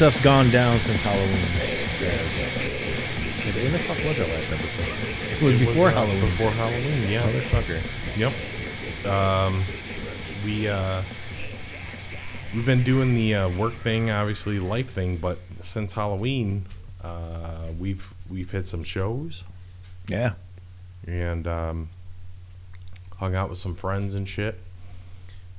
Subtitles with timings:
[0.00, 1.28] stuff's gone down since Halloween.
[2.00, 2.38] Yes.
[3.54, 5.36] When the fuck was our last episode?
[5.36, 6.20] It was before uh, Halloween.
[6.22, 7.20] Before Halloween, yeah.
[7.30, 8.16] Motherfucker.
[8.16, 9.06] Yep.
[9.12, 9.62] Um,
[10.42, 11.02] we uh,
[12.54, 16.64] we've been doing the uh, work thing, obviously life thing, but since Halloween,
[17.04, 19.44] uh, we've we've hit some shows
[20.08, 20.32] Yeah.
[21.06, 21.90] and um,
[23.18, 24.58] hung out with some friends and shit.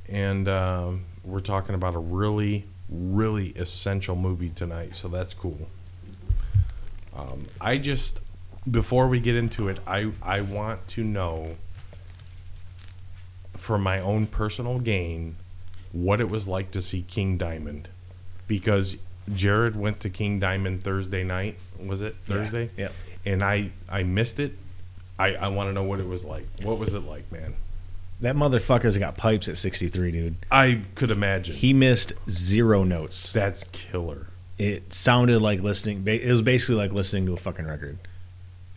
[0.09, 5.67] And um, we're talking about a really, really essential movie tonight, so that's cool.
[7.15, 8.21] Um, I just,
[8.69, 11.55] before we get into it, I, I want to know,
[13.53, 15.37] for my own personal gain,
[15.91, 17.89] what it was like to see King Diamond.
[18.47, 18.97] Because
[19.33, 22.15] Jared went to King Diamond Thursday night, was it?
[22.25, 22.69] Thursday?
[22.77, 22.91] Yep.
[23.25, 24.53] and I I missed it.
[25.19, 26.45] I I want to know what it was like.
[26.63, 27.55] What was it like, man?
[28.21, 30.35] That motherfucker's got pipes at 63, dude.
[30.51, 31.55] I could imagine.
[31.55, 33.33] He missed zero notes.
[33.33, 34.27] That's killer.
[34.59, 36.03] It sounded like listening.
[36.05, 37.97] It was basically like listening to a fucking record.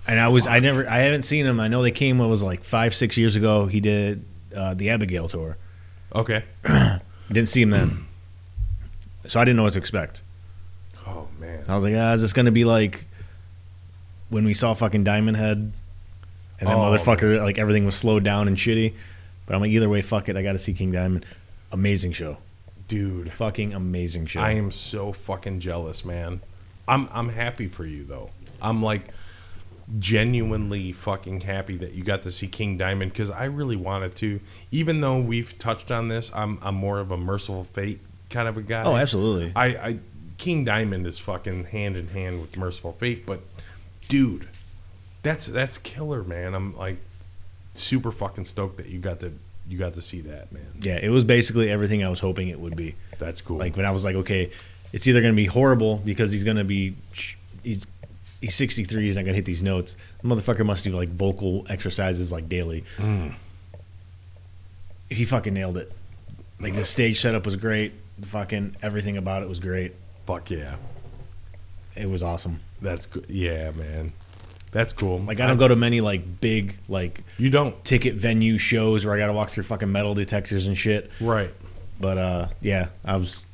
[0.07, 1.61] And I was, I never, I haven't seen him.
[1.61, 2.21] I know they came.
[2.21, 3.67] It was like five, six years ago.
[3.67, 4.25] He did
[4.57, 5.59] uh, the Abigail tour.
[6.15, 6.45] Okay.
[7.29, 8.05] Didn't see him then,
[9.27, 10.23] so I didn't know what to expect.
[11.07, 11.65] Oh man.
[11.67, 13.07] I was like, ah, is this gonna be like
[14.29, 15.73] when we saw fucking Diamond Head,
[16.61, 18.93] and that Oh, motherfucker like everything was slowed down and shitty.
[19.47, 20.37] But I'm like, either way, fuck it.
[20.37, 21.27] I got to see King Diamond.
[21.73, 22.39] Amazing show,
[22.87, 24.41] Dude, fucking amazing show.
[24.41, 26.41] I am so fucking jealous, man.
[26.87, 28.31] I'm I'm happy for you though.
[28.63, 29.03] I'm like
[29.99, 34.41] genuinely fucking happy that you got to see King Diamond because I really wanted to.
[34.71, 38.01] Even though we've touched on this, I'm I'm more of a Mercyful Fate
[38.31, 38.85] kind of a guy.
[38.85, 39.53] oh, absolutely.
[39.57, 39.99] I, I
[40.39, 43.41] King Diamond is fucking hand in hand with Mercyful Fate, but
[44.09, 44.49] dude,
[45.23, 46.55] that's that's killer, man.
[46.55, 46.99] I'm like
[47.75, 49.33] super fucking stoked that you got to
[49.69, 50.67] you got to see that, man.
[50.81, 52.95] yeah, it was basically everything I was hoping it would be.
[53.19, 53.57] That's cool.
[53.59, 54.51] Like when I was like, okay,
[54.93, 56.95] it's either gonna be horrible because he's gonna be
[57.63, 57.87] he's
[58.41, 59.97] he's 63, he's not gonna hit these notes.
[60.23, 62.85] The motherfucker must do like vocal exercises like daily.
[62.99, 63.33] Mm.
[65.09, 65.91] He fucking nailed it.
[66.61, 67.93] Like the stage setup was great.
[68.19, 69.95] The fucking everything about it was great.
[70.27, 70.77] fuck yeah,
[71.97, 72.61] It was awesome.
[72.83, 73.27] that's good.
[73.29, 74.13] Yeah, man,
[74.75, 75.21] that's cool.
[75.21, 79.15] Like I don't go to many like big like You don't ticket venue shows where
[79.15, 81.11] I got to walk through fucking metal detectors and shit.
[81.21, 81.51] right.
[82.01, 83.47] But uh, yeah, I was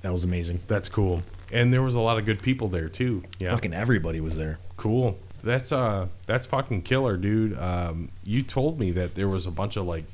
[0.00, 0.60] that was amazing.
[0.66, 1.22] That's cool.
[1.52, 3.22] And there was a lot of good people there too.
[3.38, 4.58] Yeah, Fucking everybody was there.
[4.78, 5.18] cool.
[5.44, 7.58] That's uh, that's fucking killer, dude.
[7.58, 10.04] Um, you told me that there was a bunch of like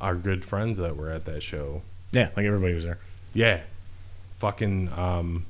[0.00, 1.82] our good friends that were at that show.
[2.10, 2.98] Yeah, like everybody was there.
[3.34, 3.60] Yeah,
[4.38, 4.88] fucking.
[4.96, 5.44] Um,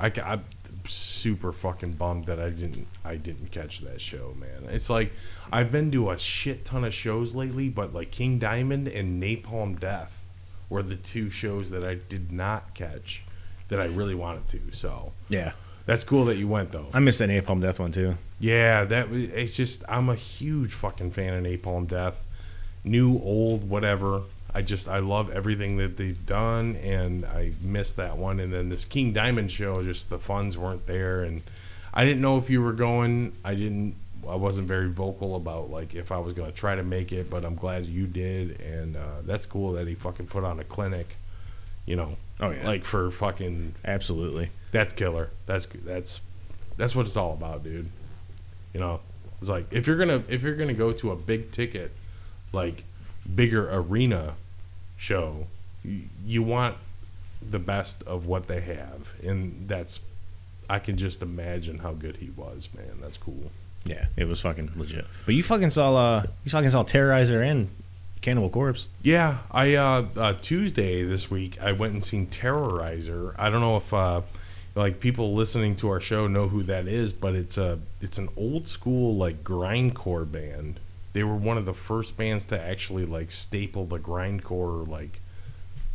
[0.00, 0.44] I, am
[0.88, 4.68] super fucking bummed that I didn't I didn't catch that show, man.
[4.74, 5.12] It's like
[5.52, 9.78] I've been to a shit ton of shows lately, but like King Diamond and Napalm
[9.78, 10.24] Death
[10.68, 13.22] were the two shows that I did not catch
[13.68, 14.60] that I really wanted to.
[14.72, 15.52] So Yeah,
[15.86, 16.88] that's cool that you went though.
[16.92, 18.16] I missed that Napalm Death one too.
[18.40, 22.18] Yeah, that was- it's just I'm a huge fucking fan of Napalm Death,
[22.84, 24.22] new, old, whatever.
[24.54, 28.38] I just I love everything that they've done, and I missed that one.
[28.40, 31.42] And then this King Diamond show, just the funds weren't there, and
[31.94, 33.32] I didn't know if you were going.
[33.44, 33.94] I didn't.
[34.28, 37.44] I wasn't very vocal about like if I was gonna try to make it, but
[37.44, 41.16] I'm glad you did, and uh, that's cool that he fucking put on a clinic.
[41.86, 42.64] You know, Oh, yeah.
[42.66, 44.50] like for fucking Absolutely.
[44.70, 45.30] that's killer.
[45.46, 46.20] That's that's
[46.76, 47.88] that's what it's all about, dude.
[48.74, 49.00] You know,
[49.38, 51.90] it's like if you're gonna if you're gonna go to a big ticket,
[52.52, 52.84] like
[53.34, 54.34] bigger arena
[55.02, 55.46] show,
[55.84, 56.76] you, want
[57.46, 59.98] the best of what they have, and that's
[60.70, 62.98] I can just imagine how good he was, man.
[63.00, 63.50] That's cool.
[63.84, 65.04] Yeah, it was fucking legit.
[65.26, 67.68] But you fucking saw uh you fucking saw Terrorizer and
[68.20, 68.88] Cannibal Corpse.
[69.02, 73.34] Yeah, I uh, uh, Tuesday this week I went and seen Terrorizer.
[73.36, 74.22] I don't know if uh,
[74.76, 78.28] like people listening to our show know who that is, but it's a it's an
[78.36, 80.78] old school like grindcore band.
[81.12, 85.20] They were one of the first bands to actually like staple the grindcore like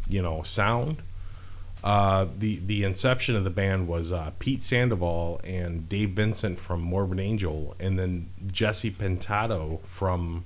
[0.08, 1.02] you know sound.
[1.84, 6.82] Uh, the the inception of the band was uh, Pete Sandoval and Dave Vincent from
[6.82, 10.44] Morbid Angel, and then Jesse Pintado from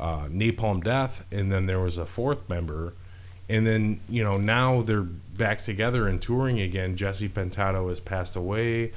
[0.00, 2.94] uh, Napalm Death, and then there was a fourth member,
[3.48, 6.96] and then you know now they're back together and touring again.
[6.96, 8.92] Jesse Pintado has passed away.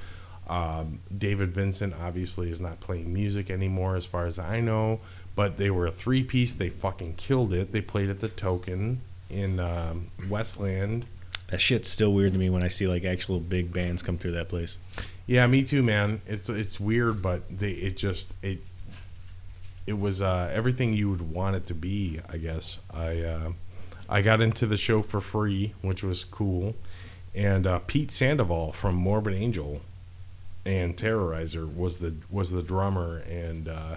[0.49, 4.99] Um, David Vincent obviously is not playing music anymore, as far as I know.
[5.35, 6.53] But they were a three piece.
[6.55, 7.71] They fucking killed it.
[7.71, 11.05] They played at the Token in um, Westland
[11.49, 14.31] That shit's still weird to me when I see like actual big bands come through
[14.31, 14.77] that place.
[15.27, 16.21] Yeah, me too, man.
[16.25, 18.59] It's it's weird, but they it just it
[19.85, 22.19] it was uh, everything you would want it to be.
[22.27, 23.51] I guess I uh,
[24.09, 26.75] I got into the show for free, which was cool,
[27.35, 29.81] and uh, Pete Sandoval from Morbid Angel
[30.69, 33.95] and Terrorizer was the was the drummer, and uh,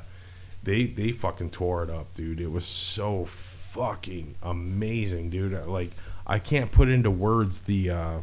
[0.63, 2.41] they they fucking tore it up, dude.
[2.41, 5.53] It was so fucking amazing, dude.
[5.67, 5.91] Like
[6.27, 8.19] I can't put into words the uh,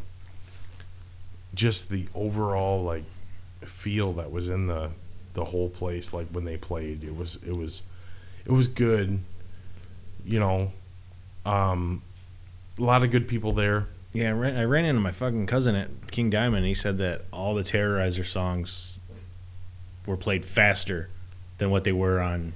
[1.54, 3.04] just the overall like
[3.62, 4.90] feel that was in the
[5.36, 7.84] the whole place like when they played it was it was
[8.46, 9.20] it was good
[10.26, 10.72] you know
[11.46, 12.02] um
[12.80, 15.76] a lot of good people there Yeah, I ran, I ran into my fucking cousin
[15.76, 16.66] at King Diamond.
[16.66, 19.00] He said that all the Terrorizer songs
[20.06, 21.10] were played faster
[21.60, 22.54] than what they were on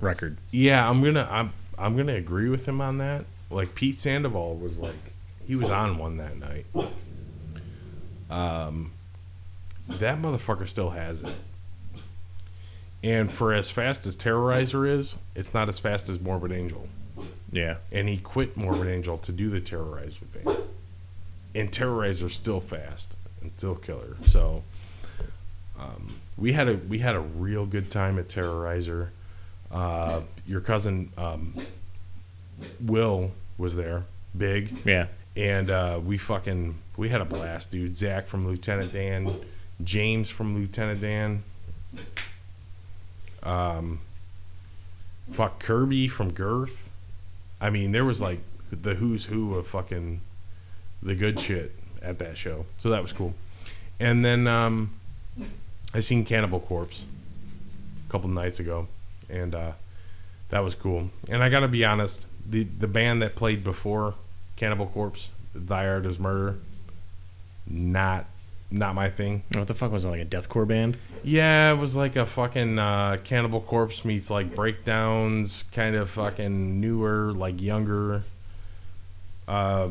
[0.00, 0.36] record.
[0.50, 4.78] yeah i'm gonna i'm i'm gonna agree with him on that like pete sandoval was
[4.78, 4.92] like
[5.46, 6.66] he was on one that night
[8.28, 8.90] um
[9.88, 11.32] that motherfucker still has it
[13.02, 16.86] and for as fast as terrorizer is it's not as fast as morbid angel
[17.56, 20.56] Yeah, and he quit Morbid Angel to do the Terrorizer thing.
[21.54, 24.16] And Terrorizer's still fast and still killer.
[24.26, 24.62] So
[25.78, 29.08] um, we had a we had a real good time at Terrorizer.
[29.72, 31.54] Uh, your cousin um,
[32.80, 34.04] Will was there,
[34.36, 35.06] big, yeah.
[35.34, 37.96] and uh, we fucking we had a blast, dude.
[37.96, 39.32] Zach from Lieutenant Dan,
[39.82, 41.42] James from Lieutenant Dan,
[43.42, 43.98] um,
[45.32, 46.85] fuck Kirby from Girth.
[47.60, 50.20] I mean, there was like the who's who of fucking
[51.02, 51.72] the good shit
[52.02, 53.34] at that show, so that was cool.
[53.98, 54.94] And then um,
[55.94, 57.06] I seen Cannibal Corpse
[58.06, 58.88] a couple nights ago,
[59.28, 59.72] and uh,
[60.50, 61.10] that was cool.
[61.28, 64.14] And I gotta be honest, the the band that played before
[64.56, 66.58] Cannibal Corpse, Thy Art Is Murder,
[67.66, 68.26] not
[68.70, 69.42] not my thing.
[69.52, 70.96] What the fuck was it like a deathcore band?
[71.22, 76.80] Yeah, it was like a fucking uh, Cannibal Corpse meets like breakdowns, kind of fucking
[76.80, 78.22] newer, like younger
[79.48, 79.88] uh,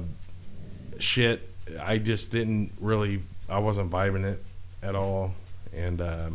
[0.99, 1.49] shit.
[1.81, 4.43] I just didn't really, I wasn't vibing it
[4.83, 5.33] at all,
[5.75, 6.29] and uh,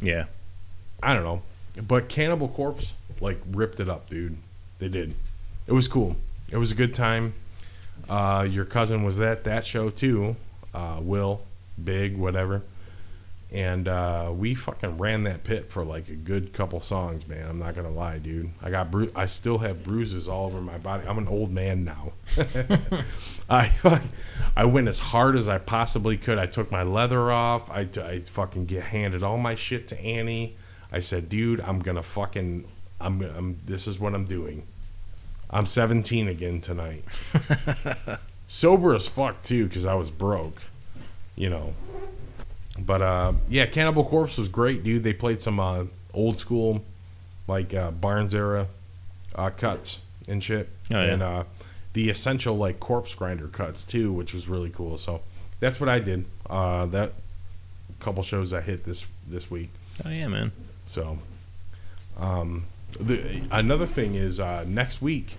[0.00, 0.24] Yeah,
[1.02, 1.42] I don't know.
[1.86, 4.36] But Cannibal Corpse like ripped it up, dude.
[4.78, 5.14] They did.
[5.66, 6.16] It was cool.
[6.50, 7.34] It was a good time.
[8.08, 10.36] Uh, your cousin was at that show too.
[10.74, 11.42] Uh, Will,
[11.82, 12.62] big, whatever.
[13.50, 17.48] And uh, we fucking ran that pit for like a good couple songs, man.
[17.48, 18.50] I'm not gonna lie, dude.
[18.62, 21.06] I got bru- I still have bruises all over my body.
[21.08, 22.12] I'm an old man now.
[23.50, 23.72] I
[24.54, 26.38] I went as hard as I possibly could.
[26.38, 27.70] I took my leather off.
[27.70, 30.56] I, I fucking get handed all my shit to Annie.
[30.92, 32.66] I said, dude, I'm gonna fucking
[33.00, 34.66] I'm, I'm this is what I'm doing.
[35.50, 37.04] I'm 17 again tonight.
[38.46, 40.62] Sober as fuck too, because I was broke,
[41.36, 41.74] you know.
[42.78, 45.02] But uh, yeah, Cannibal Corpse was great, dude.
[45.04, 46.84] They played some uh, old school,
[47.46, 48.68] like uh, Barnes era
[49.34, 51.12] uh, cuts and shit, Oh, yeah.
[51.12, 51.44] and uh,
[51.92, 54.96] the essential like Corpsegrinder cuts too, which was really cool.
[54.96, 55.20] So
[55.60, 56.24] that's what I did.
[56.48, 57.12] Uh, that
[58.00, 59.70] couple shows I hit this this week.
[60.06, 60.52] oh yeah, man.
[60.86, 61.18] So,
[62.18, 62.64] um,
[63.00, 65.36] the another thing is uh, next week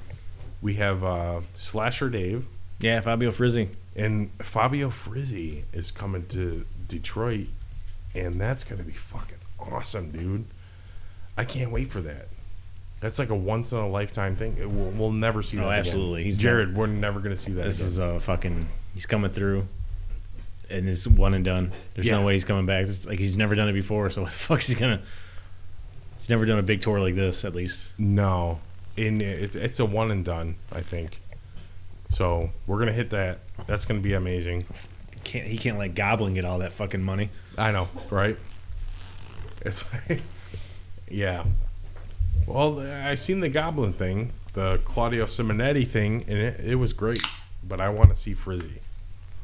[0.62, 2.46] we have uh, Slasher Dave
[2.80, 3.70] Yeah, Fabio Frizzi.
[3.96, 7.48] and Fabio Frizzi is coming to Detroit,
[8.16, 10.46] and that's gonna be fucking awesome, dude.
[11.38, 12.28] I can't wait for that.
[13.00, 14.58] That's like a once in a lifetime thing.
[14.60, 15.64] It will, we'll never see that.
[15.64, 15.80] Oh, again.
[15.80, 16.24] absolutely.
[16.26, 16.76] He's Jared.
[16.76, 17.64] We're never gonna see that.
[17.64, 17.88] This again.
[17.88, 18.68] is a fucking.
[18.94, 19.66] He's coming through,
[20.70, 21.72] and it's one and done.
[21.94, 22.20] There's Yeah.
[22.20, 22.88] no way he's coming back.
[22.88, 24.10] It's like he's never done it before.
[24.10, 25.02] So what the fuck is he gonna?
[26.30, 27.92] He's never done a big tour like this, at least.
[27.98, 28.60] no,
[28.96, 30.58] in it, it's a one and done.
[30.72, 31.20] I think.
[32.10, 33.40] So we're gonna hit that.
[33.66, 34.64] That's gonna be amazing.
[35.24, 37.32] Can't he can't like Goblin get all that fucking money?
[37.58, 38.38] I know, right?
[39.66, 40.22] It's like,
[41.10, 41.46] yeah.
[42.46, 47.24] Well, I seen the Goblin thing, the Claudio Simonetti thing, and it, it was great.
[47.68, 48.82] But I want to see Frizzi,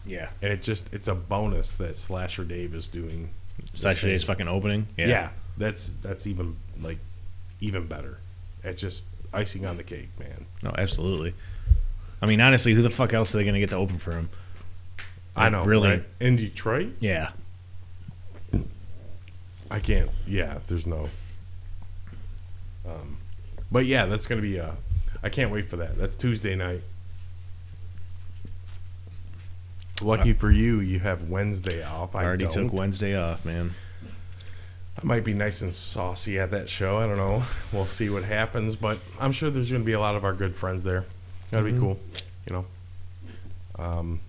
[0.06, 0.30] Yeah.
[0.44, 3.32] and it just it's a bonus that Slasher Dave is doing.
[3.74, 4.86] Slasher Dave's fucking opening.
[4.98, 5.30] Yeah.
[5.58, 7.00] that's that's even like
[7.62, 8.18] even better.
[8.64, 9.04] It's just
[9.34, 10.46] icing on the cake, man.
[10.64, 11.34] No, absolutely.
[12.22, 14.30] I mean, honestly, who the fuck else are they gonna get to open for him?
[15.36, 15.90] I know, really.
[15.90, 16.04] right?
[16.20, 17.32] In Detroit, Yeah.
[19.70, 20.10] I can't.
[20.28, 21.08] Yeah, there's no.
[22.88, 23.18] Um,
[23.72, 24.60] but yeah, that's gonna be.
[24.60, 24.72] Uh,
[25.24, 25.98] I can't wait for that.
[25.98, 26.82] That's Tuesday night.
[30.02, 32.16] Lucky for you, you have Wednesday off.
[32.16, 32.54] I I already don't.
[32.70, 33.72] took Wednesday off, man.
[35.02, 36.98] I might be nice and saucy at that show.
[36.98, 37.44] I don't know.
[37.74, 40.34] We'll see what happens, but I'm sure there's going to be a lot of our
[40.34, 41.06] good friends there.
[41.52, 41.82] That'd be Mhm.
[41.82, 42.00] cool.
[42.48, 42.66] you know,
[43.84, 44.20] um,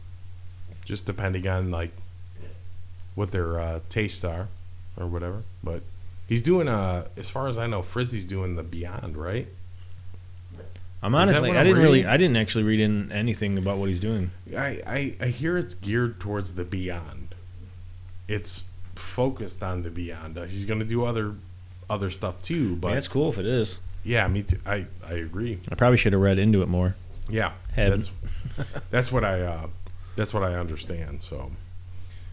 [0.84, 1.90] just depending on like
[3.14, 4.48] what their uh, tastes are
[4.96, 5.42] or whatever.
[5.62, 5.82] But
[6.28, 9.46] he's doing, uh, as far as I know, Frizzi's doing the Beyond, right?
[11.02, 12.06] I'm honestly, I didn't really.
[12.06, 14.30] I didn't actually read in anything about what he's doing.
[14.56, 17.34] I, I I hear it's geared towards the Beyond.
[18.28, 18.64] It's
[18.98, 20.36] focused on the Beyond.
[20.38, 21.34] Uh, he's going to do other
[21.88, 23.78] other stuff too, but Yeah, that's cool if it is.
[24.04, 24.58] yeah, me too.
[24.66, 25.60] I I agree.
[25.70, 26.94] I probably should have read into it more.
[27.28, 28.10] Yeah, Hadn't.
[28.56, 29.66] that's that's what I uh,
[30.16, 31.22] that's what I understand.
[31.22, 31.50] So,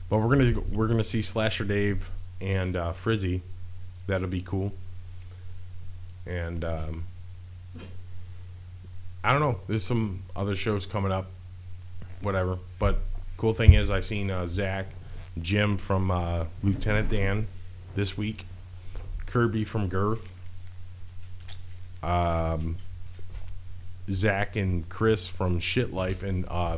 [0.09, 2.09] but we're gonna we're gonna see Slasher Dave
[2.41, 3.41] and uh, Frizzi.
[4.07, 4.71] That'll be cool.
[6.25, 7.05] And um,
[9.23, 9.59] I don't know.
[9.67, 11.27] There's some other shows coming up.
[12.21, 12.57] Whatever.
[12.79, 12.99] But
[13.37, 14.87] cool thing is, I seen uh, Zach,
[15.41, 17.47] Jim from uh, Lieutenant Dan
[17.95, 18.45] this week,
[19.25, 20.33] Kirby from Girth.
[22.01, 22.77] Um,
[24.09, 26.77] Zach and Chris from Shit Life, and uh,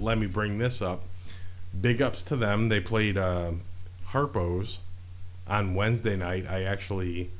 [0.00, 1.02] let me bring this up.
[1.78, 2.68] Big ups to them.
[2.68, 3.52] They played uh,
[4.08, 4.78] Harpo's
[5.48, 6.46] on Wednesday night.
[6.48, 7.30] I actually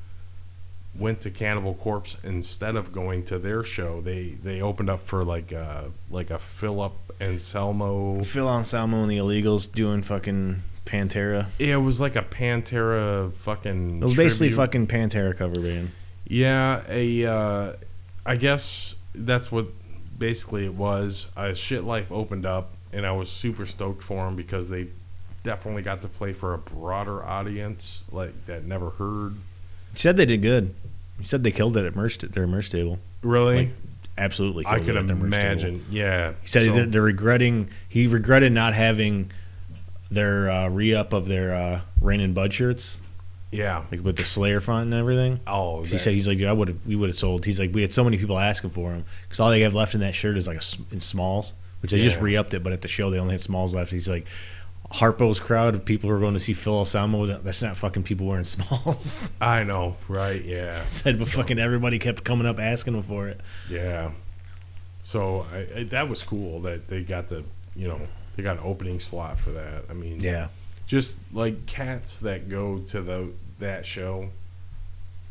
[0.98, 4.00] went to Cannibal Corpse instead of going to their show.
[4.00, 8.22] They they opened up for like uh like a Philip Anselmo.
[8.24, 11.46] Phil Anselmo and the Illegals doing fucking Pantera.
[11.58, 13.98] Yeah, it was like a Pantera fucking.
[13.98, 14.56] It was basically tribute.
[14.56, 15.90] fucking Pantera cover band.
[16.26, 17.76] Yeah, a uh,
[18.24, 19.66] I guess that's what
[20.18, 21.28] basically it was.
[21.36, 24.88] Uh, Shit Life opened up, and I was super stoked for them because they
[25.42, 29.34] definitely got to play for a broader audience, like that never heard.
[29.92, 30.74] He said they did good.
[31.18, 32.98] He said they killed it at merch their merch table.
[33.22, 33.68] Really, Like,
[34.18, 35.44] Absolutely, killed I could it at their merch table.
[35.46, 35.84] imagine.
[35.90, 37.68] Yeah, He said So- that they're regretting.
[37.88, 39.30] He regretted not having
[40.10, 43.00] their uh, re up of their uh, Reign in Bud shirts,
[43.52, 43.84] yeah.
[43.90, 45.40] like with the Slayer font and everything.
[45.46, 47.44] Oh, he said he's like, "Dude, I would have, we would have sold.
[47.44, 49.94] He's like, we had so many people asking for them because all they have left
[49.94, 52.24] in that shirt is like a, in smalls, which they just Yeah.
[52.24, 53.92] re upped it, but at the show they only had smalls left.
[53.92, 54.26] He's like,
[54.90, 57.26] Harpo's crowd of people who are going to see Phil Anselmo.
[57.26, 59.30] That's not fucking people wearing smalls.
[59.40, 60.44] I know, right?
[60.44, 63.40] Yeah, said, but fucking everybody kept coming up asking him for it.
[63.70, 64.10] yeah.
[65.02, 67.42] So I, I, that was cool that they got the
[67.74, 68.00] you know,
[68.36, 69.84] they got an opening slot for that.
[69.88, 70.48] I mean, Yeah,
[70.86, 74.28] just like cats that go to the that show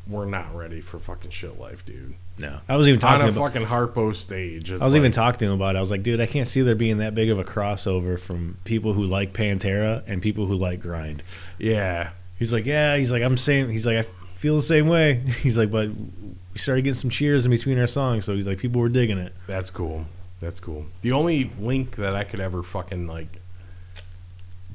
[0.07, 2.15] were not ready for fucking shit life, dude.
[2.37, 3.51] no, I was even On talking a about.
[3.53, 4.71] fucking Harpo stage.
[4.71, 5.77] I was like, even talking to him about it.
[5.77, 8.57] I was like, dude, I can't see there being that big of a crossover from
[8.63, 11.21] people who like Pantera and people who like grind.
[11.59, 12.11] Yeah.
[12.39, 12.95] He's like, yeah.
[12.97, 13.69] He's like, I'm saying.
[13.69, 14.01] He's like, I
[14.35, 15.15] feel the same way.
[15.41, 18.57] He's like, but we started getting some cheers in between our songs, so he's like,
[18.57, 19.33] people were digging it.
[19.45, 20.05] That's cool.
[20.41, 20.85] That's cool.
[21.01, 23.38] The only link that I could ever fucking like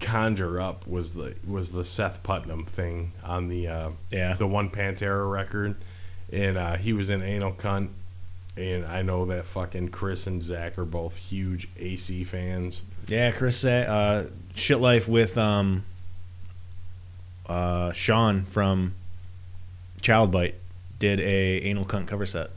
[0.05, 4.71] conjure up was the was the Seth Putnam thing on the uh Yeah, the one
[4.71, 5.75] Pantera record,
[6.33, 7.89] and uh, he was in Anal Cunt,
[8.57, 12.83] and I know that fucking Chris and Zach are both huge AC fans.
[13.09, 13.33] yeah.
[13.33, 15.85] Chris said, uh, "Shit Life" with um,
[17.47, 18.95] uh, Sean from
[20.03, 20.55] Child Bite
[20.99, 22.51] did a anal cunt cover set.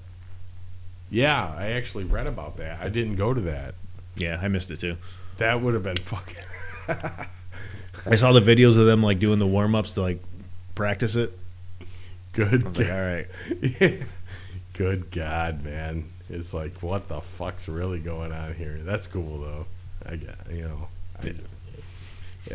[1.10, 2.80] Yeah, I actually read about that.
[2.82, 3.76] I didn't go to that.
[4.18, 4.98] Yeah, I missed it too.
[5.38, 6.36] That would have been fucking.
[8.06, 10.20] I saw the videos of them like doing the warm ups to like
[10.76, 11.32] practice it.
[12.34, 12.64] Good.
[12.64, 14.04] I was like, all right.
[14.74, 16.06] Good God, man.
[16.30, 18.78] It's like, what the fuck's really going on here?
[18.84, 19.66] That's cool, though.
[20.06, 20.88] I get, you know.
[21.24, 21.34] I,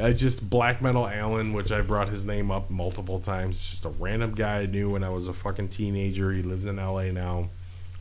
[0.00, 3.58] I just Black Metal Allen, which I brought his name up multiple times.
[3.70, 6.30] Just a random guy I knew when I was a fucking teenager.
[6.32, 7.48] He lives in LA now.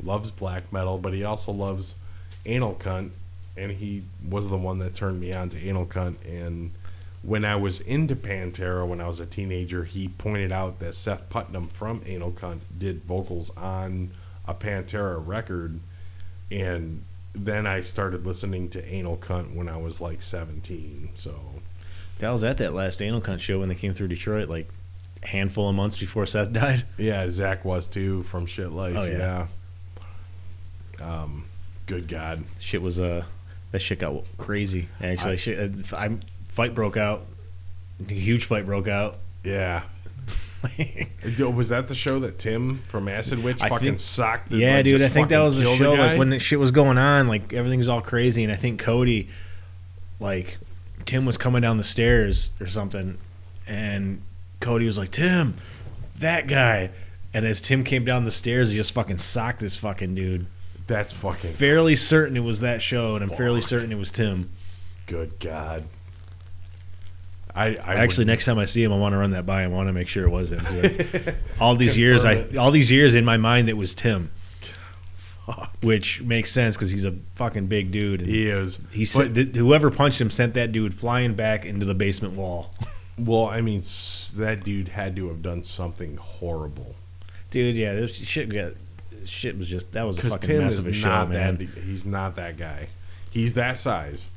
[0.04, 1.96] Loves black metal, but he also loves
[2.46, 3.12] anal cunt.
[3.58, 6.16] And he was the one that turned me on to anal cunt.
[6.26, 6.72] And
[7.24, 11.30] when I was into Pantera when I was a teenager, he pointed out that Seth
[11.30, 14.12] Putnam from Anal Cunt did vocals on
[14.48, 15.80] a Pantera record,
[16.50, 21.10] and then I started listening to Anal Cunt when I was like 17.
[21.16, 21.36] So
[22.24, 24.68] I was at that last anal cunt show when they came through Detroit, like
[25.24, 26.86] a handful of months before Seth died.
[26.98, 28.96] yeah, Zach was too from Shit Life.
[28.98, 29.48] Oh, yeah.
[31.00, 31.22] yeah.
[31.24, 31.46] Um,
[31.86, 32.44] good God.
[32.60, 33.26] Shit was uh
[33.72, 34.88] that shit got crazy.
[35.02, 35.60] Actually, I- shit,
[35.94, 36.18] uh, I,
[36.52, 37.24] fight broke out.
[38.08, 39.18] A huge fight broke out.
[39.44, 39.82] Yeah.
[41.40, 44.52] Was that the show that Tim from Acid Witch I fucking think- socked?
[44.52, 45.02] the- yeah, like, dude.
[45.02, 45.96] I think that was the show.
[45.96, 46.10] guy?
[46.12, 49.28] Like when the shit was going on, like everything's all crazy, and I think Cody,
[50.20, 50.58] like,
[51.06, 53.18] Tim was coming down the stairs or something,
[53.68, 54.22] and
[54.60, 55.56] Cody was like, "Tim,
[56.20, 56.92] that guy."
[57.34, 60.46] And as Tim came down the stairs, he just fucking socked this fucking dude.
[60.86, 64.50] That's fucking Fairly certain it was that show, and I'm fairly certain it was Tim.
[65.08, 65.86] good God.
[67.54, 69.74] I, I Actually, next time I see him, I want to run that by him.
[69.74, 70.62] I want to make sure it was him.
[70.66, 72.58] I- all these years, I it.
[72.58, 74.32] all these years in my mind, it was Tim.
[75.46, 75.72] fuck.
[75.82, 78.22] which makes sense because he's a fucking big dude.
[78.22, 78.80] And He is.
[78.92, 82.74] he said that whoever punched him sent that dude flying back into the basement wall.
[83.18, 86.96] Well, I mean, s- that dude had to have done something horrible.
[87.52, 88.72] Dude, yeah, this shit got
[89.26, 91.58] shit was just that was a fucking Tim mess of a show, man.
[91.58, 91.68] that.
[91.84, 92.88] He's not that guy.
[93.30, 94.30] He's that size,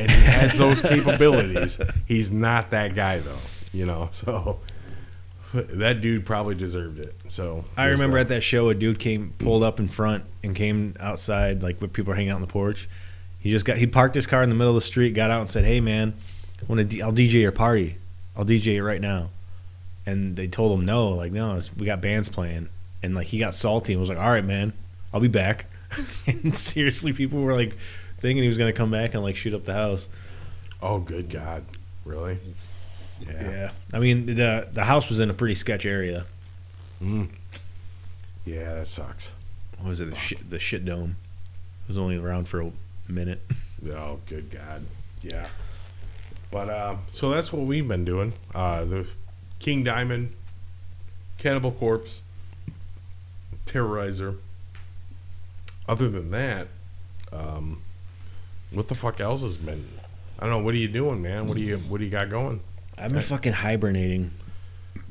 [0.00, 1.78] and he has those capabilities.
[2.06, 3.38] He's not that guy though.
[3.72, 4.60] You know, so
[5.52, 7.14] that dude probably deserved it.
[7.28, 10.94] So I remember at that show, a dude came pulled up in front and came
[11.00, 12.88] outside, like when people are hanging out on the porch.
[13.40, 15.40] He just got he parked his car in the middle of the street, got out
[15.40, 16.14] and said, "Hey man,
[16.60, 17.96] I want to I'll DJ your party.
[18.36, 19.30] I'll DJ it right now."
[20.06, 22.68] And they told him no, like no, we got bands playing,
[23.02, 24.72] and like he got salty and was like, "All right, man,
[25.12, 25.66] I'll be back."
[26.26, 27.76] and seriously, people were like
[28.20, 30.08] thinking he was gonna come back and like shoot up the house.
[30.82, 31.64] Oh, good God,
[32.04, 32.38] really?
[33.20, 33.70] Yeah, yeah.
[33.92, 36.26] I mean the the house was in a pretty sketch area.
[37.02, 37.28] Mm.
[38.44, 39.32] Yeah, that sucks.
[39.78, 40.10] What was it?
[40.10, 41.16] The shit the shit dome.
[41.84, 42.72] It was only around for a
[43.08, 43.40] minute.
[43.88, 44.82] Oh, good God.
[45.22, 45.46] Yeah.
[46.50, 48.34] But uh, so that's what we've been doing.
[48.54, 49.08] Uh, the
[49.58, 50.34] King Diamond,
[51.38, 52.20] Cannibal Corpse,
[53.64, 54.36] Terrorizer.
[55.88, 56.68] Other than that,
[57.32, 57.80] um,
[58.72, 59.86] what the fuck else has been?
[60.38, 60.64] I don't know.
[60.64, 61.48] What are you doing, man?
[61.48, 62.60] What do you What do you got going?
[62.98, 64.30] I've been I- fucking hibernating.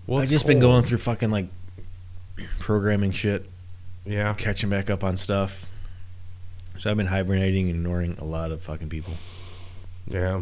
[0.07, 1.47] Well, I've just been going through fucking like
[2.59, 3.47] programming shit,
[4.05, 4.33] Yeah.
[4.33, 5.65] catching back up on stuff.
[6.79, 9.13] So I've been hibernating and ignoring a lot of fucking people.
[10.07, 10.41] Yeah.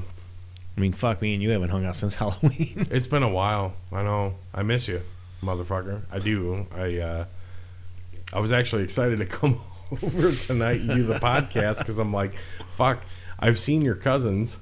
[0.78, 2.88] I mean, fuck me and you haven't hung out since Halloween.
[2.92, 3.74] It's been a while.
[3.92, 4.36] I know.
[4.54, 5.02] I miss you,
[5.42, 6.02] motherfucker.
[6.12, 6.68] I do.
[6.76, 7.26] I uh,
[8.32, 9.60] I was actually excited to come
[10.04, 12.34] over tonight and do the podcast because I'm like,
[12.76, 13.04] fuck.
[13.40, 14.60] I've seen your cousins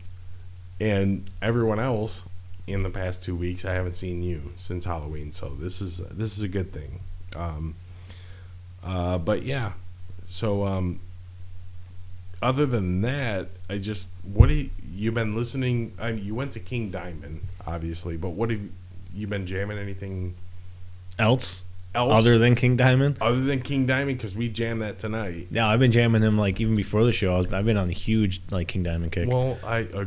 [0.79, 2.25] and everyone else
[2.67, 3.65] in the past two weeks.
[3.65, 6.99] I haven't seen you since Halloween, so this is this is a good thing.
[7.35, 7.75] Um,
[8.83, 9.73] uh, but yeah,
[10.25, 10.99] so um,
[12.41, 15.93] other than that, I just what do you, you been listening?
[15.99, 18.61] I mean, you went to King Diamond, obviously, but what have
[19.13, 19.77] you been jamming?
[19.77, 20.35] Anything
[21.17, 21.63] Else,
[21.95, 23.17] else other than King Diamond?
[23.21, 24.17] other than King Diamond?
[24.17, 25.47] Because we jammed that tonight.
[25.49, 27.33] Yeah, I've been jamming him like even before the show.
[27.33, 29.27] I was, I've been on a huge like King Diamond kick.
[29.27, 30.05] Well, I uh,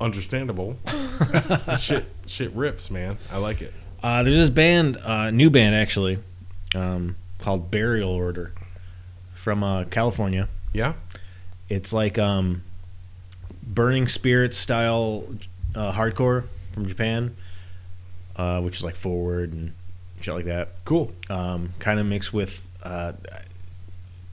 [0.00, 0.76] understandable.
[1.78, 3.18] shit, shit rips, man.
[3.30, 3.72] I like it.
[4.02, 6.18] Uh, there's this band, uh, new band actually,
[6.74, 8.52] um, called Burial Order
[9.32, 10.48] from uh, California.
[10.72, 10.94] Yeah.
[11.68, 12.62] It's like um,
[13.62, 15.24] Burning Spirit style
[15.74, 17.34] uh, hardcore from Japan,
[18.36, 19.72] uh, which is like forward and
[20.24, 20.84] shit like that.
[20.84, 21.12] Cool.
[21.28, 22.66] Um, kind of mixed with.
[22.82, 23.12] Uh,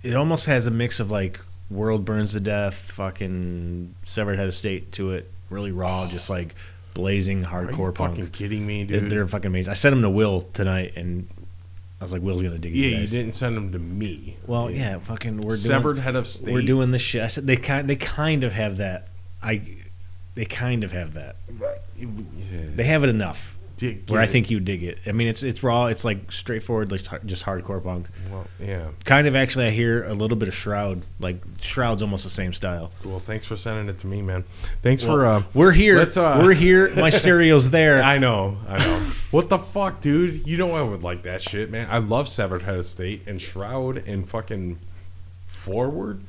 [0.04, 4.56] it almost has a mix of like World Burns to Death, fucking Severed Head of
[4.56, 5.30] State to it.
[5.50, 6.56] Really raw, just like
[6.94, 8.16] blazing hardcore Are you punk.
[8.16, 9.10] fucking kidding me, dude?
[9.10, 9.72] They're fucking amazing.
[9.72, 11.28] I sent them to Will tonight, and
[12.00, 14.38] I was like, Will's gonna dig yeah, you didn't send them to me.
[14.48, 16.54] Well, yeah, fucking, we're doing Severed head of state.
[16.54, 17.22] we're doing this shit.
[17.22, 19.10] I said they kind they kind of have that.
[19.44, 19.62] I
[20.36, 21.36] they kind of have that.
[21.60, 21.78] Right.
[21.98, 25.00] They have it enough Dig- where I think you dig it.
[25.08, 25.88] I mean, it's it's raw.
[25.88, 28.08] It's like straightforward, like just hardcore punk.
[28.32, 28.90] Well, yeah.
[29.06, 31.04] Kind of actually, I hear a little bit of Shroud.
[31.20, 32.92] Like Shroud's almost the same style.
[33.04, 34.44] Well, thanks for sending it to me, man.
[34.84, 35.26] Thanks for.
[35.26, 36.00] uh We're here.
[36.00, 36.94] uh, we're here.
[36.96, 38.04] My stereo's there.
[38.04, 39.00] I know, I know.
[39.32, 40.48] what the fuck, dude?
[40.48, 41.88] You know I would like that shit, man.
[41.90, 44.78] I love Severed Head of State and Shroud and fucking
[45.48, 46.22] Forward.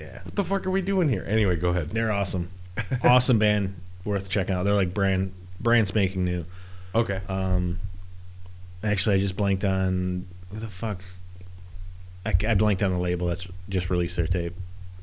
[0.00, 1.24] yeah, What the fuck are we doing here?
[1.26, 1.90] Anyway, go ahead.
[1.90, 2.50] they're awesome.
[3.02, 4.64] awesome band, worth checking out.
[4.64, 6.44] They're like brand brand spanking new.
[6.94, 7.20] Okay.
[7.28, 7.78] Um,
[8.82, 11.02] actually, I just blanked on who the fuck.
[12.24, 14.54] I, I blanked on the label that's just released their tape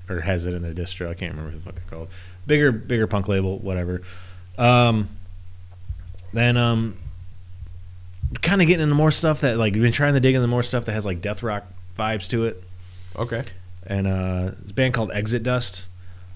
[0.10, 1.10] or has it in their distro.
[1.10, 2.10] I can't remember who the fuck they're called.
[2.48, 4.02] Bigger, bigger punk label, whatever.
[4.58, 5.10] Um,
[6.34, 6.98] then um,
[8.42, 10.64] kind of getting into more stuff that like we've been trying to dig into more
[10.64, 11.66] stuff that has like death rock
[11.98, 12.64] vibes to it.
[13.16, 13.44] Okay.
[13.86, 15.90] And uh, it's band called Exit Dust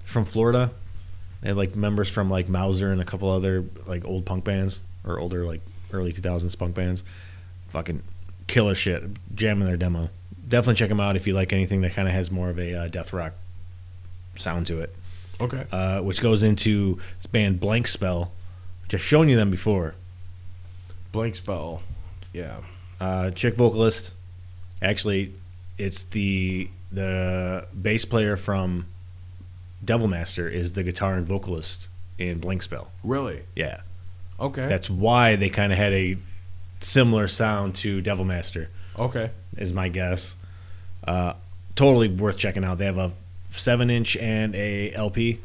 [0.03, 0.71] from Florida.
[1.41, 4.81] They have like members from like Mauser and a couple other like old punk bands
[5.05, 5.61] or older like
[5.93, 7.03] early 2000s punk bands.
[7.69, 8.01] Fucking
[8.47, 9.03] killer shit.
[9.35, 10.09] Jamming their demo.
[10.47, 12.73] Definitely check them out if you like anything that kind of has more of a
[12.73, 13.33] uh, death rock
[14.35, 14.95] sound to it.
[15.41, 15.65] Okay.
[15.71, 18.31] Uh, which goes into this band Blank Spell,
[18.83, 19.95] which I've shown you them before.
[21.11, 21.81] Blank spell.
[22.33, 22.57] Yeah.
[22.99, 24.13] uh, chick vocalist.
[24.81, 25.33] Actually,
[25.77, 28.85] it's the the bass player from
[29.83, 31.87] Devil Master is the guitar and vocalist
[32.17, 32.91] in Blank Spell.
[33.03, 33.43] Really?
[33.55, 33.81] Yeah,
[34.39, 34.65] Okay.
[34.67, 36.17] that's why they kind of had a
[36.81, 38.69] similar sound to Devil Master.
[38.97, 39.31] okay.
[39.57, 40.35] Is my guess.
[41.07, 41.33] Uh,
[41.75, 42.77] totally worth checking out.
[42.77, 43.11] They have a
[43.51, 45.39] seven inch and a LP,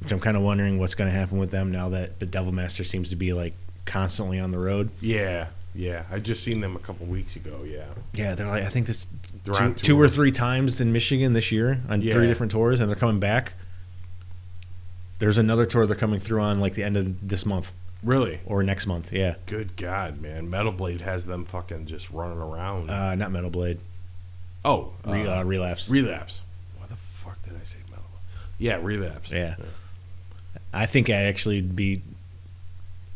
[0.00, 2.52] which I'm kind of wondering what's going to happen with them now that the Devil
[2.52, 3.54] Master seems to be like
[3.86, 4.90] constantly on the road.
[5.00, 5.48] Yeah.
[5.74, 6.04] yeah.
[6.12, 7.64] I just seen them a couple weeks ago.
[7.66, 9.08] Yeah, Yeah, they're like I think this
[9.52, 12.14] two, two or three times in Michigan this year on Yeah.
[12.14, 13.54] three different tours, and they're coming back.
[15.18, 17.72] There's another tour they're coming through on like the end of this month
[18.04, 18.40] really.
[18.46, 19.12] or next month.
[19.12, 20.48] Yeah, Good God, man!
[20.50, 22.90] Metal Blade has them fucking just running around.
[22.90, 23.78] uh, not Metal Blade,
[24.64, 25.88] oh, Re, uh, uh, Relapse.
[25.90, 26.42] relapse.
[26.78, 27.78] What the fuck did I say?
[27.90, 28.04] Metal.
[28.10, 28.42] Blade?
[28.58, 29.32] Yeah, relapse.
[29.32, 29.56] Yeah.
[30.72, 32.02] I think I actually be.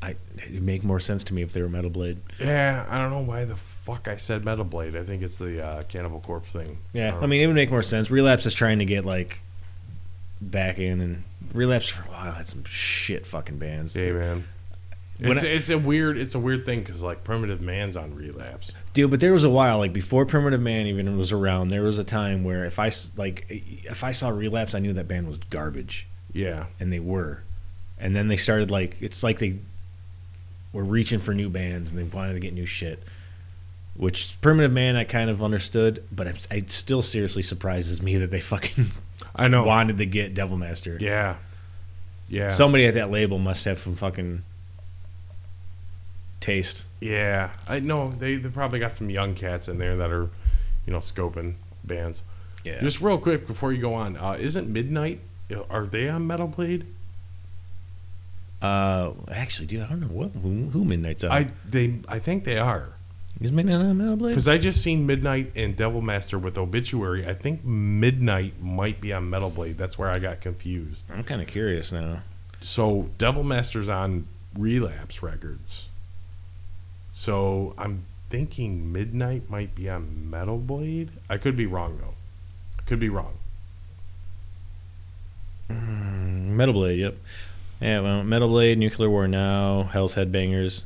[0.01, 2.19] I it'd make more sense to me if they were Metal Blade.
[2.39, 4.95] Yeah, I don't know why the fuck I said Metal Blade.
[4.97, 6.79] I think it's the uh, Cannibal Corpse thing.
[6.93, 8.09] Yeah, don't I mean it would make more sense.
[8.09, 9.41] Relapse is trying to get like
[10.41, 13.93] back in, and Relapse for a while had some shit fucking bands.
[13.95, 14.45] Hey man,
[15.21, 18.73] it's, I- it's a weird it's a weird thing because like Primitive Man's on relapse.
[18.93, 21.69] Dude, but there was a while like before Primitive Man even was around.
[21.69, 25.09] There was a time where if i like if I saw Relapse, I knew that
[25.09, 27.43] band was garbage, Yeah, and they were.
[27.99, 29.57] And then they started like it's like they
[30.73, 33.03] were reaching for new bands and they wanted to get new shit.
[33.97, 38.31] Which Primitive Man I kind of understood, but it, it still seriously surprises me that
[38.31, 38.87] they fucking
[39.35, 39.65] I know.
[39.65, 40.97] wanted to get Devil Master.
[41.01, 41.35] Yeah,
[42.29, 44.45] yeah, Somebody at that label must have some fucking
[46.49, 46.87] taste.
[47.01, 47.51] yeah.
[47.69, 50.29] I know they they probably got some young cats in there that are,
[50.87, 52.23] you know, scoping bands.
[52.65, 52.81] Yeah.
[52.81, 55.21] Just real quick before you go on, uh, isn't Midnight?
[55.71, 56.87] Are they on Metal Blade?
[58.61, 61.31] uh, actually, dude, I don't know what who, who Midnight's on.
[61.31, 62.89] I they I think they are.
[63.41, 64.31] Is Midnight on Metal Blade?
[64.31, 67.25] Because I just seen Midnight and Devil Master with Obituary.
[67.25, 69.79] I think Midnight might be on Metal Blade.
[69.79, 71.07] That's where I got confused.
[71.09, 72.23] I'm kind of curious now.
[72.61, 74.27] So Devil Master's on
[74.59, 75.88] Relapse Records.
[77.19, 81.11] So I'm thinking Midnight might be on Metal Blade.
[81.29, 82.15] I could be wrong though.
[82.79, 83.35] I Could be wrong.
[85.69, 87.17] Metal Blade, yep.
[87.81, 90.85] Yeah, well, Metal Blade, Nuclear War Now, Hell's Headbangers,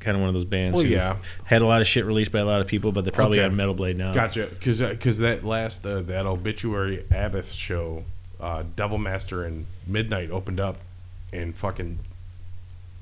[0.00, 0.74] kind of one of those bands.
[0.76, 1.16] Well, who yeah.
[1.44, 3.46] had a lot of shit released by a lot of people, but they're probably Okay.
[3.46, 4.12] on Metal Blade now.
[4.12, 4.48] Gotcha.
[4.50, 8.04] Because that last uh, that Obituary Abbath show,
[8.38, 10.76] uh, Devil Master and Midnight opened up,
[11.32, 12.00] and fucking.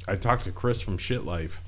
[0.06, 1.60] I talked to Chris from Shit Life,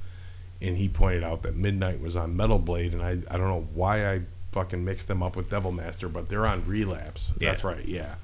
[0.60, 3.66] and he pointed out that Midnight was on Metal Blade, and I I don't know
[3.74, 7.32] why I fucking mixed them up with Devil Master, but they're on Relapse.
[7.38, 7.50] Yeah.
[7.50, 7.84] That's right.
[7.86, 8.14] Yeah.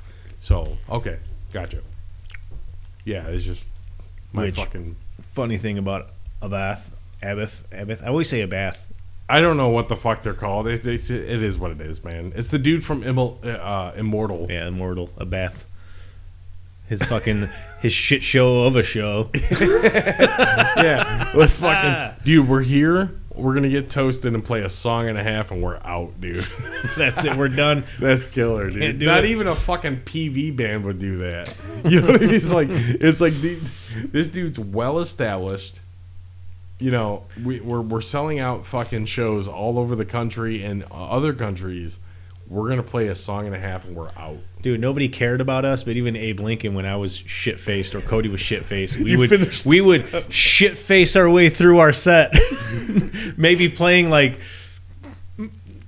[0.41, 1.19] So okay,
[1.53, 1.81] gotcha.
[3.05, 3.69] Yeah, it's just
[4.33, 4.97] my Which- fucking.
[5.33, 6.11] Funny thing about
[6.43, 8.05] Abbath, Abbath, Abbath.
[8.05, 8.83] I always say Abbath.
[9.29, 10.69] I don't know what the fuck they're called.
[10.69, 12.33] It, it, it is what it is, man.
[12.37, 14.47] It's the dude from Immol, uh, Immortal.
[14.49, 15.65] Yeah, Immortal, Abbath.
[16.89, 17.49] His fucking
[17.81, 19.31] his shit show of a show.
[19.61, 22.49] yeah, let's fucking dude.
[22.49, 23.11] We're here.
[23.35, 26.47] We're gonna get toasted and play a song and a half, and we're out, dude.
[26.97, 27.37] That's it.
[27.37, 27.85] We're done.
[27.99, 29.03] That's killer, dude.
[29.03, 29.31] Not it.
[29.31, 31.55] even a fucking PV band would do that.
[31.85, 32.35] You know what I mean?
[32.35, 33.61] It's like it's like the,
[34.13, 35.81] this dude's well established.
[36.79, 41.35] You know, we, we're we're selling out fucking shows all over the country and other
[41.35, 41.99] countries.
[42.49, 44.39] We're gonna play a song and a half, and we're out.
[44.65, 48.01] Dude, nobody cared about us, but even Abe Lincoln, when I was shit faced or
[48.01, 49.31] Cody was shit faced, we would
[49.67, 52.35] we would shit face our way through our set,
[53.37, 54.41] maybe playing like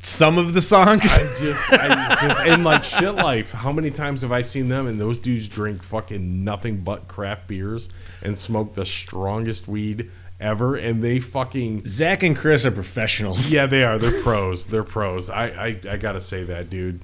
[0.01, 1.07] some of the songs.
[1.07, 3.53] I just, I just, in like shit life.
[3.53, 4.87] How many times have I seen them?
[4.87, 7.89] And those dudes drink fucking nothing but craft beers
[8.23, 10.77] and smoke the strongest weed ever.
[10.77, 13.51] And they fucking, Zach and Chris are professionals.
[13.51, 13.97] yeah, they are.
[13.97, 14.67] They're pros.
[14.67, 15.31] They're pros.
[15.31, 17.01] I, I, I gotta say that, dude.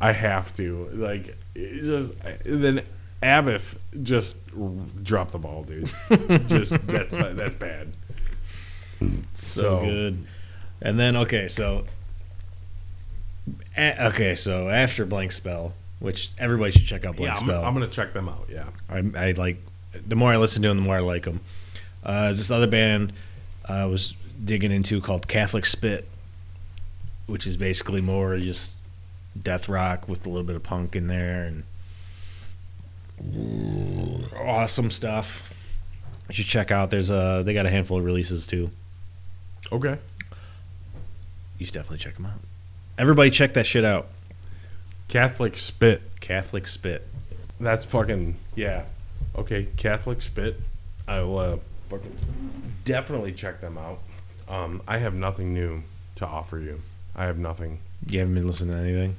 [0.00, 0.88] I have to.
[0.92, 2.82] Like, just then
[3.22, 4.38] Abbath just
[5.02, 5.90] dropped the ball, dude.
[6.48, 7.88] just that's that's bad.
[9.00, 10.26] so, So- good.
[10.80, 11.84] And then okay, so
[13.76, 17.64] a- okay, so after Blank Spell, which everybody should check out Blank Yeah, I'm, Spell.
[17.64, 18.46] I'm gonna check them out.
[18.48, 18.66] Yeah.
[18.88, 19.56] I, I like
[20.06, 21.40] the more I listen to them, the more I like them.
[22.04, 23.12] Uh, this other band
[23.68, 26.06] I was digging into called Catholic Spit,
[27.26, 28.74] which is basically more just
[29.40, 31.64] death rock with a little bit of punk in there and
[34.44, 35.52] awesome stuff.
[36.28, 36.90] You should check out.
[36.90, 38.70] There's a they got a handful of releases too.
[39.72, 39.98] Okay.
[41.58, 42.38] You should definitely check them out.
[42.98, 44.08] Everybody, check that shit out.
[45.08, 46.02] Catholic spit.
[46.20, 47.06] Catholic Spit.
[47.60, 48.84] That's fucking yeah.
[49.34, 50.60] Okay, Catholic Spit.
[51.06, 51.56] I will uh,
[51.88, 52.16] fucking
[52.84, 54.00] definitely check them out.
[54.48, 55.82] Um, I have nothing new
[56.16, 56.82] to offer you.
[57.16, 57.78] I have nothing.
[58.08, 59.16] You haven't been listening to anything.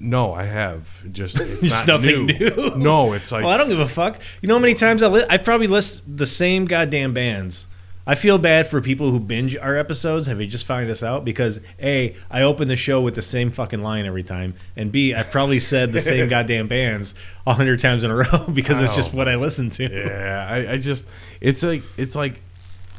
[0.00, 2.38] No, I have just it's Just not nothing new.
[2.50, 2.72] new.
[2.76, 4.18] No, it's like well, I don't give a fuck.
[4.40, 7.66] You know how many times I li- I probably list the same goddamn bands.
[8.06, 10.26] I feel bad for people who binge our episodes.
[10.28, 11.26] Have you just found us out?
[11.26, 15.12] Because a, I open the show with the same fucking line every time, and b,
[15.12, 17.14] I've probably said the same goddamn bands
[17.46, 19.84] a hundred times in a row because it's just what I listen to.
[19.90, 20.46] yeah.
[20.48, 21.06] I, I just
[21.42, 22.40] it's like it's like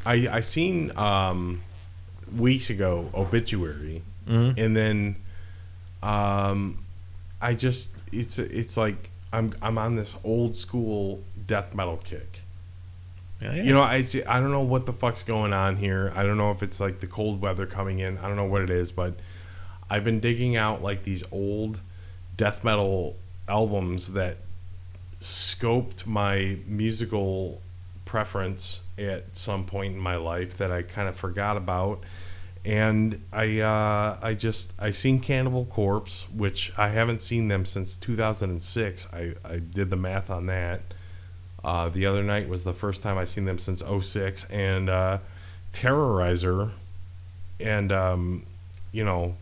[0.06, 1.62] I I seen um
[2.38, 4.60] weeks ago obituary, Mhm.
[4.64, 5.16] and then
[6.04, 6.84] um,
[7.42, 12.42] I just it's it's like I'm I'm on this old school death metal kick.
[13.42, 13.64] Yeah, yeah.
[13.64, 16.12] You know, I see- I don't know what the fuck's going on here.
[16.16, 18.18] I don't know if it's like the cold weather coming in.
[18.18, 19.14] I don't know what it is, but
[19.90, 21.80] I've been digging out like these old
[22.36, 23.16] death metal
[23.48, 24.38] albums that
[25.22, 27.62] scoped my musical
[28.06, 32.04] preference at some point in my life that I kind of forgot about.
[32.66, 37.96] And I uh, I just I seen Cannibal Corpse, which I haven't seen them since
[37.98, 39.08] 2006.
[39.14, 40.82] I, I did the math on that.
[41.64, 45.20] Uh, the other night was the first time I seen them since 06 and uh,
[45.74, 46.72] Terrorizer
[47.60, 48.44] and um,
[48.94, 49.36] you know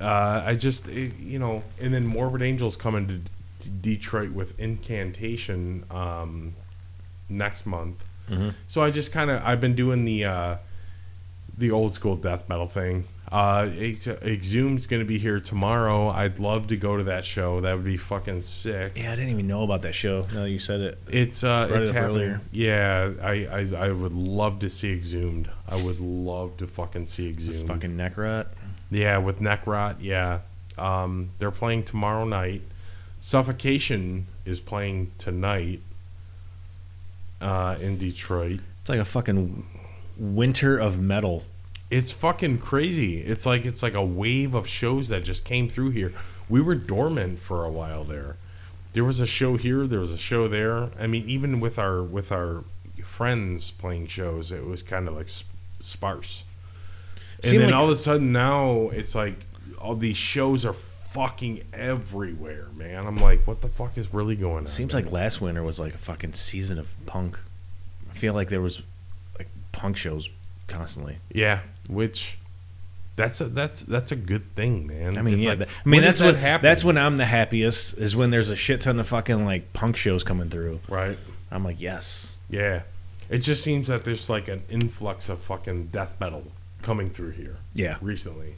[0.00, 3.20] uh, I just it- you know and then Morbid Angels coming to,
[3.64, 6.54] to Detroit with Incantation um,
[7.28, 8.04] next month.
[8.30, 8.54] Mhm.
[8.68, 10.56] So I just kind of I've been doing the uh,
[11.56, 13.04] the old school death metal thing.
[13.30, 16.08] Uh, Exhumed's going to be here tomorrow.
[16.08, 17.60] I'd love to go to that show.
[17.62, 18.92] That would be fucking sick.
[18.94, 20.22] yeah, I didn't even know about that show.
[20.34, 20.98] Now you said it.
[21.08, 22.16] It's uh, it's it happening.
[22.16, 22.40] earlier.
[22.52, 25.48] Yeah, I, I I would love to see Exhumed.
[25.66, 27.66] I would love to fucking see Exhumed.
[27.66, 28.48] fucking Necrot.
[28.90, 29.96] Yeah, with Necrot.
[30.00, 30.40] Yeah,
[30.76, 32.60] um, they're playing tomorrow night.
[33.22, 35.80] Suffocation is playing tonight
[37.40, 38.60] uh, in Detroit.
[38.82, 39.64] It's like a fucking
[40.16, 41.44] winter of metal.
[41.90, 43.18] It's fucking crazy.
[43.18, 46.12] It's like it's like a wave of shows that just came through here.
[46.48, 48.36] We were dormant for a while there.
[48.94, 50.88] There was a show here, there was a show there.
[50.98, 52.64] I mean, even with our with our
[53.02, 55.48] friends playing shows, it was kind of like sp-
[55.80, 56.44] sparse.
[57.36, 59.34] And Seemed then like- all of a sudden now it's like
[59.78, 63.06] all these shows are fucking everywhere, man.
[63.06, 64.66] I'm like, what the fuck is really going on?
[64.66, 65.04] Seems man?
[65.04, 67.38] like last winter was like a fucking season of punk.
[68.10, 68.82] I feel like there was
[69.72, 70.28] punk shows
[70.68, 71.18] constantly.
[71.30, 72.38] yeah, which
[73.16, 75.18] that's a that's that's a good thing, man.
[75.18, 76.62] I mean, It's yeah, like, I mean that's that what happen?
[76.64, 79.96] that's when I'm the happiest is when there's a shit ton of fucking like punk
[79.96, 80.80] shows coming through.
[80.88, 81.18] right.
[81.50, 82.82] I'm like, yes, Yeah.
[83.28, 86.44] It just seems that there's like an influx of fucking death metal
[86.82, 88.56] coming through here yeah, recently.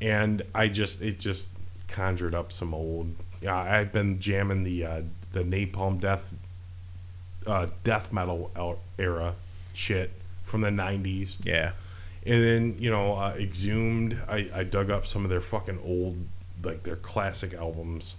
[0.00, 1.50] And I just it just
[1.88, 6.34] conjured up some old yeah, I've been jamming the uh the napalm death
[7.46, 8.50] uh death metal
[8.98, 9.34] era
[9.74, 10.10] shit
[10.46, 11.36] from the 90s.
[11.44, 11.72] yeah.
[12.24, 16.16] And then, you know, uh, Exhumed, I, I dug up some of their fucking old,
[16.62, 18.16] like their classic albums.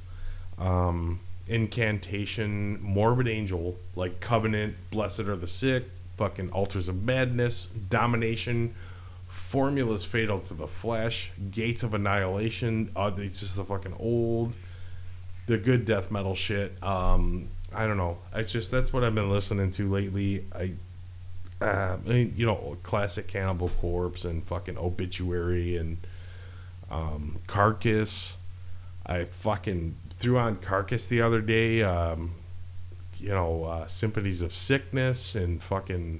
[0.58, 5.86] Um, Incantation, Morbid Angel, like Covenant, Blessed Are the Sick,
[6.18, 8.74] fucking Altars of Madness, Domination,
[9.28, 12.92] Formulas Fatal to the Flesh, Gates of Annihilation.
[12.96, 14.56] Uh, it's just the fucking old,
[15.48, 16.82] the good death metal shit.
[16.82, 18.18] Um, I don't know.
[18.34, 20.46] It's just that's what I've been listening to lately.
[20.56, 20.74] I
[21.60, 25.98] I mean, you know, classic Cannibal Corpse and fucking Obituary and
[26.92, 28.36] um, Carcass.
[29.06, 31.82] I fucking threw on Carcass the other day.
[31.82, 32.34] Um,
[33.20, 36.20] you know, uh, Symphonies of Sickness and fucking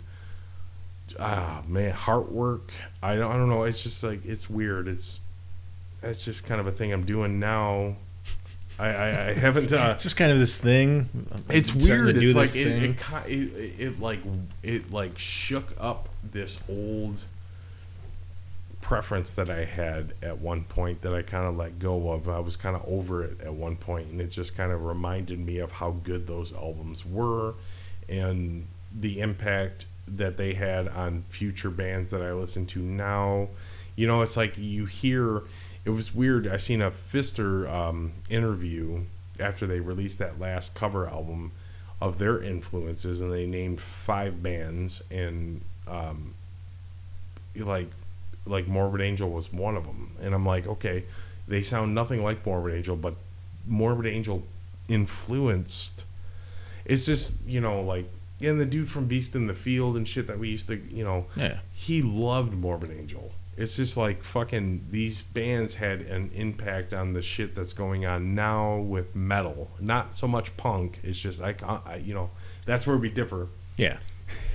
[1.20, 2.70] ah man, Heartwork.
[3.04, 3.64] I don't, I don't know.
[3.64, 4.88] It's just like it's weird.
[4.88, 5.20] It's
[6.02, 7.96] it's just kind of a thing I'm doing now.
[8.80, 9.72] I, I, I haven't.
[9.74, 11.10] Uh, It's just kind of this thing.
[11.50, 12.18] it's I'm starting weird.
[12.18, 14.20] It's like it, it, it, it like
[14.64, 17.24] it like shook up this old
[18.82, 22.30] preference that I had at one point that I kind of let go of.
[22.30, 25.40] I was kind of over it at one point, and it just kind of reminded
[25.40, 27.56] me of how good those albums were
[28.08, 33.50] and the impact that they had on future bands that I listen to now.
[33.96, 35.42] You know, it's like you hear.
[35.88, 36.48] It was weird.
[36.50, 39.04] I seen a Fister um, interview
[39.40, 41.54] after they released that last cover album
[42.02, 46.34] of their influences, and they named five bands, and um,
[47.56, 47.88] like
[48.46, 50.12] like Morbid Angel was one of them.
[50.22, 51.06] And I'm like, okay,
[51.48, 53.16] they sound nothing like Morbid Angel, but
[53.66, 54.44] Morbid Angel
[54.90, 56.04] influenced.
[56.84, 58.10] It's just you know like
[58.42, 61.06] and the dude from Beast in the Field and shit that we used to you
[61.06, 61.60] know Yeah.
[61.74, 63.32] he loved Morbid Angel.
[63.58, 68.36] It's just like fucking these bands had an impact on the shit that's going on
[68.36, 69.72] now with metal.
[69.80, 71.00] Not so much punk.
[71.04, 72.30] It's just like I you know
[72.66, 73.48] that's where we differ.
[73.76, 73.98] Yeah.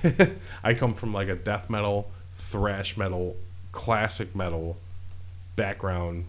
[0.65, 3.37] I come from like a death metal, thrash metal,
[3.73, 4.77] classic metal
[5.57, 6.27] background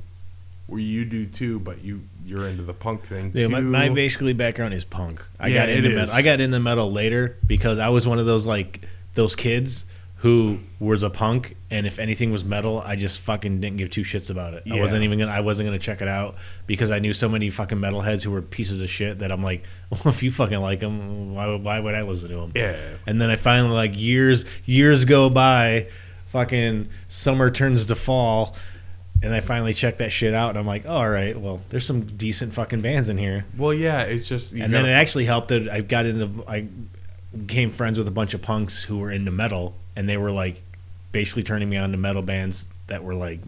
[0.68, 3.50] where you do too, but you you're into the punk thing Yeah, too.
[3.50, 5.24] my, my basically background is punk.
[5.40, 5.96] I Yeah, got into is.
[5.96, 6.14] metal.
[6.16, 8.82] I got into metal later because I was one of those like
[9.16, 9.86] those kids
[10.24, 14.04] who was a punk, and if anything was metal, I just fucking didn't give two
[14.04, 14.64] shits about it.
[14.72, 15.34] I wasn't even gonna.
[15.34, 18.42] I wasn't gonna check it out because I knew so many fucking metalheads who were
[18.42, 21.94] pieces of shit that I'm like, well, if you fucking like them, why, why would
[21.94, 22.54] I listen to them?
[22.56, 22.78] yeah.
[23.06, 25.90] And then I finally like years years go by,
[26.28, 28.56] fucking summer turns to fall,
[29.22, 31.86] and I finally checked that shit out, and I'm like, oh, all right, well, there's
[31.86, 33.44] some decent fucking bands in here.
[33.58, 36.70] Well, yeah, it's just and then it actually helped that I got into I
[37.46, 40.62] became friends with a bunch of punks who were into metal, and they were like
[41.12, 43.40] basically turning me on to metal bands that were like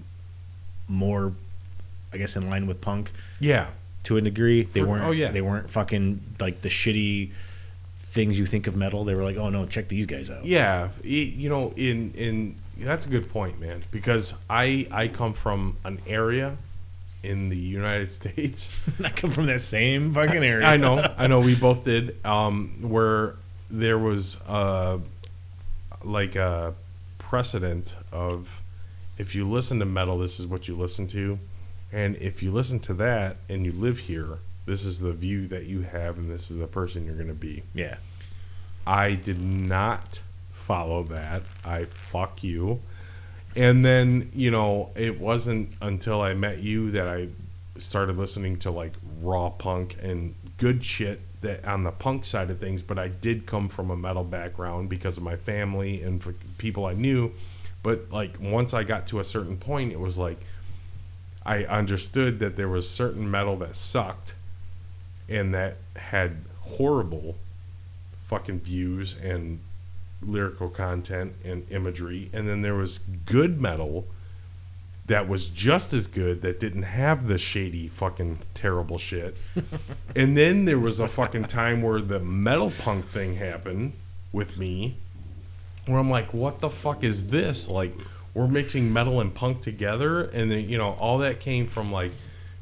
[0.87, 1.33] more,
[2.13, 3.67] I guess, in line with punk yeah,
[4.03, 4.63] to a degree.
[4.63, 5.03] They For- weren't.
[5.03, 5.31] oh, yeah.
[5.31, 7.31] They weren't fucking like the shitty
[7.97, 9.03] things you think of metal.
[9.03, 10.45] They were like, oh no, check these guys out.
[10.45, 10.89] yeah.
[11.03, 13.83] You know, in in that's a good point, man.
[13.91, 16.57] Because I I come from an area
[17.23, 18.75] in the United States.
[19.03, 20.65] I come from that same fucking area.
[20.65, 21.39] I know, I know.
[21.39, 22.23] We both did.
[22.25, 23.35] Um, where
[23.69, 24.99] there was uh,
[26.03, 26.73] like a
[27.17, 28.61] precedent of
[29.17, 31.39] if you listen to metal, this is what you listen to,
[31.91, 35.65] and if you listen to that and you live here, this is the view that
[35.65, 37.63] you have, and this is the person you're going to be.
[37.73, 37.97] Yeah.
[38.85, 40.21] I did not
[40.53, 41.43] follow that.
[41.63, 42.81] I fuck you.
[43.55, 47.29] And then, you know, it wasn't until I met you that I
[47.77, 52.59] started listening to like raw punk and good shit that on the punk side of
[52.59, 56.33] things, but I did come from a metal background because of my family and for
[56.57, 57.31] people I knew.
[57.83, 60.39] But like once I got to a certain point, it was like
[61.45, 64.33] I understood that there was certain metal that sucked
[65.29, 67.35] and that had horrible
[68.27, 69.59] fucking views and
[70.21, 74.05] lyrical content and imagery and then there was good metal
[75.07, 79.37] that was just as good that didn't have the shady fucking terrible shit
[80.15, 83.93] and then there was a fucking time where the metal punk thing happened
[84.31, 84.95] with me
[85.85, 87.93] where I'm like what the fuck is this like
[88.33, 92.11] we're mixing metal and punk together and then you know all that came from like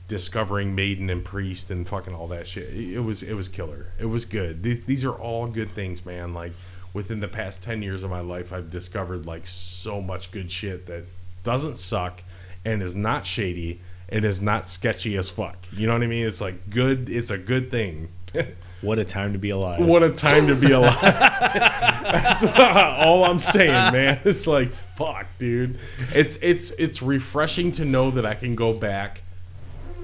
[0.08, 2.70] discovering Maiden and Priest and fucking all that shit.
[2.70, 3.88] It it was it was killer.
[4.00, 4.64] It was good.
[4.64, 6.34] These these are all good things, man.
[6.34, 6.54] Like
[6.94, 10.86] within the past 10 years of my life, I've discovered like so much good shit
[10.86, 11.06] that
[11.44, 12.24] doesn't suck
[12.66, 15.58] and is not shady and is not sketchy as fuck.
[15.72, 16.26] You know what I mean?
[16.26, 18.10] It's like good it's a good thing.
[18.82, 19.86] What a time to be alive.
[19.88, 21.00] what a time to be alive.
[21.02, 22.44] That's
[23.06, 24.20] all I'm saying, man.
[24.26, 25.78] It's like fuck, dude.
[26.14, 29.24] It's it's it's refreshing to know that I can go back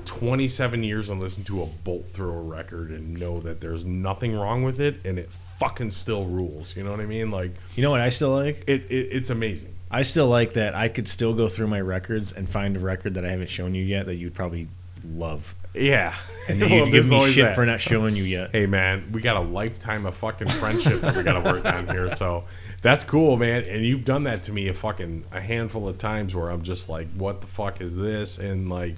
[0.05, 4.63] 27 years and listen to a bolt thrower record and know that there's nothing wrong
[4.63, 6.75] with it and it fucking still rules.
[6.75, 7.31] You know what I mean?
[7.31, 8.63] Like You know what I still like?
[8.67, 9.75] it, it it's amazing.
[9.91, 13.15] I still like that I could still go through my records and find a record
[13.15, 14.67] that I haven't shown you yet that you'd probably
[15.15, 15.55] love.
[15.73, 16.15] Yeah.
[16.47, 17.55] And then Well, you'd give me shit that.
[17.55, 18.51] for not showing you yet.
[18.51, 21.87] hey man, we got a lifetime of fucking friendship that we got to work on
[21.87, 22.09] here.
[22.09, 22.43] So
[22.81, 23.63] that's cool, man.
[23.63, 26.89] And you've done that to me a fucking a handful of times where I'm just
[26.89, 28.37] like, what the fuck is this?
[28.37, 28.95] And like,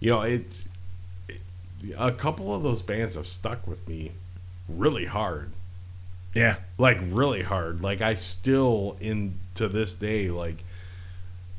[0.00, 0.68] you know, it's
[1.28, 1.40] it,
[1.96, 4.12] a couple of those bands have stuck with me
[4.68, 5.50] really hard,
[6.34, 6.56] Yeah.
[6.78, 7.80] like really hard.
[7.80, 10.56] Like I still in to this day like.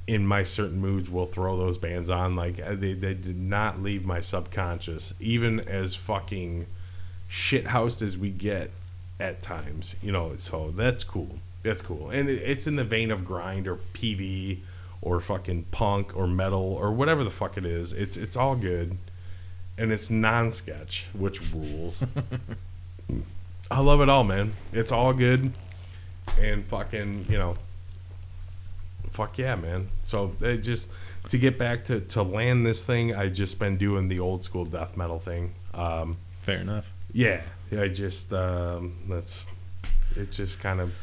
[0.08, 2.36] In my certain moods, will throw those bands on.
[2.36, 6.68] Like uh, they, they did not leave my subconscious, even as fucking
[7.28, 8.70] shit housed as we get
[9.20, 10.36] at times, you know.
[10.38, 11.38] So that's cool.
[11.64, 14.60] That's cool, and it, it's in the vein of grind or PV
[15.02, 17.92] or fucking punk or metal or whatever the fuck it is.
[17.92, 19.00] It's it's all good,
[19.76, 22.04] and it's non-sketch, which rules.
[23.72, 24.54] I love it all, man.
[24.74, 25.52] It's all good,
[26.40, 27.58] and fucking you know.
[29.12, 29.90] Fuck yeah, man.
[30.02, 30.90] So it just
[31.30, 34.66] to get back to to land this thing, I just been doing the old school
[34.66, 35.54] death metal thing.
[35.74, 36.92] Um, Fair enough.
[37.12, 39.46] yeah, I just um, that's
[40.16, 40.94] it's just kind of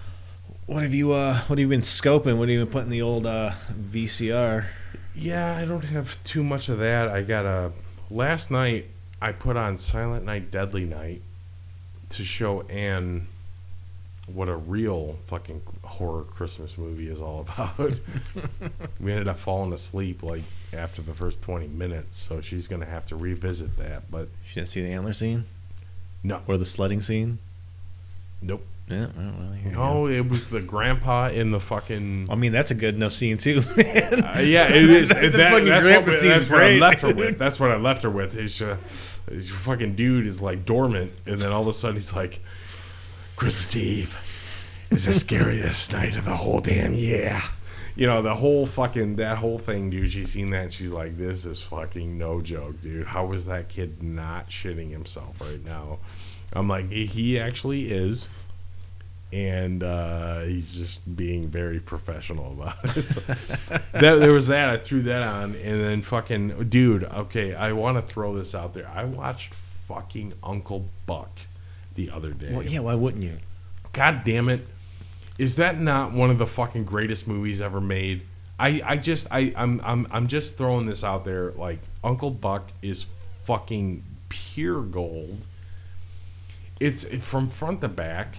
[0.66, 2.36] What have you uh what have you been scoping?
[2.38, 4.66] What have you been putting the old uh VCR?
[5.14, 5.56] yeah.
[5.56, 7.08] I don't have too much of that.
[7.08, 7.72] I got a
[8.10, 8.86] last night.
[9.20, 11.22] I put on Silent Night, Deadly Night
[12.16, 13.26] to show Anne
[14.32, 17.98] what a real fucking horror Christmas movie is all about.
[19.00, 23.06] we ended up falling asleep like after the first twenty minutes, so she's gonna have
[23.06, 24.10] to revisit that.
[24.10, 25.44] But she didn't see the antler scene?
[26.22, 26.40] No.
[26.46, 27.38] Or the sledding scene?
[28.40, 28.64] nope.
[28.88, 32.26] Yeah, well, well, here you No, it was the grandpa in the fucking.
[32.28, 33.62] I mean, that's a good enough scene too.
[33.76, 34.24] man.
[34.24, 35.08] Uh, yeah, it is.
[35.22, 37.38] The that, that's what, that's what I left her with.
[37.38, 38.36] That's what I left her with.
[38.36, 38.76] Is uh,
[39.26, 42.40] this fucking dude is like dormant, and then all of a sudden he's like,
[43.36, 47.38] Christmas Eve is the scariest night of the whole damn year.
[47.94, 50.10] You know the whole fucking that whole thing, dude.
[50.10, 50.62] She's seen that.
[50.62, 53.06] And she's like, "This is fucking no joke, dude.
[53.06, 55.98] How is that kid not shitting himself right now?"
[56.54, 58.28] I'm like, he actually is
[59.32, 63.02] and uh, he's just being very professional about it.
[63.04, 63.20] So
[63.92, 64.68] that, there was that.
[64.68, 67.04] I threw that on, and then fucking dude.
[67.04, 68.88] Okay, I want to throw this out there.
[68.88, 71.30] I watched fucking Uncle Buck
[71.94, 72.52] the other day.
[72.52, 73.38] well, yeah, why wouldn't you?
[73.92, 74.66] God damn it!
[75.38, 78.22] Is that not one of the fucking greatest movies ever made?
[78.58, 82.70] I, I just I I'm, I'm I'm just throwing this out there like Uncle Buck
[82.82, 83.06] is
[83.44, 85.46] fucking pure gold.
[86.78, 88.38] It's from front to back.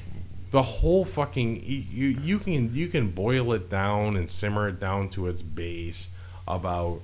[0.53, 5.09] The whole fucking you you can you can boil it down and simmer it down
[5.09, 6.09] to its base
[6.47, 7.01] about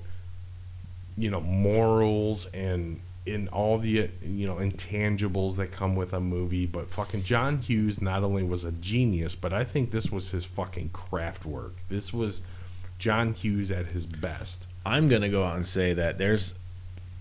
[1.18, 6.68] you know morals and in all the you know intangibles that come with a movie
[6.68, 10.46] but fucking John Hughes not only was a genius but I think this was his
[10.46, 11.74] fucking craft work.
[11.90, 12.44] This was
[13.00, 14.68] John Hughes at his best.
[14.86, 16.54] I'm gonna go out and say that there's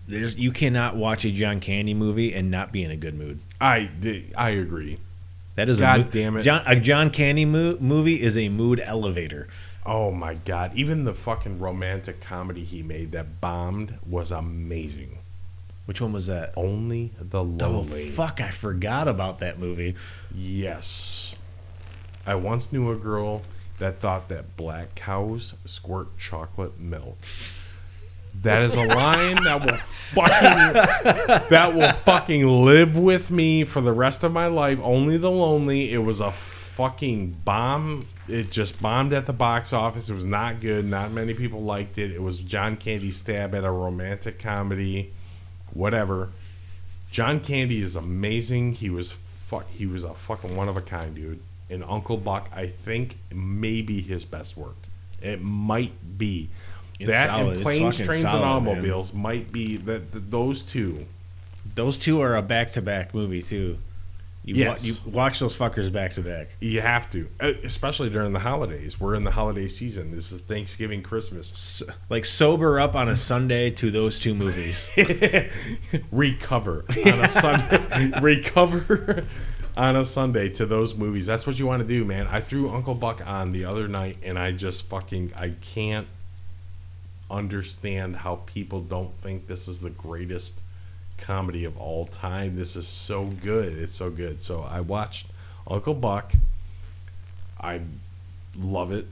[0.07, 3.41] there's you cannot watch a John Candy movie and not be in a good mood.
[3.63, 3.89] I
[4.37, 4.99] I agree
[5.59, 6.43] That is God a mo- damn it.
[6.43, 9.49] John, a John Candy mo- movie is a mood elevator.
[9.85, 15.19] oh my god even the fucking romantic comedy he made that bombed was amazing
[15.87, 16.53] Which one was that?
[16.57, 18.09] only the lonely.
[18.09, 18.41] Oh fuck!
[18.41, 19.95] I forgot about that movie.
[20.35, 21.35] Yes.
[22.27, 23.41] I once knew a girl
[23.79, 27.17] that thought that black cows squirt chocolate milk.
[28.43, 33.93] That is a line that will fucking that will fucking live with me for the
[33.93, 34.81] rest of my life.
[34.83, 35.93] Only the lonely.
[35.93, 38.07] It was a fucking bomb.
[38.29, 40.09] It just bombed at the box office.
[40.09, 40.85] It was not good.
[40.85, 42.13] Not many people liked it.
[42.13, 45.13] It was John Candy's stab at a romantic comedy.
[45.73, 46.31] Whatever.
[47.11, 48.75] John Candy is amazing.
[48.75, 49.69] He was fuck.
[49.71, 51.41] He was a fucking one of a kind, dude.
[51.71, 54.77] And Uncle Buck, I think, may be his best work.
[55.21, 56.49] It might be
[56.99, 57.55] It's that solid.
[57.57, 58.51] and planes, trains, solid, and man.
[58.75, 61.07] automobiles might be that th- those two.
[61.75, 63.79] Those two are a back to back movie too.
[64.45, 64.87] You wa- Yes.
[65.05, 66.57] you watch those fuckers back to back.
[66.61, 68.99] You have to, uh, especially during the holidays.
[68.99, 70.11] We're in the holiday season.
[70.11, 71.53] This is Thanksgiving, Christmas.
[71.53, 74.91] S- Like sober up on a Sunday to those two movies.
[76.11, 78.11] recover on a Sunday.
[78.23, 79.25] recover
[79.77, 81.27] on a Sunday to those movies.
[81.27, 82.27] That's what you want to do, man.
[82.29, 86.07] I threw Uncle Buck on the other night, and I just fucking I can't
[87.31, 90.63] understand how people don't think this is the greatest
[91.19, 92.57] comedy of all time.
[92.57, 93.77] This is so good.
[93.77, 94.41] It's so good.
[94.41, 95.27] So I watched
[95.67, 96.33] Uncle Buck.
[97.61, 97.81] I
[98.57, 99.07] love it.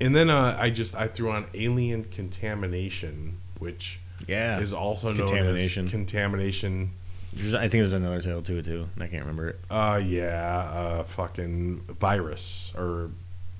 [0.00, 3.98] And then uh, I just I threw on Alien Contamination, which
[4.28, 5.86] Yeah, is also known Contamination.
[5.86, 6.90] as contamination.
[7.32, 8.88] There's- I think there's another title to it too.
[8.94, 9.58] and I can't remember it.
[9.68, 13.10] Uh, yeah, uh, fucking virus or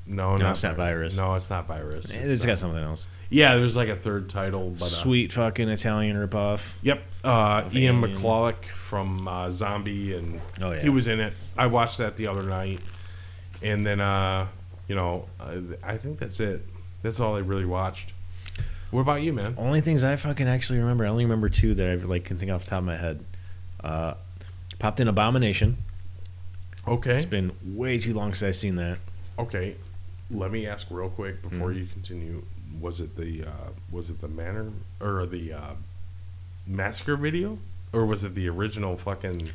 [0.07, 1.17] no, No, not it's not virus.
[1.17, 2.11] No, it's not virus.
[2.15, 3.09] It's got something else.
[3.31, 6.73] Yeah, there's like a third title, but uh, Sweet fucking Italian ripoff.
[6.83, 8.17] Yep, uh, Ian Alien.
[8.17, 10.81] McCulloch from uh, Zombie, and Oh, yeah.
[10.81, 11.35] he was in it.
[11.57, 12.81] I watched that the other night,
[13.63, 14.47] and then uh,
[14.89, 15.27] you know,
[15.83, 16.65] I think that's it.
[17.03, 18.15] That's all I really watched.
[18.91, 19.55] What about you, man?
[19.59, 21.05] Only things I fucking actually remember.
[21.05, 23.23] I only remember two that I like can think off the top of my head.
[23.85, 24.15] Uh,
[24.79, 25.77] popped in Abomination.
[26.87, 28.97] Okay, It's been way too long since I've seen that.
[29.39, 29.77] Okay,
[30.31, 31.79] let me ask real quick before Mm-hmm.
[31.81, 32.43] you continue.
[32.81, 35.75] Was it the uh, was it the manor or the uh,
[36.67, 37.59] massacre video,
[37.93, 39.51] or was it the original fucking?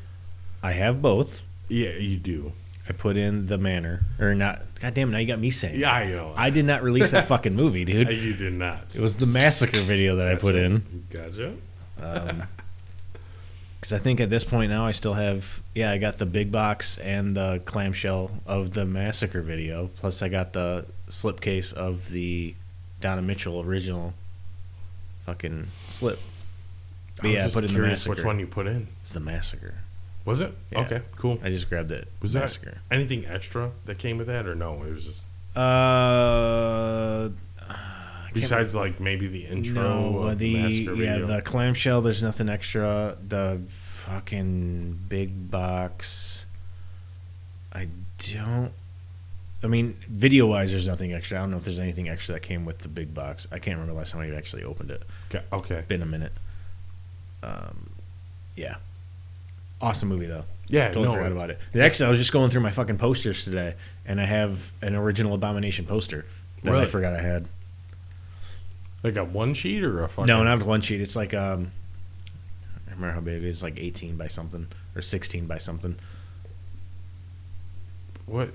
[0.61, 1.41] I have both.
[1.68, 2.51] Yeah, you do.
[2.88, 4.61] I put in the manor or not.
[4.82, 5.11] God damn!
[5.11, 5.80] Now you got me saying.
[5.80, 6.34] Yeah, I know.
[6.36, 8.09] I did not release that fucking movie, dude.
[8.09, 8.95] you did not.
[8.95, 11.05] It was the massacre video that I put in.
[11.09, 11.53] Gotcha.
[13.80, 15.61] Because I think at this point now I still have.
[15.76, 19.88] Yeah, I got the big box and the clamshell of the massacre video.
[19.97, 22.55] Plus, I got the slipcase of the
[23.04, 24.14] Donna Michelle original
[25.26, 26.20] fucking slip.
[27.18, 28.16] But I was yeah, I just put in the curious massacre.
[28.16, 28.88] which one you put in.
[29.01, 29.74] It's the massacre.
[30.24, 30.54] Was it?
[30.72, 30.80] Yeah.
[30.80, 31.38] Okay, cool.
[31.43, 32.08] I just grabbed it.
[32.22, 32.80] Was massacre.
[32.89, 34.82] that anything extra that came with that, or no?
[34.84, 37.30] It was just Uh,
[37.70, 41.28] I besides like maybe the intro No, of the massacre yeah video.
[41.28, 42.01] the clamshell.
[42.01, 43.18] There's nothing extra.
[43.28, 46.45] The fucking big box.
[47.74, 47.89] I
[48.34, 48.72] don't.
[49.64, 51.38] I mean, video wise, there's nothing extra.
[51.38, 53.47] I don't know if there's anything extra that came with the big box.
[53.51, 55.03] I can't remember last time I actually opened it.
[55.30, 55.43] okay.
[55.53, 55.84] okay.
[55.88, 56.34] Been a minute.
[57.41, 57.89] Um,
[58.55, 58.76] yeah.
[59.82, 60.43] Awesome movie though.
[60.68, 61.59] Yeah, Totally no, forgot about it.
[61.76, 65.34] Actually, I was just going through my fucking posters today, and I have an original
[65.34, 66.26] Abomination poster
[66.64, 67.47] that I forgot I had.
[69.03, 71.01] Like a one sheet or a fucking No, not one sheet.
[71.01, 71.72] It's like um,
[72.88, 73.61] I remember how big it is.
[73.61, 75.97] Like eighteen by something or sixteen by something.
[78.26, 78.49] What?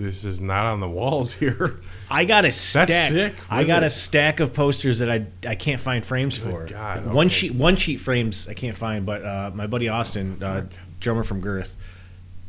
[0.00, 1.78] This is not on the walls here.
[2.10, 2.88] I got a stack.
[2.88, 3.34] That's sick.
[3.50, 6.64] I got a stack of posters that I I can't find frames Good for.
[6.66, 10.64] God, One sheet one sheet frames I can't find, but uh, my buddy Austin, uh,
[11.00, 11.76] drummer from Girth,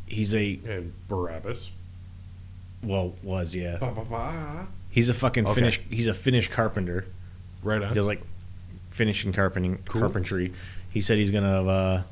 [0.06, 1.70] he's a And Barabbas.
[2.82, 3.76] well was yeah.
[3.76, 4.66] Ba, ba, ba.
[4.90, 5.54] He's a fucking Okay.
[5.54, 5.80] Finnish.
[5.90, 7.04] He's a Finnish carpenter.
[7.62, 8.22] Right He does like
[8.90, 10.00] finishing carpenting Cool.
[10.00, 10.52] carpentry.
[10.90, 12.02] He said he's gonna uh,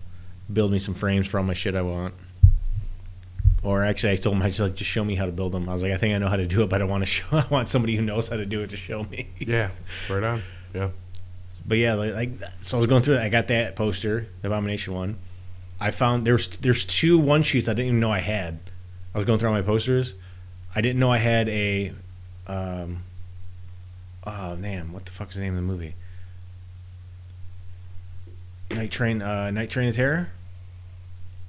[0.52, 2.12] build me some frames for all my shit I want.
[3.62, 5.68] Or actually, I told him I just like just show me how to build them.
[5.68, 7.06] I was like, I think I know how to do it, but I want to
[7.10, 7.26] show.
[7.32, 9.28] I want somebody who knows how to do it to show me.
[9.38, 9.70] Yeah,
[10.08, 10.42] right on.
[10.74, 10.90] Yeah.
[11.66, 12.30] But yeah, like, like
[12.62, 13.20] so I was going through it.
[13.20, 15.18] I got that poster, the Abomination one.
[15.78, 18.58] I found there's there's two one sheets I didn't even know I had.
[19.14, 20.14] I was going through all my posters.
[20.74, 21.92] I didn't know I had a.
[22.46, 23.02] Um,
[24.24, 25.94] oh man, what the fuck is the name of the movie?
[28.70, 30.28] Night Train, uh, Night Train of Terror,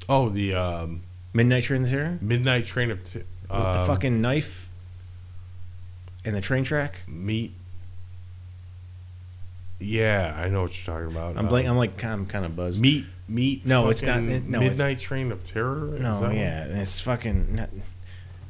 [0.09, 1.03] Oh, the um,
[1.33, 4.69] Midnight Train of Terror, Midnight Train of t- with the um, fucking knife
[6.25, 6.99] and the train track.
[7.07, 7.53] meat.
[9.79, 11.31] Yeah, I know what you're talking about.
[11.37, 11.67] I'm Um, blank.
[11.67, 12.81] I'm like I'm kind of buzzed.
[12.81, 13.65] meat, meat.
[13.65, 15.95] No, it's not- it- no, it's- Midnight Train of Terror.
[15.95, 16.35] Is No, one?
[16.35, 17.55] yeah, it's fucking.
[17.55, 17.69] Not,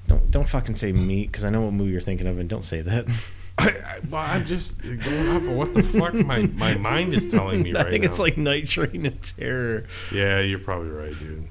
[0.07, 2.65] don't don't fucking say meat because I know what movie you're thinking of, and don't
[2.65, 3.05] say that.
[3.57, 7.27] I, I, well, I'm just going off of what the fuck my, my mind is
[7.29, 7.87] telling me I right now.
[7.87, 9.85] I think it's like Night Train of Terror.
[10.11, 11.47] yeah, you're probably right, dude.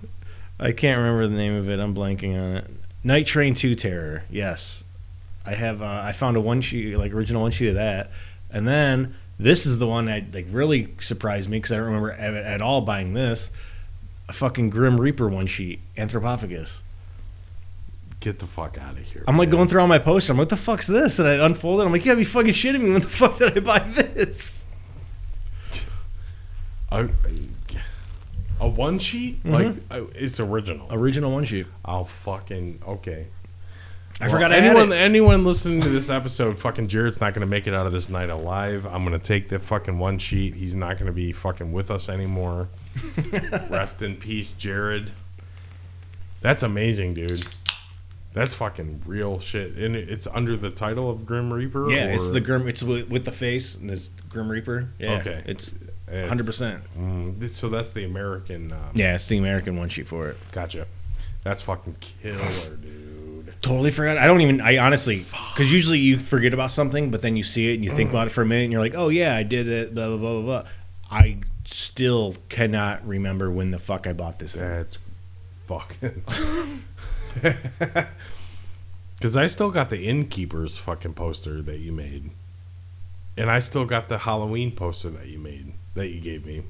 [0.61, 1.81] I can't remember the name of it.
[1.81, 2.71] I'm blanking on it.
[3.03, 4.25] Night Train to Terror.
[4.31, 4.85] Yes,
[5.47, 5.81] I have.
[5.81, 8.11] Uh, I found a one sheet, like original one sheet of that,
[8.51, 12.13] and then this is the one that like really surprised me because I don't remember
[12.13, 13.51] at, at all buying this.
[14.29, 16.83] A fucking Grim Reaper one sheet, Anthropophagus.
[18.21, 19.25] Get the fuck out of here.
[19.27, 19.57] I'm like man.
[19.57, 20.29] going through all my posts.
[20.29, 21.19] I'm like, what the fuck's this?
[21.19, 21.85] And I unfold it.
[21.85, 22.91] I'm like, you gotta be fucking shitting me.
[22.91, 24.67] When the fuck did I buy this?
[26.93, 27.09] I,
[28.61, 29.51] a one sheet Mhm.
[29.53, 30.87] like uh, it's original.
[30.91, 31.67] Original one sheet.
[31.85, 33.27] I'll fucking okay.
[34.21, 37.47] I Well, forgot I had anyone anyone listening to this episode, fucking Jared's not gonna
[37.47, 38.85] make it out of this night alive.
[38.87, 40.55] I'm gonna take the fucking one sheet.
[40.55, 42.69] He's not gonna be fucking with us anymore.
[43.71, 45.13] Rest in peace, Jared.
[46.43, 47.45] That's amazing, dude.
[48.33, 51.91] That's fucking real shit, and it's under the title of Grim Reaper.
[51.91, 52.69] Yeah, it's the Grim.
[52.69, 54.89] It's with, with the face and it's Grim Reaper.
[54.99, 55.43] Yeah, Okay.
[55.47, 55.75] it's
[56.11, 56.47] 100.
[56.47, 58.73] percent Mm, so that's the American.
[58.73, 60.37] Uh, Yeah, it's the American one sheet for it.
[60.53, 60.87] Gotcha.
[61.43, 63.55] That's fucking killer, dude.
[63.63, 64.19] Totally forgot.
[64.19, 64.61] I don't even.
[64.61, 67.91] I honestly, because usually you forget about something, but then you see it and you
[67.91, 69.95] think about it for a minute, and you're like, oh yeah, I did it.
[69.95, 70.63] Blah blah blah blah.
[70.63, 70.71] blah.
[71.11, 74.69] I still cannot remember when the fuck I bought this thing.
[74.69, 74.99] That's
[75.67, 76.23] fucking.
[79.17, 82.31] Because I still got the innkeeper's fucking poster that you made,
[83.37, 86.62] and I still got the Halloween poster that you made that you gave me.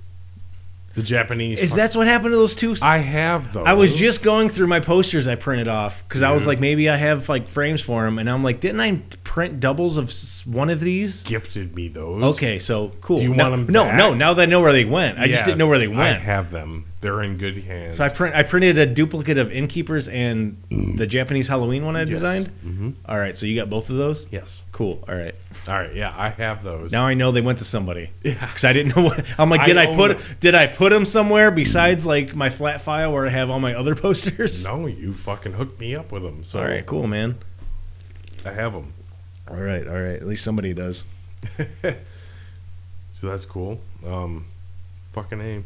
[0.96, 1.60] The Japanese.
[1.60, 2.74] Is fuck- that what happened to those two?
[2.82, 3.64] I have those.
[3.64, 6.48] I was just going through my posters I printed off because I was Dude.
[6.48, 9.96] like, maybe I have like frames for them, and I'm like, didn't I print doubles
[9.98, 11.22] of s- one of these?
[11.22, 12.36] gifted me those.
[12.36, 13.18] Okay, so cool.
[13.18, 13.94] Do you no, want 'em No, back?
[13.96, 14.14] no.
[14.14, 16.00] Now that I know where they went, I just didn't know where they went.
[16.00, 16.22] I went.
[16.22, 16.86] have them.
[17.00, 17.96] They're in good hands.
[17.96, 18.34] So I print.
[18.36, 22.48] I printed a duplicate of Innkeepers and the Japanese Halloween one I designed.
[22.62, 24.28] hmm All right, so you got both of those.
[24.30, 24.64] Yes.
[24.72, 25.02] Cool.
[25.08, 25.34] All right.
[25.66, 25.94] All right.
[25.94, 26.92] Yeah, I have those.
[26.92, 28.34] Now I know they went to somebody Yeah.
[28.46, 29.24] because I didn't know what.
[29.38, 30.18] I'm like, I did I, own put?
[30.18, 30.26] them.
[30.40, 33.74] Did I put them somewhere besides like my flat file where I have all my
[33.74, 34.66] other posters?
[34.66, 36.44] No, you fucking hooked me up with them.
[36.44, 36.84] So All right.
[36.84, 37.36] Cool, man.
[38.44, 38.92] I have them.
[39.50, 39.86] All right.
[39.88, 40.16] All right.
[40.16, 41.06] At least somebody does.
[43.10, 43.80] so that's cool.
[44.06, 44.44] Um,
[45.12, 45.62] fucking a.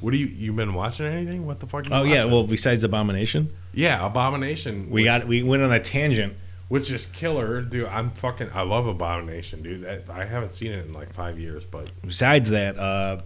[0.00, 1.46] What do you you been watching anything?
[1.46, 1.86] What the fuck?
[1.88, 2.16] You Oh yeah.
[2.18, 2.30] watching?
[2.32, 4.90] Well, besides Abomination, yeah, Abomination.
[4.90, 6.34] we which, got we went on a tangent.
[6.68, 7.86] which is killer, dude.
[7.88, 8.50] I'm fucking.
[8.52, 9.82] I love Abomination, dude.
[9.82, 13.22] That, I haven't seen it in like five years, but Besides that, uh,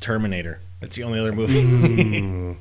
[0.00, 0.60] Terminator.
[0.80, 1.62] That's the only other movie.
[1.62, 2.56] Mm,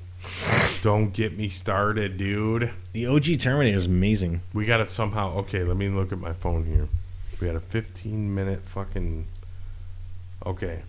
[0.83, 2.69] don't get me started, dude.
[2.93, 4.41] the OG Terminator is amazing.
[4.53, 5.33] We gotta somehow.
[5.39, 6.87] Okay, let me look at my phone here.
[7.39, 9.25] We had a 15 minute fucking.
[10.45, 10.81] Okay,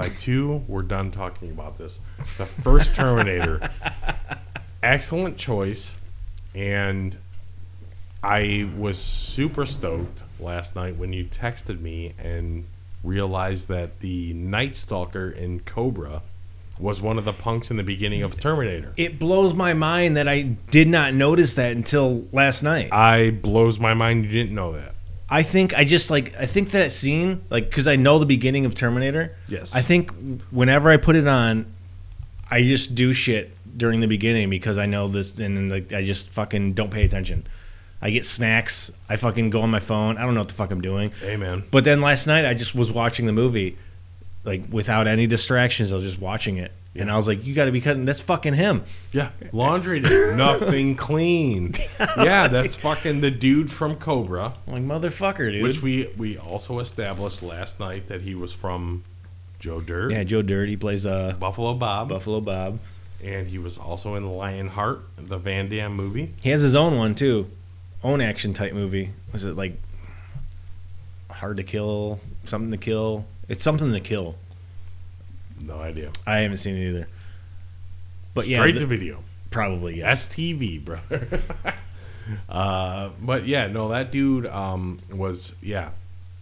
[0.00, 2.00] by two, we're done talking about this.
[2.38, 3.60] The first Terminator,
[4.82, 5.92] excellent choice,
[6.54, 7.18] and
[8.22, 12.64] I was super stoked last night when you texted me and
[13.04, 16.22] realized that the Night Stalker in Cobra
[16.78, 18.94] was one of the punks in the beginning of Terminator.
[18.96, 20.40] It blows my mind that I
[20.70, 22.90] did not notice that until last night.
[22.90, 24.94] I blows my mind you didn't know that.
[25.30, 28.66] I think I just like I think that scene like because I know the beginning
[28.66, 29.36] of Terminator.
[29.48, 29.74] Yes.
[29.74, 30.10] I think
[30.50, 31.66] whenever I put it on,
[32.50, 36.02] I just do shit during the beginning because I know this and then like I
[36.02, 37.46] just fucking don't pay attention.
[38.02, 38.90] I get snacks.
[39.08, 40.16] I fucking go on my phone.
[40.18, 41.12] I don't know what the fuck I'm doing.
[41.22, 41.62] Amen.
[41.70, 43.76] But then last night I just was watching the movie,
[44.42, 45.92] like without any distractions.
[45.92, 48.04] I was just watching it, and I was like, "You got to be cutting.
[48.04, 48.82] That's fucking him."
[49.12, 51.74] Yeah, laundry day, nothing clean.
[52.16, 55.62] Yeah, that's fucking the dude from Cobra, I'm like motherfucker, dude.
[55.62, 59.04] which we we also established last night that he was from
[59.58, 60.68] Joe Dirt, yeah, Joe Dirt.
[60.68, 62.78] He plays uh, Buffalo Bob, Buffalo Bob.
[63.22, 66.32] and he was also in Lionheart, the Van Damme movie.
[66.42, 67.50] He has his own one too,
[68.02, 69.10] own action type movie.
[69.32, 69.74] Was it like
[71.30, 73.26] Hard to Kill, Something to Kill?
[73.48, 74.36] It's something to kill.
[75.64, 76.10] No idea.
[76.26, 77.08] I haven't seen it either.
[78.34, 79.22] But yeah, Straight the- to video.
[79.50, 80.28] Probably yes.
[80.28, 81.40] STV, brother.
[82.48, 85.90] uh, but yeah, no, that dude um, was yeah.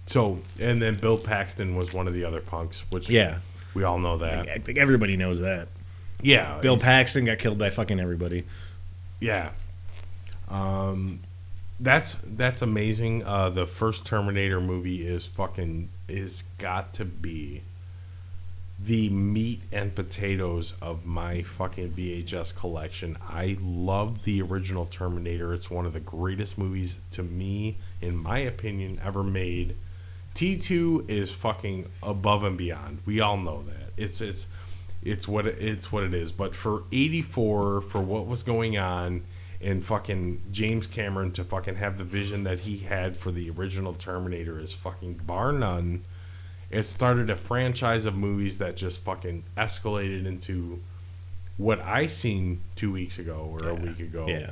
[0.07, 3.39] So and then Bill Paxton was one of the other punks, which yeah,
[3.75, 4.49] we all know that.
[4.49, 5.69] I think everybody knows that.
[6.21, 8.45] yeah, Bill Paxton got killed by fucking everybody.
[9.21, 9.51] Yeah.
[10.49, 11.21] Um,
[11.81, 13.25] that's that's amazing.
[13.25, 17.63] Uh, the first Terminator movie is fucking is got to be
[18.81, 23.19] the meat and potatoes of my fucking VHS collection.
[23.29, 25.53] I love the original Terminator.
[25.53, 29.75] It's one of the greatest movies to me, in my opinion, ever made.
[30.35, 33.01] T2 is fucking above and beyond.
[33.05, 33.93] We all know that.
[33.97, 34.47] It's it's
[35.03, 36.31] it's what it, it's what it is.
[36.31, 39.25] But for 84 for what was going on
[39.61, 43.93] and fucking James Cameron to fucking have the vision that he had for the original
[43.93, 46.05] Terminator is fucking bar none.
[46.71, 50.81] It started a franchise of movies that just fucking escalated into
[51.57, 54.51] what I seen 2 weeks ago or a week ago Yeah.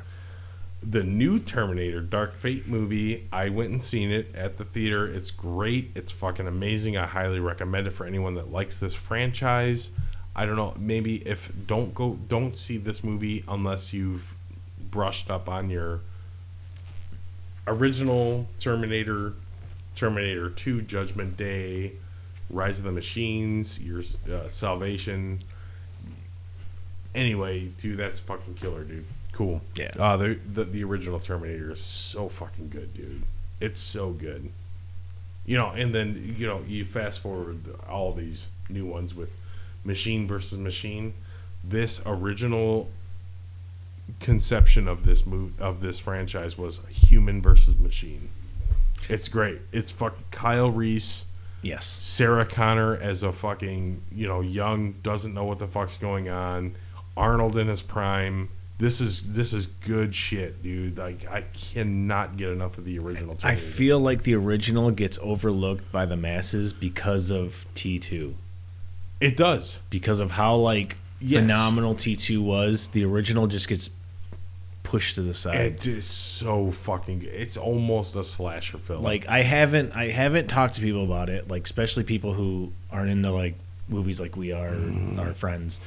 [0.82, 3.28] the new Terminator Dark Fate movie.
[3.32, 5.06] I went and seen it at the theater.
[5.06, 5.90] It's great.
[5.94, 6.96] It's fucking amazing.
[6.96, 9.90] I highly recommend it for anyone that likes this franchise.
[10.34, 14.34] I don't know, maybe if don't go don't see this movie unless you've
[14.90, 16.00] brushed up on your
[17.66, 19.32] original Terminator,
[19.94, 21.92] Terminator 2 Judgment Day,
[22.51, 25.38] Rise of the Machines, your uh, Salvation.
[27.14, 29.07] Anyway, dude, that's fucking killer, dude.
[29.32, 29.61] Cool.
[29.74, 29.92] Yeah.
[29.99, 33.22] Uh, the, the the original Terminator is so fucking good, dude.
[33.61, 34.51] It's so good.
[35.44, 39.30] You know, and then you know you fast forward all these new ones with
[39.84, 41.14] machine versus machine.
[41.62, 42.88] This original
[44.20, 48.30] conception of this move of this franchise was human versus machine.
[49.09, 49.61] It's great.
[49.72, 51.26] It's fucking Kyle Reese,
[51.62, 51.98] Yes.
[52.00, 56.76] Sarah Connor as a fucking you know young doesn't know what the fuck's going on.
[57.16, 58.50] Arnold in his prime.
[58.78, 60.98] This is this is good shit, dude.
[60.98, 63.36] Like I cannot get enough of the original.
[63.42, 68.34] I feel like the original gets overlooked by the masses because of T2.
[69.20, 69.80] it does.
[69.90, 71.40] Because of how like Yes.
[71.40, 73.88] phenomenal T2 was, the original just gets
[74.87, 75.57] pushed to the side.
[75.57, 77.18] It is so fucking.
[77.18, 77.30] good.
[77.32, 79.03] It's almost a slasher film.
[79.03, 83.11] like I haven't I haven't talked to people about it, like especially people who aren't
[83.11, 83.57] into like
[83.89, 85.18] movies like we are, mm-hmm.
[85.18, 85.80] our friends.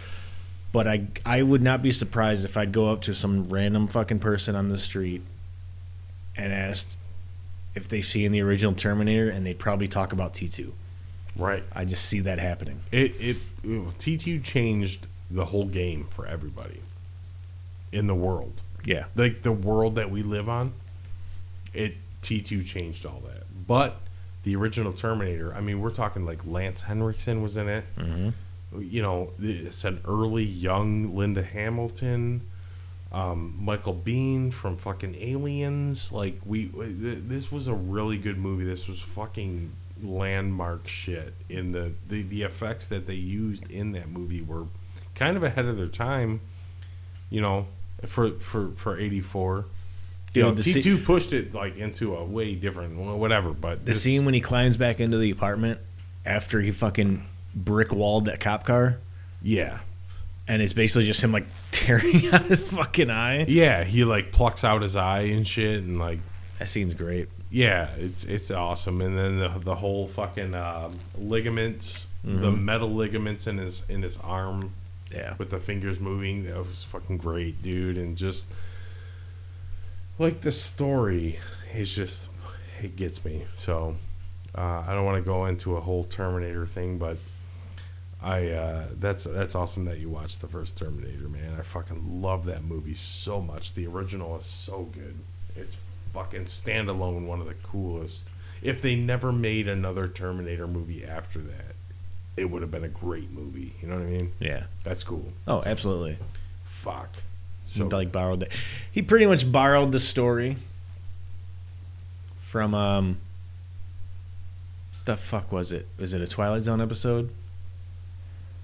[0.74, 4.20] But I I would not be surprised if I'd go up to some random fucking
[4.20, 5.22] person on the street
[6.36, 6.97] and asked
[7.74, 10.72] if they've seen the original Terminator, and they'd probably talk about T2.
[11.38, 11.64] right.
[11.72, 12.82] I just see that happening.
[12.91, 16.82] It it, it T two changed the whole game for everybody
[17.93, 18.62] in the world.
[18.86, 20.73] Yeah, like the world that we live on,
[21.73, 23.43] it T2 changed all that.
[23.67, 23.99] But
[24.43, 27.86] the original Terminator, I mean, we're talking like Lance Henriksen was in it.
[27.97, 28.34] Mhm.
[28.77, 32.41] You know, it's an early young Linda Hamilton,
[33.11, 36.11] um, Michael Biehn from fucking Aliens.
[36.11, 38.63] Like we, this was a really good movie.
[38.65, 39.71] This was fucking
[40.03, 41.34] landmark shit.
[41.49, 44.65] In the the, the effects that they used in that movie were
[45.15, 46.39] kind of ahead of their time.
[47.32, 47.67] You know,
[48.08, 49.66] for for for eighty four.
[50.34, 53.52] You know, Dude, the T two pushed it like into a way different whatever.
[53.52, 55.80] But the this- scene when he climbs back into the apartment
[56.26, 57.26] after he fucking
[57.56, 58.97] brick walled that cop car,
[59.41, 59.80] yeah,
[60.47, 63.45] and it's basically just him like tearing out his fucking eye.
[63.47, 66.20] yeah, he like plucks out his eye and shit, and like
[66.60, 67.28] That scene's great.
[67.50, 69.02] yeah, it's it's awesome.
[69.02, 72.62] And then the the whole fucking um, ligaments, the Mhm.
[72.62, 74.74] metal ligaments in his in his arm
[75.14, 75.34] Yeah.
[75.38, 77.97] with the fingers moving, that was fucking great, dude.
[77.97, 78.51] And just
[80.20, 81.39] like the story
[81.74, 82.30] is just
[82.82, 83.45] it gets me.
[83.55, 83.95] So
[84.55, 87.18] uh, I don't want to go into a whole Terminator thing, but
[88.22, 91.55] I uh, that's that's awesome that you watched the first Terminator, man.
[91.57, 93.74] I fucking love that movie so much.
[93.74, 95.20] The original is so good.
[95.55, 95.78] It's
[96.14, 98.30] fucking standalone, one of the coolest.
[98.62, 101.68] If they never made another Terminator movie after that,
[102.40, 103.74] it would have been a great movie.
[103.82, 104.32] You know what I mean?
[104.40, 104.64] Yeah.
[104.84, 105.32] That's cool.
[105.48, 106.18] Oh, absolutely.
[106.64, 107.18] Fuck.
[107.66, 108.58] So he like borrowed that.
[108.92, 110.56] He pretty much borrowed the story
[112.40, 113.18] from um.
[115.06, 115.88] The fuck was it?
[115.98, 117.30] Was it a Twilight Zone episode?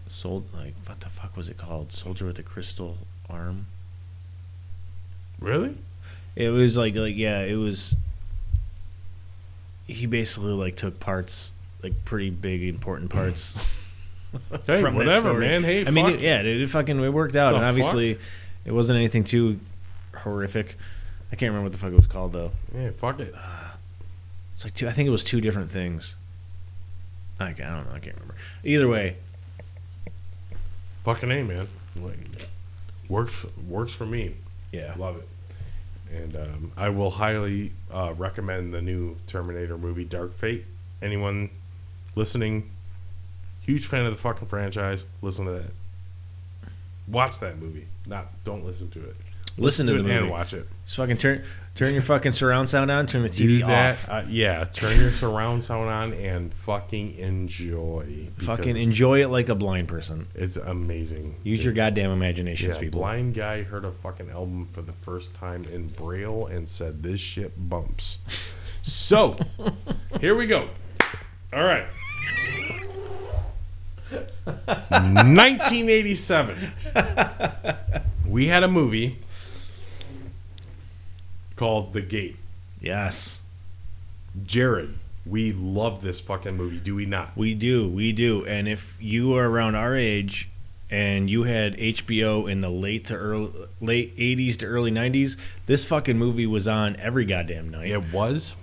[0.09, 1.91] Sold like what the fuck was it called?
[1.91, 2.97] Soldier with the Crystal
[3.29, 3.65] Arm.
[5.39, 5.77] really?
[6.35, 7.95] It was like like yeah, it was.
[9.87, 11.51] He basically like took parts,
[11.83, 13.57] like pretty big important parts.
[14.67, 15.47] Hey, from whatever, story.
[15.47, 15.63] man.
[15.63, 18.17] Hey, I mean, it, yeah, it, it fucking it worked out, The and obviously,
[18.65, 19.61] it wasn't anything too
[20.13, 20.75] horrific.
[21.31, 22.51] I can't remember what the fuck it was called though.
[22.75, 23.33] Yeah, fuck it.
[24.53, 24.89] It's like two.
[24.89, 26.15] I think it was two different things.
[27.39, 27.93] I, ca- I don't know.
[27.95, 28.35] I can't remember.
[28.65, 29.15] Either way,
[31.05, 31.67] Fucking A, man.
[31.95, 32.17] Like,
[33.07, 34.35] Works works for me.
[34.71, 34.95] Yeah.
[34.97, 35.27] Love it.
[36.13, 40.65] And um, I will highly uh, recommend the new Terminator movie, Dark Fate.
[41.01, 41.51] Anyone
[42.15, 42.71] listening,
[43.61, 45.71] huge fan of the fucking franchise, listen to that.
[47.07, 47.85] Watch that movie.
[48.07, 49.15] Not don't listen to it.
[49.57, 50.67] Listen to the it and watch it.
[50.85, 51.43] Just fucking turn
[51.75, 53.07] turn your fucking surround sound on.
[53.07, 54.09] Turn the TV off.
[54.09, 58.27] Uh, yeah, turn your surround sound on and fucking enjoy.
[58.39, 60.27] Fucking enjoy it like a blind person.
[60.35, 61.35] It's amazing.
[61.43, 62.99] Use your goddamn imagination, Yeah, people.
[62.99, 67.21] blind guy heard a fucking album for the first time in braille and said, "This
[67.21, 68.17] shit bumps."
[68.81, 69.37] So,
[70.19, 70.69] here we go.
[71.53, 71.85] All right.
[74.55, 76.71] 1987.
[78.27, 79.19] We had a movie
[81.55, 82.37] called The Gate.
[82.81, 83.41] Yes,
[84.45, 84.95] Jared,
[85.25, 87.35] we love this fucking movie, do we not?
[87.35, 88.45] we do, we do.
[88.45, 90.49] And if you are around our age
[90.91, 93.51] and you had HBO in the late to early
[93.81, 97.89] late '80s to early '90s, this fucking movie was on every goddamn night.
[97.89, 98.55] It was.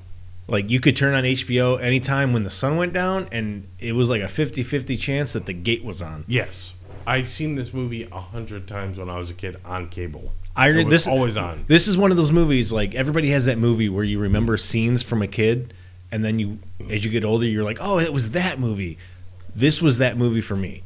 [0.48, 4.10] Like you could turn on HBO anytime when the sun went down, and it was
[4.10, 6.24] like a 50-50 chance that the gate was on.
[6.26, 6.74] Yes.
[7.06, 10.32] I've seen this movie a hundred times when I was a kid on cable.
[10.54, 11.64] I It was this always on.
[11.66, 15.02] This is one of those movies like everybody has that movie where you remember scenes
[15.02, 15.74] from a kid,
[16.10, 16.58] and then you,
[16.90, 18.98] as you get older, you're like, oh, it was that movie.
[19.54, 20.82] This was that movie for me.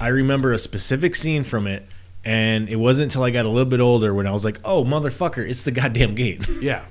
[0.00, 1.86] I remember a specific scene from it,
[2.24, 4.84] and it wasn't until I got a little bit older when I was like, oh,
[4.84, 6.48] motherfucker, it's the goddamn gate.
[6.60, 6.82] Yeah.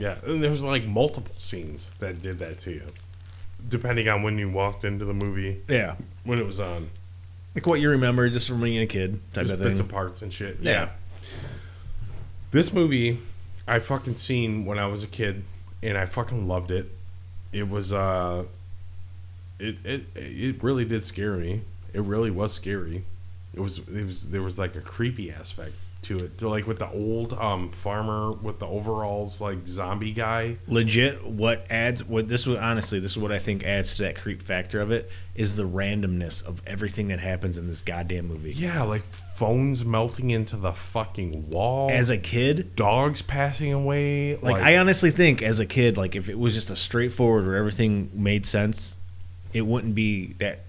[0.00, 0.16] Yeah.
[0.24, 2.82] And there's like multiple scenes that did that to you.
[3.68, 5.94] Depending on when you walked into the movie, yeah,
[6.24, 6.88] when it was on.
[7.54, 9.68] like what you remember just from being a kid type Just of thing.
[9.68, 10.56] bits and parts and shit.
[10.60, 10.70] Yeah.
[10.72, 10.88] Yeah.
[12.50, 13.18] This movie
[13.68, 15.44] I fucking seen when I was a kid
[15.82, 16.90] and I fucking loved it.
[17.52, 18.44] It was uh
[19.58, 21.60] it it it really did scare me.
[21.92, 23.04] It really was scary.
[23.54, 26.38] It was it was there was like a creepy aspect to it.
[26.38, 30.56] To like with the old um farmer with the overalls like zombie guy.
[30.66, 34.16] legit what adds what this was honestly this is what i think adds to that
[34.16, 38.52] creep factor of it is the randomness of everything that happens in this goddamn movie
[38.52, 41.90] Yeah, like phones melting into the fucking wall.
[41.90, 44.36] as a kid dogs passing away.
[44.36, 47.56] like, i honestly think as a kid like if it was just a straightforward where
[47.56, 48.96] everything made sense
[49.52, 50.60] it wouldn't be that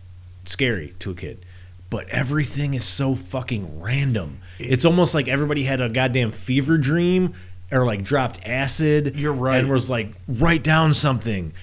[0.45, 1.45] scary to a kid
[1.91, 7.33] but everything is so fucking random it's almost like everybody had a goddamn fever dream
[7.71, 9.57] or like dropped acid You're right.
[9.59, 11.53] and was like write down something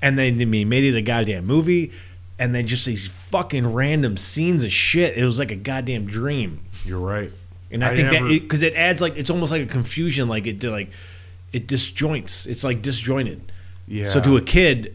[0.00, 1.90] and then they made it a goddamn movie
[2.38, 6.60] and then just these fucking random scenes of shit it was like a goddamn dream
[6.84, 7.32] You're right.
[7.72, 10.28] and i, I think never- that because it, adds like it's almost like a confusion
[10.28, 10.90] like it like
[11.52, 13.40] it disjoints it's like disjointed
[13.86, 14.06] Yeah.
[14.08, 14.94] so to a kid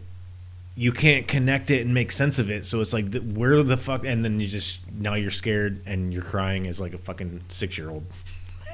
[0.76, 4.06] you can't connect it and make sense of it so it's like where the fuck
[4.06, 7.78] and then you just now you're scared and you're crying as like a fucking six
[7.78, 8.06] year old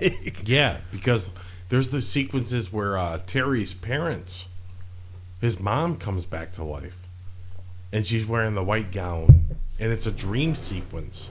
[0.45, 1.31] Yeah, because
[1.69, 4.47] there's the sequences where uh, Terry's parents,
[5.41, 6.97] his mom comes back to life,
[7.91, 9.45] and she's wearing the white gown,
[9.79, 11.29] and it's a dream sequence.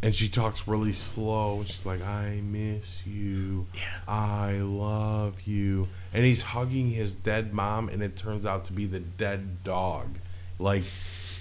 [0.00, 1.64] And she talks really slow.
[1.64, 3.66] She's like, "I miss you.
[3.74, 3.80] Yeah.
[4.06, 8.86] I love you." And he's hugging his dead mom, and it turns out to be
[8.86, 10.18] the dead dog.
[10.58, 10.84] Like,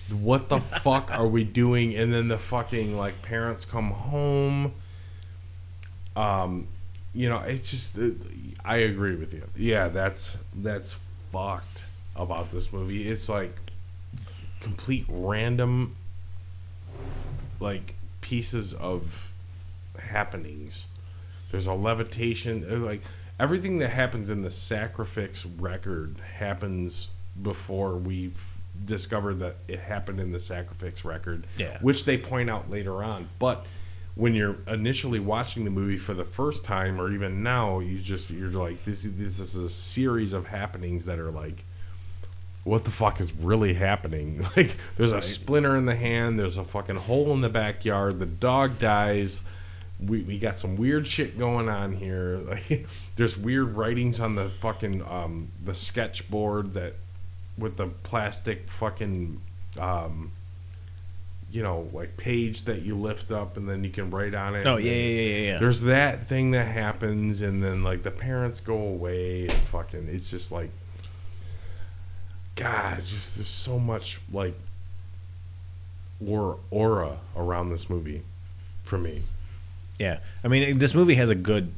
[0.09, 1.95] what the fuck are we doing?
[1.95, 4.73] And then the fucking like parents come home
[6.17, 6.67] um
[7.13, 8.09] you know it's just uh,
[8.65, 10.97] i agree with you yeah that's that's
[11.31, 11.83] fucked
[12.15, 13.55] about this movie it's like
[14.59, 15.95] complete random
[17.59, 17.93] like
[18.28, 19.32] pieces of
[19.97, 20.88] happenings
[21.49, 23.01] there's a levitation uh, like
[23.39, 27.09] everything that happens in the sacrifice record happens
[27.41, 28.43] before we've
[28.84, 31.78] discovered that it happened in the sacrifice record Yeah.
[31.82, 33.65] which they point out later on but
[34.15, 38.30] when you're initially watching the movie for the first time or even now you just
[38.30, 41.63] you're like this this is a series of happenings that are like
[42.68, 44.45] what the fuck is really happening?
[44.57, 48.26] Like there's a splinter in the hand there's a fucking hole in the backyard the
[48.26, 49.41] dog dies.
[49.99, 52.39] We, we got some weird shit going on here.
[52.47, 56.95] Like there's weird writings on the fucking um the sketchboard that
[57.57, 59.41] with the plastic fucking
[59.80, 60.32] um
[61.51, 64.68] you know like page that you lift up and then you can write on it.
[64.68, 65.57] Oh yeah yeah yeah yeah.
[65.57, 70.30] There's that thing that happens and then like the parents go away and fucking it's
[70.30, 70.70] just like
[72.57, 74.53] god it's just there's so much like
[76.25, 78.21] or aura around this movie
[78.83, 79.21] for me
[79.99, 81.71] yeah i mean this movie has a good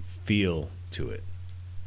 [0.00, 1.22] feel to it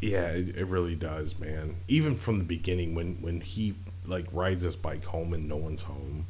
[0.02, 3.74] yeah it, it really does man even from the beginning when when he
[4.06, 6.26] like rides his bike home and no one's home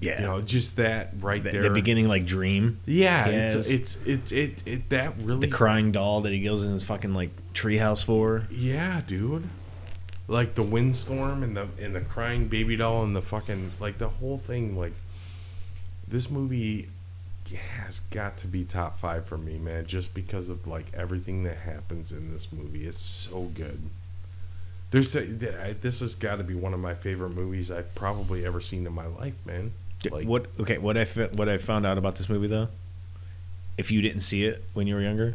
[0.00, 0.20] Yeah.
[0.20, 1.62] You know, just that right the, there.
[1.62, 6.20] the beginning like dream, Yeah, it's it's it, it it that really the crying doll
[6.22, 8.46] that he goes in his fucking like treehouse for.
[8.50, 9.48] Yeah, dude.
[10.26, 14.08] Like the windstorm and the and the crying baby doll and the fucking like the
[14.08, 14.78] whole thing.
[14.78, 14.94] Like
[16.08, 16.88] this movie
[17.52, 19.86] has got to be top five for me, man.
[19.86, 23.78] Just because of like everything that happens in this movie, it's so good.
[24.90, 25.20] There's a,
[25.80, 28.92] this has got to be one of my favorite movies I've probably ever seen in
[28.92, 29.72] my life, man.
[30.10, 30.46] Like what?
[30.60, 32.68] Okay, what I what I found out about this movie though,
[33.76, 35.34] if you didn't see it when you were younger,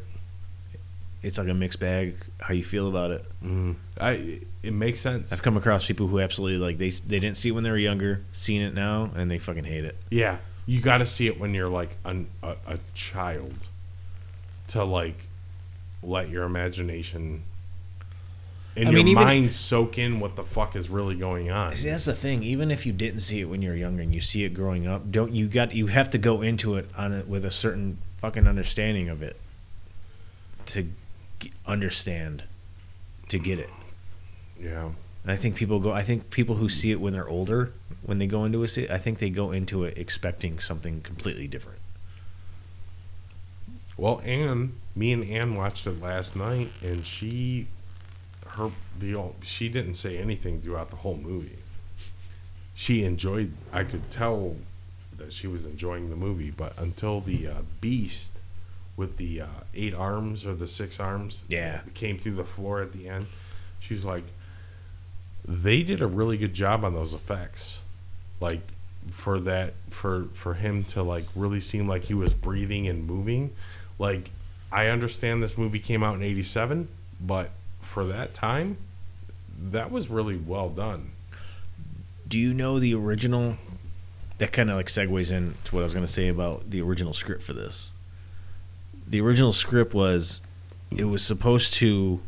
[1.22, 2.15] it's like a mixed bag.
[2.39, 3.26] How you feel about it?
[3.43, 5.32] mm, I it makes sense.
[5.34, 7.78] I've come across people who absolutely like they they didn't see it when they were
[7.78, 9.97] younger, seeing it now, and they fucking hate it.
[10.09, 13.67] Yeah, you got to see it when you're like an, a, a child
[14.70, 15.17] to like
[16.03, 17.43] let your imagination
[18.78, 21.74] and I your mean, even- mind soak in what the fuck is really going on.
[21.74, 22.43] See, that's the thing.
[22.43, 24.88] Even if you didn't see it when you were younger and you see it growing
[24.88, 27.97] up, don't you got you have to go into it on it with a certain
[28.20, 29.36] fucking understanding of it
[30.67, 30.88] to
[31.66, 32.44] understand
[33.30, 33.70] to get it.
[34.60, 34.92] Yeah,
[35.24, 35.92] And I think people go.
[35.92, 37.72] I think people who see it when they're older,
[38.04, 41.80] when they go into it, I think they go into it expecting something completely different.
[43.98, 47.68] well, Anne, me and Anne watched it last night, and she,
[48.48, 51.60] her the she didn't say anything throughout the whole movie.
[52.74, 53.54] She enjoyed.
[53.72, 54.56] I could tell
[55.18, 58.42] that she was enjoying the movie, but until the uh, beast
[59.00, 61.80] with the uh, eight arms or the six arms, Yeah.
[61.86, 63.26] that came through the floor at the end,
[63.80, 64.26] she's like,
[65.47, 67.80] they did a really good job on those effects,
[68.41, 68.60] like
[69.10, 73.52] for that for for him to like really seem like he was breathing and moving.
[73.97, 74.32] Like
[74.72, 76.89] I understand this movie came out in '87,
[77.22, 78.78] but for that time,
[79.72, 81.12] that was really well done.
[82.28, 83.56] Do you know the original?
[84.39, 87.14] That kind of like segues into what I was going to say about the original
[87.14, 87.91] script for this.
[89.10, 90.41] The original script was,
[90.95, 92.22] it was supposed to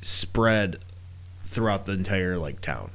[0.00, 0.78] spread
[1.46, 2.90] throughout the entire like town.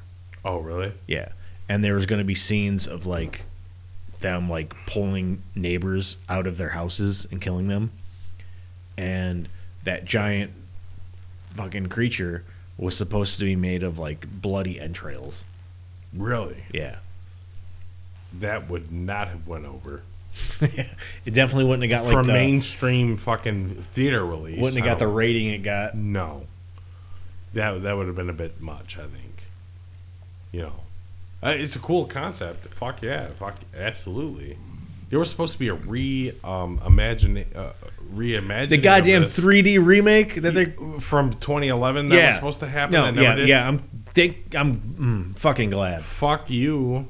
[0.45, 0.93] Oh, really?
[1.07, 1.30] Yeah.
[1.68, 3.43] And there was going to be scenes of like
[4.20, 7.91] them like pulling neighbors out of their houses and killing them.
[8.97, 9.49] And
[9.86, 10.51] that giant
[11.55, 12.43] fucking creature
[12.78, 15.45] was supposed to be made of like bloody entrails.
[16.14, 16.66] Really?
[16.72, 16.97] Yeah.
[18.39, 20.03] That would not have went over
[20.61, 24.59] it definitely wouldn't have got for like a the, mainstream fucking theater release.
[24.59, 25.95] wouldn't have got the rating it got.
[25.95, 26.47] No,
[27.53, 28.97] that that would have been a bit much.
[28.97, 29.43] I think.
[30.51, 30.73] You know,
[31.43, 32.67] uh, it's a cool concept.
[32.73, 34.57] Fuck yeah, fuck absolutely.
[35.09, 37.73] There was supposed to be a re um imagine uh,
[38.13, 43.15] reimagining The goddamn 3D remake that they're from 2011 that yeah was supposed to happen.
[43.15, 43.67] No, yeah, yeah.
[43.67, 43.80] I'm
[44.13, 46.01] think I'm mm, fucking glad.
[46.03, 47.07] Fuck you.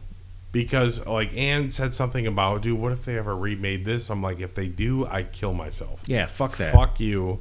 [0.51, 4.09] Because like Anne said something about, dude, what if they ever remade this?
[4.09, 6.01] I'm like, if they do, I kill myself.
[6.07, 6.73] Yeah, fuck that.
[6.73, 7.39] Fuck you.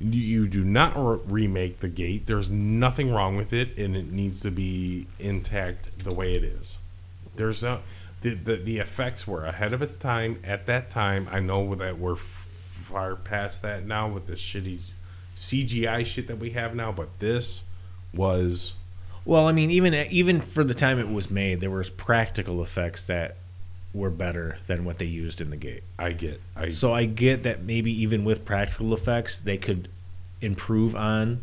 [0.00, 2.26] You do not re- remake the gate.
[2.26, 6.78] There's nothing wrong with it, and it needs to be intact the way it is.
[7.36, 7.80] There's no
[8.22, 11.28] the the, the effects were ahead of its time at that time.
[11.30, 14.80] I know that we're f- far past that now with the shitty
[15.36, 17.62] CGI shit that we have now, but this
[18.12, 18.74] was
[19.24, 23.02] Well, I mean, even even for the time it was made, there was practical effects
[23.04, 23.36] that
[23.92, 25.82] were better than what they used in the gate.
[25.98, 29.88] I get I So I get that maybe even with practical effects, they could
[30.40, 31.42] improve on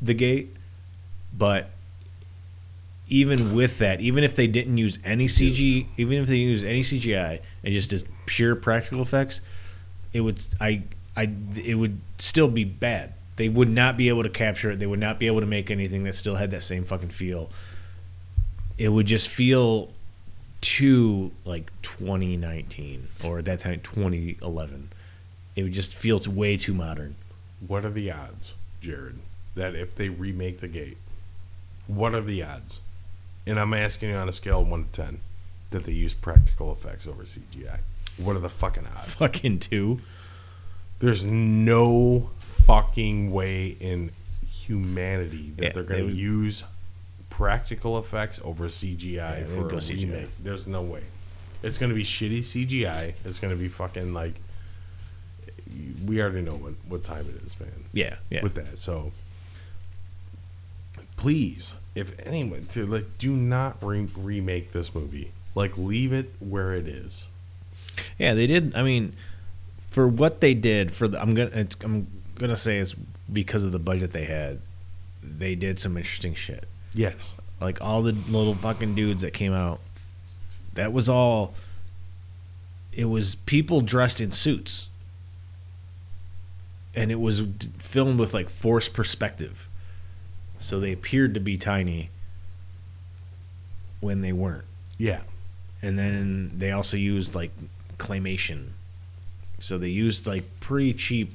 [0.00, 0.54] the gate,
[1.36, 1.70] but
[3.08, 6.82] even with that, even if they didn't use any CG, even if they used any
[6.82, 9.40] CGI and just did pure practical effects,
[10.12, 10.82] it would I
[11.16, 13.14] I it would still be bad.
[13.38, 14.80] They would not be able to capture it.
[14.80, 17.50] They would not be able to make anything that still had that same fucking feel.
[18.76, 19.92] It would just feel
[20.60, 24.90] too like 2019 or at that time 2011.
[25.54, 27.14] It would just feel way too modern.
[27.64, 29.20] What are the odds, Jared,
[29.54, 30.98] that if they remake the gate,
[31.86, 32.80] what are the odds?
[33.46, 35.20] And I'm asking you on a scale of one to ten,
[35.70, 37.78] that they use practical effects over CGI.
[38.16, 39.14] What are the fucking odds?
[39.14, 40.00] Fucking two.
[40.98, 42.30] There's no
[42.68, 44.10] fucking way in
[44.50, 46.64] humanity that Yeah, they're they going to would- use
[47.30, 50.02] practical effects over CGI they for would a go CGI.
[50.12, 50.28] remake.
[50.42, 51.02] There's no way.
[51.62, 53.14] It's going to be shitty CGI.
[53.24, 54.34] It's going to be fucking like.
[56.06, 58.42] We already know what, what time it is, man Yeah, yeah.
[58.42, 58.78] with that.
[58.78, 59.12] So
[61.16, 65.32] please, if anyone to like, do not re- remake this movie.
[65.54, 67.26] Like, leave it where it is.
[68.18, 68.74] Yeah, they did.
[68.76, 69.14] I mean,
[69.88, 72.06] for what they did, for the, I'm gonna it's, I'm
[72.38, 72.94] gonna say it's
[73.32, 74.60] because of the budget they had.
[75.22, 76.66] They did some interesting shit.
[76.94, 79.80] Yes, like all the little fucking dudes that came out.
[80.74, 81.54] That was all.
[82.92, 84.88] It was people dressed in suits,
[86.94, 87.42] and it was
[87.78, 89.68] filmed with like forced perspective,
[90.58, 92.10] so they appeared to be tiny
[94.00, 94.64] when they weren't.
[94.96, 95.20] Yeah.
[95.80, 97.52] And then they also used like
[97.98, 98.70] claymation,
[99.60, 101.32] so they used like pretty cheap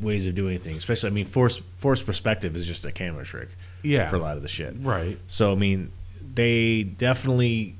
[0.00, 0.78] ways of doing things.
[0.78, 3.48] Especially, I mean, force forced perspective is just a camera trick
[3.82, 4.08] Yeah.
[4.08, 4.74] for a lot of the shit.
[4.80, 5.18] Right.
[5.26, 5.90] So I mean,
[6.34, 7.74] they definitely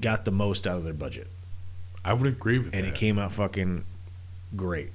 [0.00, 1.26] got the most out of their budget,
[2.04, 2.78] I would agree with and that.
[2.78, 3.84] And it came out fucking
[4.56, 4.90] great.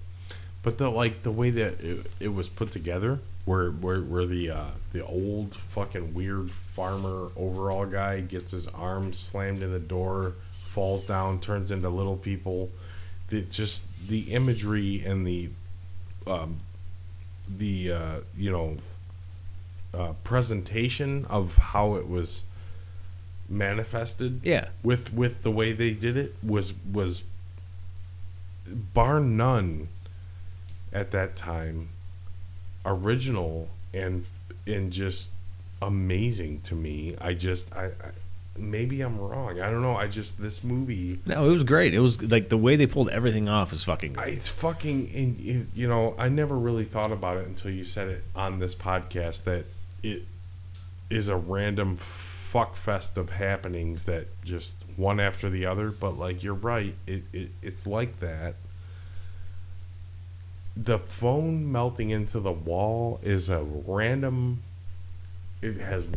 [0.63, 4.49] But the like the way that it, it was put together, where where where the
[4.49, 4.63] uh,
[4.93, 10.33] the old fucking weird farmer overall guy gets his arm slammed in the door,
[10.67, 12.71] falls down, turns into little people.
[13.29, 15.49] The, just the imagery and the
[16.27, 16.59] um,
[17.47, 18.77] the uh, you know
[19.93, 22.43] uh, presentation of how it was
[23.47, 27.23] manifested Yeah, with with the way they did it was was
[28.67, 29.89] bar none
[30.91, 31.89] at that time
[32.85, 34.25] original and
[34.65, 35.31] and just
[35.81, 37.15] amazing to me.
[37.21, 38.11] I just i, I
[38.57, 39.59] maybe i'm wrong.
[39.59, 39.95] I don't know.
[39.95, 41.19] I just this movie.
[41.25, 41.93] No, it was great.
[41.93, 44.33] It was like the way they pulled everything off is fucking great.
[44.33, 48.23] it's fucking in- you know i never really thought about it until you said it
[48.35, 49.65] on this podcast that
[50.03, 50.23] it
[51.09, 55.91] is a random fuck fest of happenings that just one after the other.
[55.91, 56.95] But like you're right.
[57.05, 58.55] It, it it's like that.
[60.77, 64.61] The phone melting into the wall is a random
[65.61, 66.15] it has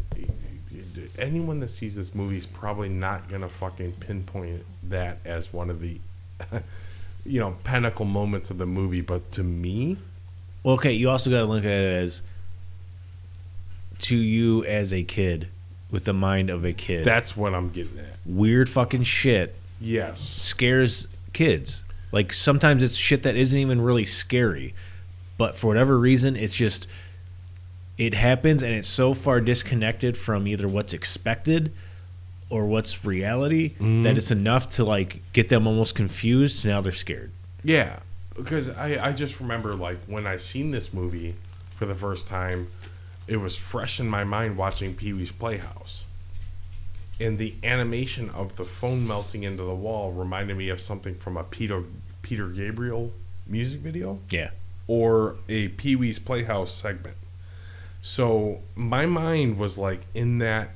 [1.18, 5.80] anyone that sees this movie is probably not gonna fucking pinpoint that as one of
[5.80, 5.98] the
[7.26, 9.96] you know pinnacle moments of the movie but to me
[10.62, 12.22] Well, okay, you also got to look at it as
[14.00, 15.48] to you as a kid
[15.90, 17.04] with the mind of a kid.
[17.04, 21.84] that's what i'm getting at weird fucking shit yes scares kids.
[22.10, 24.74] Like sometimes it's shit that isn't even really scary,
[25.36, 26.88] but for whatever reason, it's just
[27.98, 31.72] it happens and it's so far disconnected from either what's expected
[32.48, 34.04] or what's reality Mhm.
[34.04, 36.64] that it's enough to like get them almost confused.
[36.64, 37.30] Now they're scared.
[37.64, 37.98] Yeah,
[38.36, 41.34] because I, I just remember like when I seen this movie
[41.76, 42.68] for the first time,
[43.26, 46.04] it was fresh in my mind watching Pee Wee's Playhouse.
[47.20, 51.36] And the animation of the phone melting into the wall reminded me of something from
[51.36, 51.82] a Peter
[52.22, 53.12] Peter Gabriel
[53.46, 54.50] music video Yeah.
[54.86, 57.16] or a Pee Wee's Playhouse segment.
[58.00, 60.70] So my mind was like in that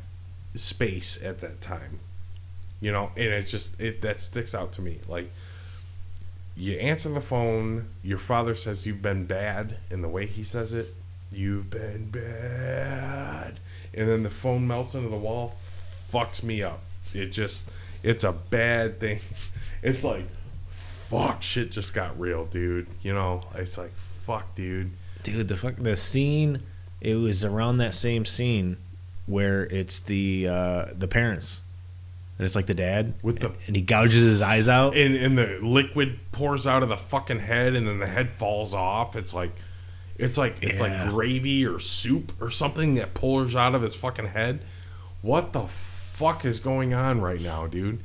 [0.54, 2.00] space at that time,
[2.80, 4.98] you know, and it just it that sticks out to me.
[5.08, 5.30] Like
[6.56, 10.72] you answer the phone, your father says you've been bad, and the way he says
[10.72, 10.94] it,
[11.30, 13.60] you've been bad,
[13.94, 15.54] and then the phone melts into the wall,
[16.12, 16.80] fucks me up.
[17.14, 17.70] It just
[18.02, 19.20] it's a bad thing.
[19.84, 20.26] It's like
[20.70, 22.86] fuck, shit just got real, dude.
[23.02, 23.90] You know, it's like
[24.24, 24.92] fuck, dude.
[25.24, 26.62] Dude, the fuck the scene
[27.02, 28.76] it was around that same scene
[29.26, 31.62] where it's the uh the parents.
[32.38, 34.96] And it's like the dad With the- and he gouges his eyes out.
[34.96, 38.72] and and the liquid pours out of the fucking head and then the head falls
[38.74, 39.50] off it's like
[40.18, 41.04] it's like it's Yeah.
[41.04, 44.60] like gravy or soup or something that pours out of his fucking head
[45.20, 47.98] what the fuck is going on right now dude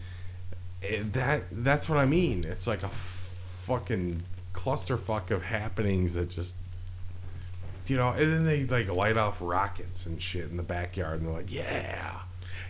[0.84, 4.22] Eh, that that's what i mean it's like a fucking
[4.54, 6.56] clusterfuck of happenings that just
[7.90, 11.28] you know and then they like light off rockets and shit in the backyard and
[11.28, 12.20] they're like yeah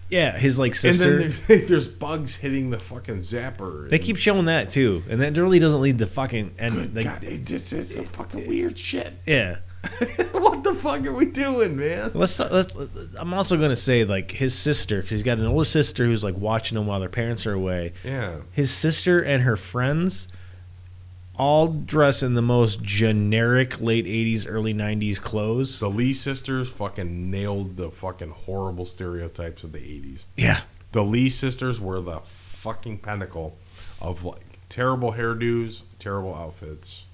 [0.09, 1.03] yeah, his like sister.
[1.03, 5.21] and then there's, there's bugs hitting the fucking zapper They keep showing that too, and
[5.21, 8.47] that really doesn't lead to fucking and Good like God, it just is some fucking
[8.47, 9.13] weird shit.
[9.25, 9.57] yeah.
[10.31, 12.11] what the fuck are we doing, man?
[12.13, 12.75] Let's, let's.
[13.17, 16.35] I'm also gonna say like his sister because he's got an older sister who's like
[16.35, 17.93] watching him while their parents are away.
[18.03, 20.27] Yeah, His sister and her friends
[21.37, 25.79] all dress in the most generic late '80s, early '90s clothes.
[25.79, 30.25] the Lee sisters fucking nailed the fucking horrible stereotypes of the '80s.
[30.35, 30.61] Yeah,
[30.91, 33.57] The Lee sisters were the fucking pinnacle
[34.01, 37.05] of like terrible hairdos, terrible outfits.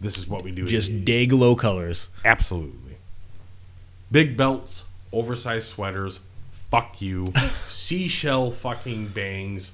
[0.00, 0.66] This is what we do.
[0.66, 1.04] just the 80s.
[1.04, 2.08] day glow colors.
[2.24, 2.96] Absolutely.
[4.12, 6.20] Big belts, oversized sweaters.
[6.70, 7.32] Fuck you.
[7.68, 9.72] Seashell fucking bangs.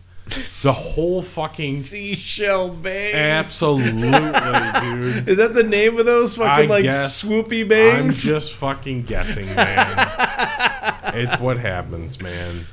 [0.62, 3.14] The whole fucking Seashell bangs.
[3.14, 5.28] Absolutely, dude.
[5.28, 7.22] Is that the name of those fucking I like guess.
[7.22, 8.24] swoopy bangs?
[8.24, 9.86] I'm just fucking guessing, man.
[11.14, 12.66] it's what happens, man.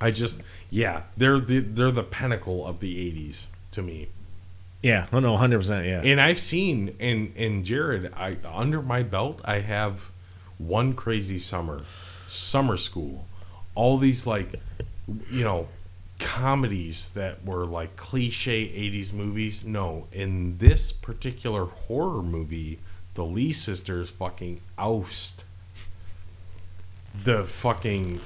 [0.00, 4.08] I just, yeah, they're the they're the pinnacle of the '80s to me.
[4.82, 5.58] yeah, oh no, 100.
[5.58, 10.10] percent Yeah, And I've seen in in Jared, I under my belt, I have
[10.58, 11.82] one crazy summer
[12.28, 13.26] Summer School,
[13.74, 14.60] all these like,
[15.30, 15.68] you know,
[16.24, 19.62] comedies that were like cliche 80s movies.
[19.62, 22.78] No, in this particular horror movie,
[23.12, 25.44] the Lee sisters fucking oust
[27.22, 28.20] the fucking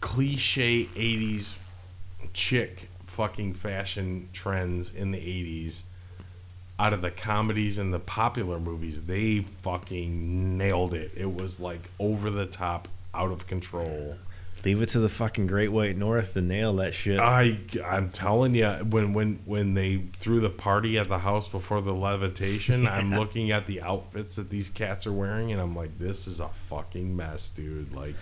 [0.00, 1.56] cliche 80s
[2.34, 5.84] chick fucking fashion trends in the 80s
[6.78, 11.12] out of the comedies and the popular movies they fucking nailed it.
[11.16, 14.18] It was like over the top out of control
[14.64, 17.18] Leave it to the fucking Great White North to nail that shit.
[17.18, 21.80] I I'm telling you, when when when they threw the party at the house before
[21.80, 25.98] the levitation, I'm looking at the outfits that these cats are wearing, and I'm like,
[25.98, 27.94] this is a fucking mess, dude.
[27.94, 28.14] Like,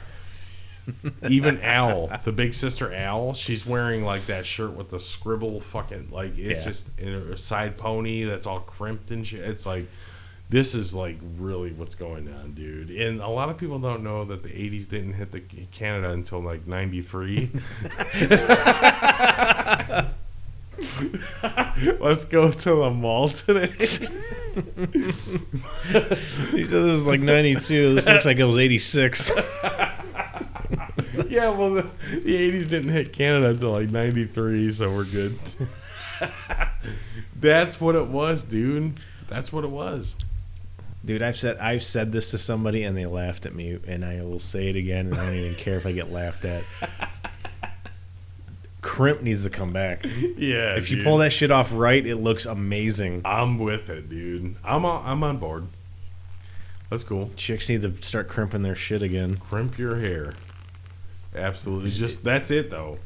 [1.28, 6.08] even Al, the big sister Al, she's wearing like that shirt with the scribble fucking
[6.10, 6.64] like it's Yeah.
[6.70, 9.40] just in a side pony that's all crimped and shit.
[9.40, 9.86] It's like.
[10.50, 12.90] This is like really what's going on, dude.
[12.90, 16.40] And a lot of people don't know that the 80s didn't hit the Canada until
[16.40, 17.50] like 93.
[22.00, 23.70] Let's go to the mall today.
[23.76, 23.86] he
[26.64, 27.96] said this is like 92.
[27.96, 29.30] This looks like it was 86.
[31.28, 35.36] yeah, well, the, the 80s didn't hit Canada until like 93, so we're good.
[37.36, 39.00] That's what it was, dude.
[39.28, 40.14] That's what it was.
[41.08, 44.20] Dude, I've said I've said this to somebody and they laughed at me, and I
[44.20, 46.62] will say it again, and I don't even care if I get laughed at.
[48.82, 50.04] Crimp needs to come back.
[50.04, 50.76] Yeah.
[50.76, 53.22] If you pull that shit off right, it looks amazing.
[53.24, 54.56] I'm with it, dude.
[54.62, 55.68] I'm on, I'm on board.
[56.90, 57.30] That's cool.
[57.36, 59.38] Chicks need to start crimping their shit again.
[59.38, 60.34] Crimp your hair.
[61.34, 61.88] Absolutely.
[61.88, 62.98] Just that's it though.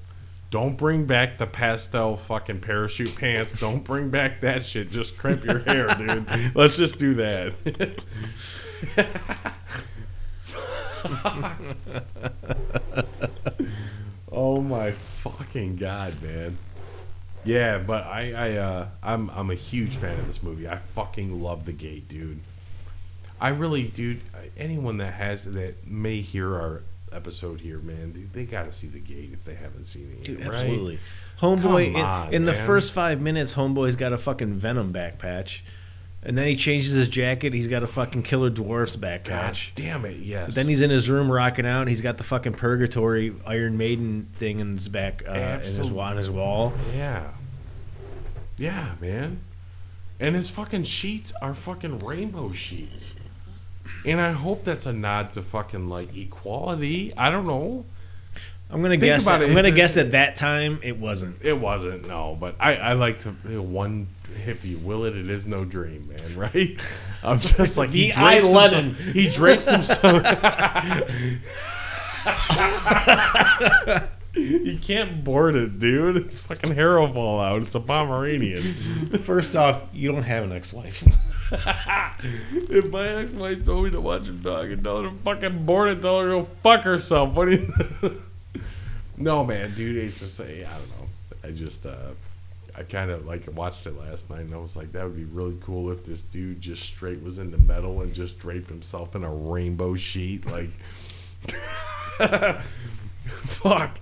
[0.52, 3.54] Don't bring back the pastel fucking parachute pants.
[3.58, 4.90] Don't bring back that shit.
[4.90, 6.26] Just crimp your hair, dude.
[6.54, 7.54] Let's just do that.
[14.30, 16.58] oh my fucking god, man.
[17.44, 20.68] Yeah, but I, I uh I'm I'm a huge fan of this movie.
[20.68, 22.40] I fucking love the gate, dude.
[23.40, 24.22] I really, dude.
[24.58, 26.82] Anyone that has that may hear our
[27.14, 30.24] episode here, man, dude, they got to see the gate if they haven't seen it.
[30.24, 30.56] Dude, yet, right?
[30.56, 30.98] absolutely.
[31.40, 35.64] Homeboy, on, in, in the first five minutes, Homeboy's got a fucking Venom back patch.
[36.24, 37.52] And then he changes his jacket.
[37.52, 39.72] He's got a fucking Killer Dwarfs back God patch.
[39.74, 40.54] damn it, yes.
[40.54, 41.80] Then he's in his room rocking out.
[41.80, 45.80] and He's got the fucking Purgatory Iron Maiden thing in his back, uh, in his,
[45.80, 46.72] on his wall.
[46.94, 47.32] yeah,
[48.56, 49.40] yeah, man.
[50.20, 53.16] And his fucking sheets are fucking rainbow sheets.
[54.04, 57.12] And I hope that's a nod to fucking like equality.
[57.16, 57.84] I don't know.
[58.70, 59.26] I'm gonna Think guess.
[59.28, 61.36] it, I'm gonna a- guess at that time it wasn't.
[61.42, 63.30] It wasn't no, but I I like to
[63.60, 64.08] one
[64.46, 66.36] if you will it, it is no dream, man.
[66.36, 66.80] Right?
[67.22, 68.98] I'm just like he I drapes himself.
[69.12, 70.22] He drapes himself.
[74.34, 76.16] you can't board it, dude.
[76.16, 77.62] It's fucking fall out.
[77.62, 78.62] It's a Pomeranian.
[79.24, 81.04] First off, you don't have an ex-wife.
[82.70, 85.90] if my ex-wife told me to watch a dog and tell her to fucking board
[85.90, 87.34] it, tell her to go fuck herself.
[87.34, 88.22] What do you?
[89.18, 89.96] no, man, dude.
[89.96, 91.06] It's just say, I don't know.
[91.44, 92.12] I just uh,
[92.74, 95.24] I kind of like watched it last night and I was like, that would be
[95.24, 99.24] really cool if this dude just straight was into metal and just draped himself in
[99.24, 100.70] a rainbow sheet, like.
[103.24, 104.00] Fuck.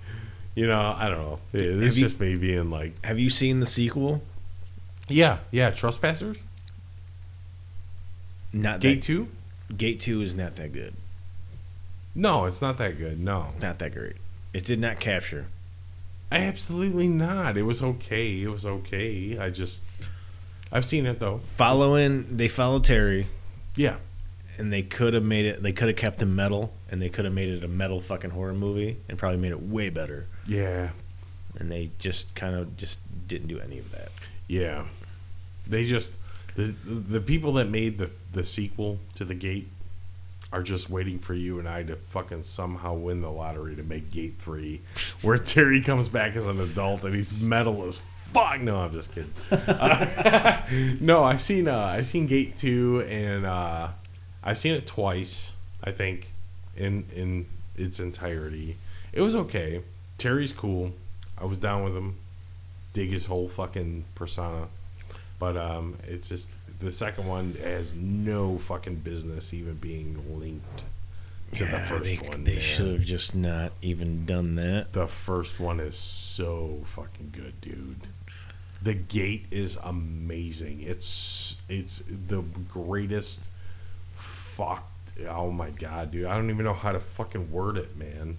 [0.54, 1.38] You know, I don't know.
[1.52, 4.22] Is just me being like, have you seen the sequel?
[5.08, 6.38] yeah, yeah, trespassers.
[8.52, 9.28] Not Gate that, two.
[9.76, 10.94] Gate Two is not that good.
[12.14, 13.20] No, it's not that good.
[13.20, 14.16] No, Not that great.
[14.52, 15.46] It did not capture.
[16.32, 17.56] absolutely not.
[17.56, 18.42] It was okay.
[18.42, 19.38] It was okay.
[19.38, 19.82] I just,
[20.72, 21.40] I've seen it though.
[21.56, 23.26] Following, they followed Terry,
[23.76, 23.96] Yeah,
[24.58, 25.62] and they could have made it.
[25.62, 28.30] They could have kept him metal, and they could have made it a metal fucking
[28.30, 30.26] horror movie, and probably made it way better.
[30.46, 30.90] yeah,
[31.58, 32.98] And they just kind of just
[33.28, 34.08] didn't do any of that.
[34.48, 34.84] yeah.
[35.66, 36.18] They just
[36.66, 39.68] the the people that made the the sequel to the Gate
[40.52, 44.10] are just waiting for you and I to fucking somehow win the lottery to make
[44.10, 44.80] Gate three,
[45.22, 48.60] where Terry comes back as an adult and he's metal as fuck.
[48.60, 49.32] No, I'm just kidding.
[49.50, 50.62] Uh,
[51.00, 53.88] no, I seen uh, I seen Gate two and uh,
[54.42, 55.52] I've seen it twice.
[55.82, 56.32] I think
[56.76, 57.46] in in
[57.76, 58.76] its entirety.
[59.12, 59.82] It was okay.
[60.18, 60.92] Terry's cool.
[61.38, 62.16] I was down with him.
[62.92, 64.68] Dig his whole fucking persona.
[65.40, 70.84] But um, it's just the second one has no fucking business even being linked
[71.56, 72.44] to the first they, one.
[72.44, 72.60] They man.
[72.60, 74.92] should have just not even done that.
[74.92, 78.06] The first one is so fucking good, dude.
[78.82, 80.82] The gate is amazing.
[80.82, 83.48] It's it's the greatest
[84.14, 84.90] fucked
[85.28, 88.38] oh my god, dude, I don't even know how to fucking word it, man.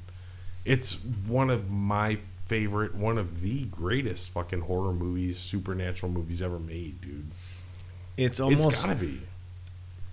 [0.66, 2.20] It's one of my
[2.52, 7.32] favorite, one of the greatest fucking horror movies, supernatural movies ever made, dude.
[8.18, 9.22] It's almost it's gotta be.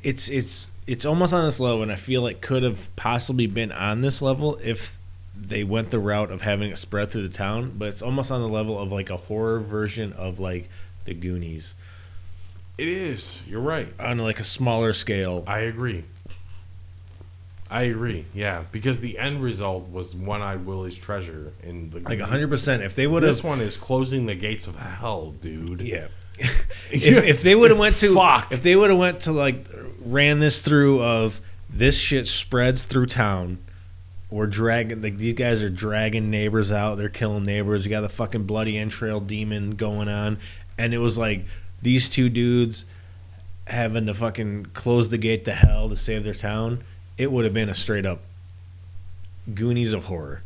[0.04, 3.72] it's it's it's almost on this level, and I feel like could have possibly been
[3.72, 4.96] on this level if
[5.36, 7.74] they went the route of having it spread through the town.
[7.76, 10.68] But it's almost on the level of like a horror version of like
[11.06, 11.74] the Goonies
[12.78, 13.42] It is.
[13.48, 13.88] You're right.
[13.98, 15.42] on like a smaller scale.
[15.48, 16.04] I agree.
[17.70, 18.24] I agree.
[18.34, 22.82] Yeah, because the end result was One Eyed Willie's treasure in the Like hundred percent.
[22.82, 25.82] If they would have This one is closing the gates of hell, dude.
[25.82, 26.06] yeah.
[26.90, 28.52] if, if they would have went to Fuck.
[28.52, 29.66] if they would have went to like
[30.00, 33.58] ran this through of this shit spreads through town
[34.30, 38.08] we're dragging like these guys are dragging neighbors out they're killing neighbors you got the
[38.08, 40.38] fucking bloody entrail demon going on
[40.78, 41.44] and it was like
[41.82, 42.84] these two dudes
[43.66, 46.84] having to fucking close the gate to hell to save their town
[47.18, 48.20] it would have been a straight up
[49.54, 50.42] goonies of horror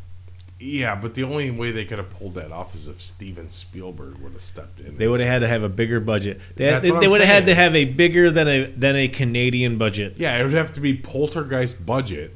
[0.60, 4.18] Yeah, but the only way they could have pulled that off is if Steven Spielberg
[4.18, 4.96] would have stepped in.
[4.96, 7.12] they would have had to have a bigger budget they, That's they, what they I'm
[7.12, 7.56] would have had to saying.
[7.58, 10.94] have a bigger than a than a canadian budget Yeah, it would have to be
[10.96, 12.34] Poltergeist budget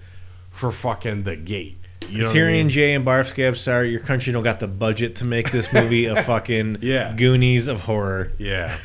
[0.50, 1.76] for fucking the gate.
[2.08, 2.70] You know what I Tyrion mean?
[2.70, 6.22] J and Barfscab, sorry, your country don't got the budget to make this movie a
[6.24, 7.12] fucking Yeah.
[7.16, 8.32] Goonies of horror.
[8.38, 8.76] Yeah,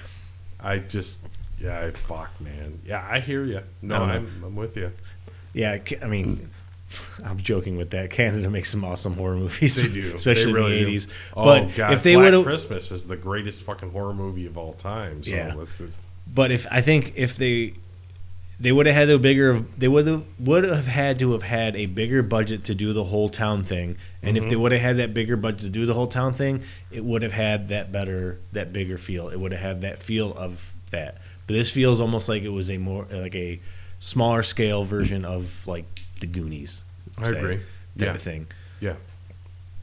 [0.60, 1.20] I just
[1.60, 2.80] yeah, I- fuck man.
[2.86, 3.62] Yeah, I hear you.
[3.82, 4.14] No, I don't know.
[4.16, 4.92] I'm, I'm with you.
[5.54, 6.50] Yeah, I mean,
[7.26, 8.10] I'm joking with that.
[8.10, 10.92] Canada makes some awesome horror movies, They do, especially They really in do.
[10.92, 11.08] the '80s.
[11.36, 14.58] Oh but god, if they Black would Christmas is the greatest fucking horror movie of
[14.58, 15.24] all time.
[15.24, 15.54] So Yeah.
[15.56, 15.82] let's
[16.34, 17.74] but if I think if they
[18.60, 21.76] they would have had a bigger they would have would have had to have had
[21.76, 24.62] a bigger budget to do the whole town thing and if they Mm-hmm.
[24.62, 26.62] would have had that bigger budget to do the whole town thing
[26.92, 30.32] it would have had that better that bigger feel it would have had that feel
[30.38, 31.18] of that
[31.48, 33.60] but this feels almost like it was a more like a
[34.02, 35.86] smaller scale version of like
[36.20, 36.84] the goonies
[37.18, 37.56] I say, agree.
[37.58, 37.66] type
[37.98, 38.12] Yeah.
[38.12, 38.48] of thing
[38.82, 38.96] Yeah,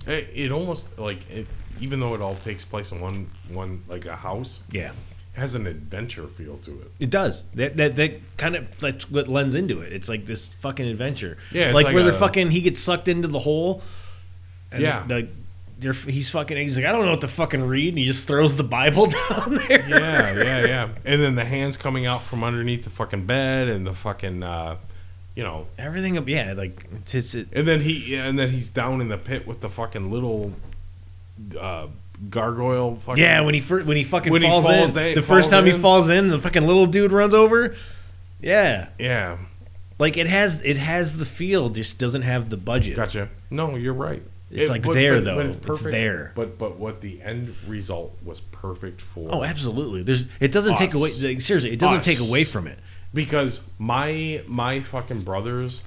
[0.07, 1.47] it, it almost like it,
[1.81, 4.91] even though it all takes place in one one like a house, yeah
[5.35, 6.91] has an adventure feel to it.
[6.99, 7.45] It does.
[7.55, 9.93] That that that kind of that's what lends into it.
[9.93, 11.39] It's like this fucking adventure.
[11.53, 12.51] Yeah, like, like where a- they're fucking.
[12.51, 13.81] He gets sucked into the hole.
[14.73, 15.05] And Yeah.
[15.07, 15.29] The,
[15.79, 16.57] they're, he's fucking.
[16.57, 19.07] He's like, I don't know what to fucking read, and he just throws the Bible
[19.31, 19.89] down there.
[19.89, 20.89] Yeah, yeah, yeah.
[21.05, 24.77] And then the hands coming out from underneath the fucking bed, and the fucking, uh,
[25.35, 26.17] you know, Everything.
[26.29, 29.19] Yeah, like it's, it's it, and then he, yeah, and then he's down in the
[29.19, 30.53] pit with the fucking little
[31.59, 31.87] uh,
[32.29, 32.97] gargoyle.
[32.97, 33.41] Fucking, yeah.
[33.43, 35.51] When he fir- when he fucking When he falls, falls in, down- the first falls
[35.51, 37.77] time he falls in, the fucking little dude runs over.
[38.41, 39.39] Yeah, yeah.
[39.99, 42.97] like it has it has the feel, just doesn't have the budget.
[42.97, 43.29] Gotcha.
[43.51, 44.23] No, you're right.
[44.51, 45.41] It's like there, though.
[45.41, 46.33] It's there.
[46.35, 49.29] But but what the end result was perfect for.
[49.33, 50.03] Oh, absolutely.
[50.03, 51.11] There's it doesn't take away.
[51.21, 52.79] Like, seriously, it doesn't take away from it.
[53.13, 55.83] because my my fucking brothers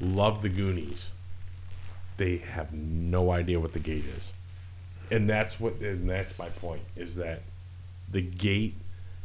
[0.00, 1.10] love the Goonies.
[2.16, 4.32] They have no idea what the gate is,
[5.10, 7.42] and that's what and that's my point is that
[8.10, 8.74] the gate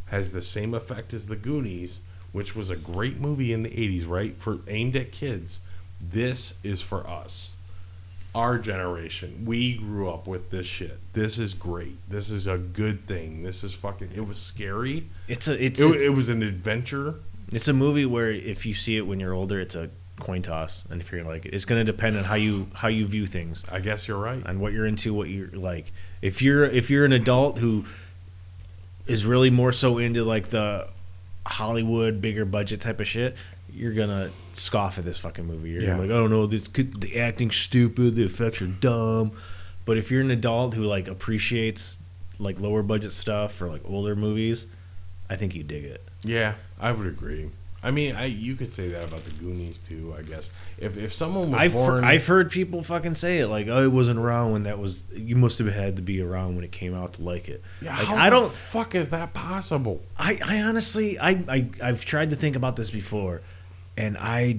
[0.08, 2.02] has the same effect as the Goonies,
[2.34, 4.36] which was a great movie in the '80s, right?
[4.38, 5.60] For aimed at kids.
[6.02, 7.56] This is for us,
[8.34, 9.44] our generation.
[9.46, 10.98] We grew up with this shit.
[11.14, 11.98] This is great.
[12.10, 13.44] This is a good thing.
[13.44, 14.12] This is fucking.
[14.16, 15.10] It was scary.
[15.28, 17.16] It's a it's It, a, it was an adventure.
[17.52, 19.90] It's a movie where if you see it when you're older, it's a
[20.20, 23.06] coin toss, and if you're like, it's going to depend on how you how you
[23.06, 24.46] view things, I guess you're right.
[24.46, 25.92] on what you're into, what you're like.
[26.22, 27.84] If you're if you're an adult who
[29.08, 30.88] is really more so into like the
[31.46, 33.36] Hollywood bigger budget type of shit,
[33.74, 35.70] you're gonna scoff at this fucking movie.
[35.72, 35.98] You're Yeah.
[35.98, 39.32] like, oh, I don't know, this could, the acting's stupid, the effects are dumb.
[39.86, 41.98] But if you're an adult who like appreciates
[42.40, 44.68] like lower budget stuff or like older movies,
[45.30, 46.04] I think you dig it.
[46.24, 47.50] Yeah, I would agree.
[47.84, 50.14] I mean, I you could say that about the Goonies too.
[50.16, 53.68] I guess if if someone was I've, born, I've heard people fucking say it like,
[53.70, 56.64] "Oh, it wasn't around when that was." You must have had to be around when
[56.64, 57.64] it came out to like it.
[57.82, 58.52] yeah, like, how I the don't.
[58.52, 60.00] fuck is that possible?
[60.16, 63.42] I, I honestly, I, I, I've tried to think about this before,
[64.02, 64.58] and I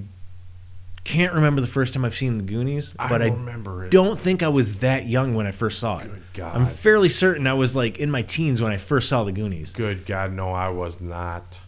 [1.03, 2.95] can't remember the first time I've seen the Goonies.
[2.97, 3.91] I but I remember it.
[3.91, 6.09] don't think I was that young when I first saw it.
[6.09, 6.55] Good God.
[6.55, 9.73] I'm fairly certain I was like in my teens when I first saw the Goonies.
[9.73, 11.59] Good God, no, I was not.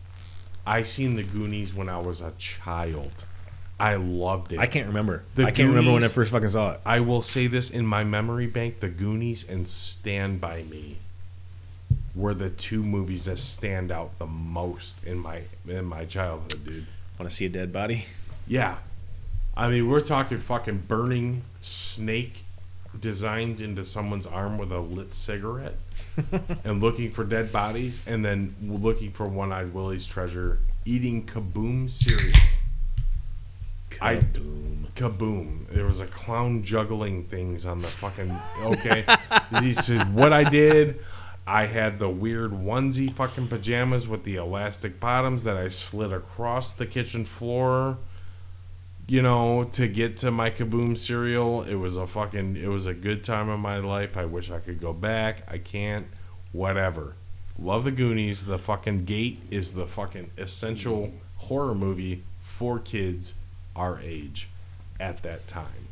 [0.65, 3.25] I seen the Goonies when I was a child.
[3.77, 4.59] I loved it.
[4.59, 5.23] I can't remember.
[5.35, 6.81] The I can't remember when I first fucking saw it.
[6.85, 10.97] I will say this in my memory bank: The Goonies and Stand by Me
[12.15, 16.87] were the two movies that stand out the most in my in my childhood, dude.
[17.19, 18.05] Want to see a dead body?
[18.47, 18.77] Yeah.
[19.55, 22.43] I mean, we're talking fucking burning snake
[22.99, 25.75] designed into someone's arm with a lit cigarette
[26.63, 31.89] and looking for dead bodies and then looking for one eyed Willie's treasure, eating kaboom
[31.89, 32.33] cereal.
[34.01, 34.85] I- Kaboom.
[34.95, 35.67] kaboom.
[35.69, 38.29] There was a clown juggling things on the fucking.
[38.61, 39.05] Okay.
[39.61, 40.99] this is what I did.
[41.47, 46.73] I had the weird onesie fucking pajamas with the elastic bottoms that I slid across
[46.73, 47.97] the kitchen floor,
[49.07, 51.61] you know, to get to my kaboom cereal.
[51.63, 52.57] It was a fucking.
[52.57, 54.17] It was a good time of my life.
[54.17, 55.43] I wish I could go back.
[55.47, 56.07] I can't.
[56.51, 57.15] Whatever.
[57.59, 58.45] Love the Goonies.
[58.45, 63.35] The fucking Gate is the fucking essential horror movie for kids
[63.75, 64.49] our age
[64.99, 65.89] at that time.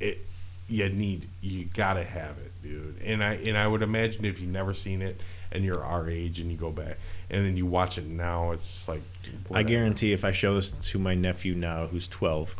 [0.00, 0.26] It
[0.68, 3.00] you need you gotta have it, dude.
[3.04, 5.20] And I and I would imagine if you've never seen it
[5.52, 6.98] and you're our age and you go back
[7.30, 9.02] and then you watch it now, it's like
[9.52, 12.56] I guarantee if I show this to my nephew now, who's 12,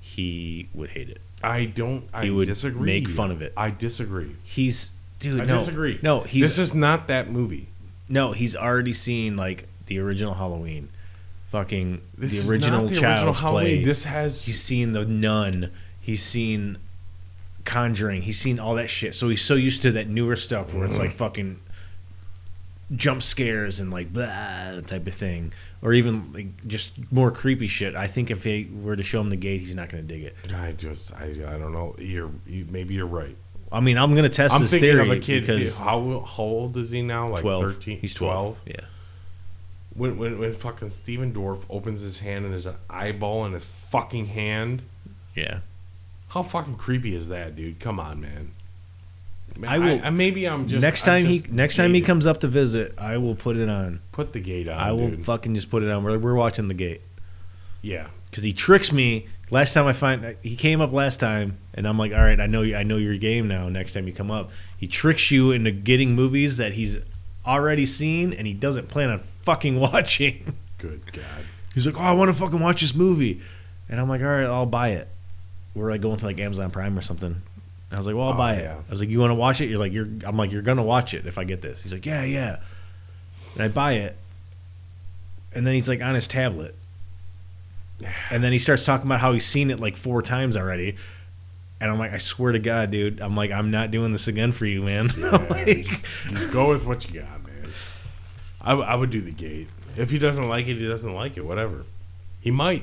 [0.00, 1.20] he would hate it.
[1.42, 2.08] I don't.
[2.12, 2.86] I He would disagree.
[2.86, 3.52] make fun of it.
[3.56, 4.34] I disagree.
[4.44, 5.40] He's dude.
[5.40, 5.98] I no, disagree.
[6.02, 7.68] No, he's this is not that movie.
[8.08, 8.32] no.
[8.32, 10.88] He's already seen like the original Halloween,
[11.50, 13.76] fucking This the is original not the Child's original Halloween.
[13.76, 13.84] Play.
[13.84, 15.70] This has he's seen the Nun.
[16.00, 16.78] He's seen
[17.66, 18.22] Conjuring.
[18.22, 19.14] He's seen all that shit.
[19.14, 21.06] So he's so used to that newer stuff where it's mm-hmm.
[21.06, 21.60] like fucking
[22.94, 25.52] jump scares and like blah type of thing,
[25.82, 27.94] or even like just more creepy shit.
[27.94, 30.24] I think if he were to show him the gate, he's not going to dig
[30.24, 30.36] it.
[30.54, 31.94] I just I, I don't know.
[31.98, 33.36] You're you, maybe you're right.
[33.72, 35.40] I mean, I'm going to test I'm this thinking theory of a kid.
[35.40, 37.28] because How how old is he now?
[37.28, 37.62] Like 12.
[37.62, 37.98] thirteen.
[37.98, 38.60] He's 12.
[38.66, 38.76] Yeah.
[39.94, 43.64] When, when when fucking Stephen Dorff opens his hand and there's an eyeball in his
[43.64, 44.82] fucking hand.
[45.34, 45.60] Yeah.
[46.28, 47.80] How fucking creepy is that, dude?
[47.80, 48.52] Come on, man.
[49.66, 52.26] I will- I, maybe I'm just next I'm time he just next time he comes
[52.26, 54.00] up to visit, I will put it on.
[54.12, 54.78] put the gate on.
[54.78, 55.24] I will dude.
[55.24, 56.04] fucking just put it on.
[56.04, 57.00] We're, we're watching the gate
[57.80, 58.08] yeah.
[58.30, 59.28] because he tricks me.
[59.50, 62.46] Last time I find he came up last time, and I'm like, all right, I
[62.46, 63.68] know you, I know your game now.
[63.68, 66.98] Next time you come up, he tricks you into getting movies that he's
[67.46, 70.54] already seen and he doesn't plan on fucking watching.
[70.78, 71.24] Good God.
[71.74, 73.40] He's like, oh, I want to fucking watch this movie,
[73.88, 75.08] and I'm like, all right, I'll buy it.
[75.76, 77.40] We're like going to like Amazon Prime or something.
[77.92, 78.72] I was like, well, I'll Oh, buy yeah.
[78.78, 78.84] it.
[78.88, 79.66] I was like, you want to watch it?
[79.70, 80.08] You're like, you're.
[80.24, 81.82] I'm like, you're gonna watch it if I get this.
[81.82, 82.58] He's like, yeah, yeah.
[83.54, 84.16] And I buy it,
[85.54, 86.74] and then he's like on his tablet,
[88.30, 90.96] and then he starts talking about how he's seen it like four times already.
[91.80, 93.20] And I'm like, I swear to God, dude.
[93.20, 95.10] I'm like, I'm not doing this again for you, man.
[95.18, 97.70] Yeah, Like- just, just go with what you got, man.
[98.62, 99.68] I, w- I would do the gate.
[99.94, 101.44] If he doesn't like it, he doesn't like it.
[101.44, 101.84] Whatever.
[102.40, 102.82] He might.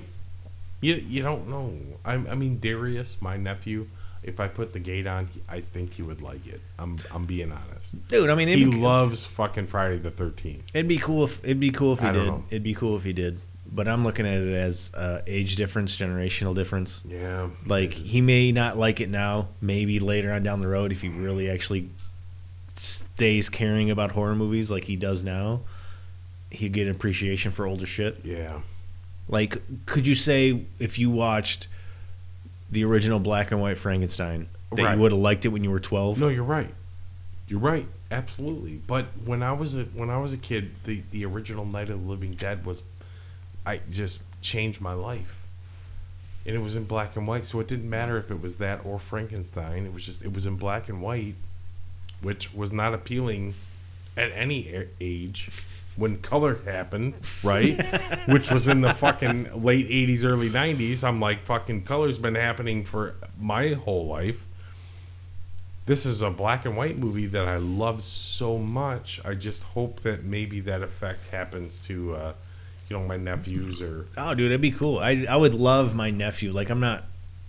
[0.84, 1.74] You you don't know.
[2.06, 3.88] I I mean Darius, my nephew.
[4.22, 6.62] If I put the gate on, I think he would like it.
[6.80, 8.08] I'm I'm being honest.
[8.08, 10.64] dude, I mean, He be, loves fucking Friday the Thirteenth.
[10.74, 12.28] it'd be cool if it'd be cool if he did.
[12.28, 12.44] know.
[12.50, 13.40] It'd be cool if he did.
[13.70, 17.04] But I'm looking at it as uh, age difference, generational difference.
[17.08, 17.50] Yeah.
[17.66, 19.50] Like he may not like it now.
[19.62, 21.90] Maybe later on down the road, if he really actually
[22.76, 25.62] stays caring about horror movies like he does now,
[26.50, 28.20] he'd get an appreciation for older shit.
[28.24, 28.60] Yeah.
[29.28, 31.68] Like, could you say if you watched
[32.72, 34.96] the original black and white Frankenstein that Right.
[34.96, 36.20] you would have liked it when you were 12?
[36.20, 36.74] No, you're right.
[37.48, 37.88] You're right.
[38.12, 38.82] Absolutely.
[38.86, 42.02] But when I was a when I was a kid, the the original Night of
[42.02, 42.84] the Living Dead was,
[43.66, 45.40] I just changed my life.
[46.46, 48.82] And it was in black and white, so it didn't matter if it was that
[48.86, 49.86] or Frankenstein.
[49.86, 51.36] It was just it was in black and white,
[52.22, 53.54] which was not appealing
[54.18, 55.50] at any age
[55.96, 57.14] when color happened,
[57.44, 57.80] right?
[58.28, 61.04] which was in the fucking late 80s, early 90s.
[61.04, 64.46] I'm like, fucking color's been happening for my whole life
[65.86, 69.20] this is a black and white movie that I love so much.
[69.26, 72.34] I just hope that maybe that effect happens to, uh,
[72.90, 75.00] you know, my nephews or Oh, dude, it'd be cool.
[75.00, 76.52] I I would love my nephew.
[76.52, 77.04] Like, I'm not.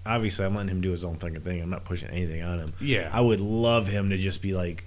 [0.07, 1.63] Obviously, I'm letting him do his own fucking thing.
[1.63, 2.73] I'm not pushing anything on him.
[2.81, 4.85] yeah, I would love him to just be like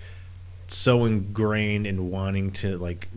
[0.67, 3.07] so ingrained in wanting to like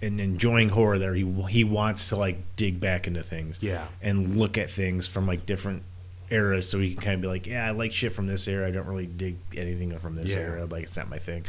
[0.00, 4.36] and enjoying horror there, he he wants to like dig back into things yeah, and
[4.36, 5.82] look at things from like different
[6.30, 8.68] eras so he can kind of be like yeah I like shit from this era
[8.68, 10.36] I don't really dig anything from this Yeah.
[10.40, 11.44] era like it's not my thing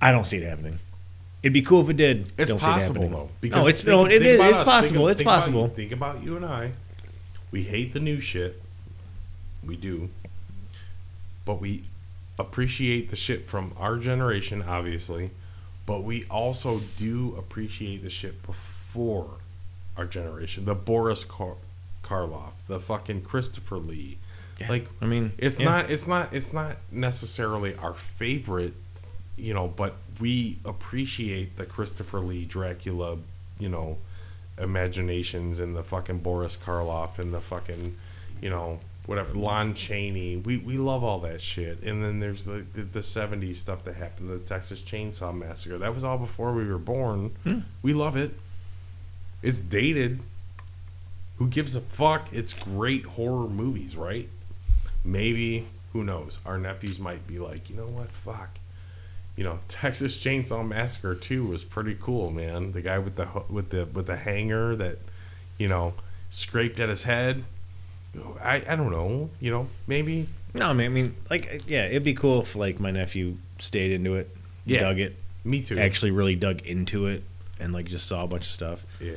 [0.00, 0.78] I don't see it happening
[1.42, 3.50] it'd be cool if it did it's don't see it possible happening.
[3.50, 4.66] no it's think- no it think is about it's us.
[4.66, 6.72] Think possible of- it's think about- possible think about you and I.
[7.50, 8.60] We hate the new shit.
[9.64, 10.08] We do,
[11.44, 11.84] but we
[12.38, 15.30] appreciate the shit from our generation, obviously.
[15.86, 19.38] But we also do appreciate the shit before
[19.96, 20.64] our generation.
[20.64, 21.56] The Boris Kar-
[22.02, 24.18] Karloff, the fucking Christopher Lee.
[24.60, 24.68] Yeah.
[24.68, 25.66] Like I mean it's yeah.
[25.66, 28.74] not it's not it's not necessarily our favorite,
[29.36, 33.18] you know, but we appreciate the Christopher Lee Dracula,
[33.58, 33.98] you know,
[34.58, 37.96] imaginations and the fucking Boris Karloff and the fucking,
[38.40, 40.36] you know, whatever Lon Chaney.
[40.36, 41.82] We we love all that shit.
[41.82, 45.78] And then there's the the, the 70s stuff that happened, the Texas Chainsaw Massacre.
[45.78, 47.34] That was all before we were born.
[47.44, 47.60] Hmm.
[47.82, 48.32] We love it.
[49.42, 50.20] It's dated.
[51.38, 52.28] Who gives a fuck?
[52.32, 54.28] It's great horror movies, right?
[55.04, 56.38] Maybe who knows?
[56.44, 58.10] Our nephews might be like, you know what?
[58.10, 58.58] Fuck.
[59.36, 62.72] You know, Texas Chainsaw Massacre 2 was pretty cool, man.
[62.72, 64.98] The guy with the with the with the hanger that,
[65.58, 65.94] you know,
[66.30, 67.44] scraped at his head.
[68.42, 69.30] I I don't know.
[69.40, 72.80] You know, maybe No, I mean, I mean, like, yeah, it'd be cool if like
[72.80, 74.34] my nephew stayed into it,
[74.64, 74.80] Yeah.
[74.80, 75.78] dug it, me too.
[75.78, 77.22] actually really dug into it,
[77.60, 78.86] and like just saw a bunch of stuff.
[79.00, 79.12] yeah,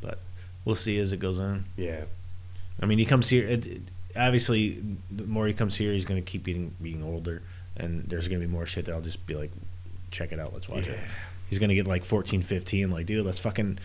[0.00, 0.18] But
[0.64, 1.64] we'll see as it goes on.
[1.76, 2.04] yeah,
[2.80, 3.46] I mean, he comes here.
[3.46, 3.82] It, it-
[4.16, 7.42] obviously, the more he comes here, he's going to keep being being older,
[7.76, 9.50] and there's going to be more shit that I'll just be like,
[10.10, 10.98] check it out, let's watch it.
[11.00, 11.08] Yeah.
[11.48, 12.90] He's going to get like 14, 15.
[12.90, 13.78] Like, dude, let's fucking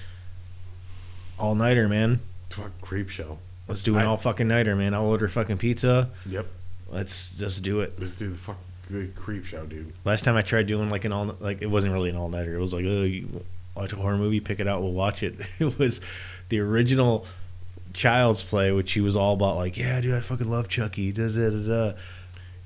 [1.39, 2.19] all nighter, man.
[2.49, 3.38] fuck creep show.
[3.68, 4.94] Let's do an all fucking nighter, man.
[4.94, 6.10] I'll order fucking pizza.
[6.26, 6.45] Yep,
[6.89, 7.99] Let's just do it.
[7.99, 8.57] let's do the fuck
[8.88, 9.91] the creep show, dude.
[10.06, 12.56] Last time I tried doing like an all like it wasn't really an all nighter.
[12.56, 13.44] It was like, oh, you
[13.76, 15.35] watch a horror movie, pick it out, we'll watch it.
[15.60, 16.02] It was
[16.49, 17.26] the original
[17.94, 21.11] Child's Play, which he was all about like, yeah, dude, I fucking love Chucky.
[21.11, 21.94] Da da da da.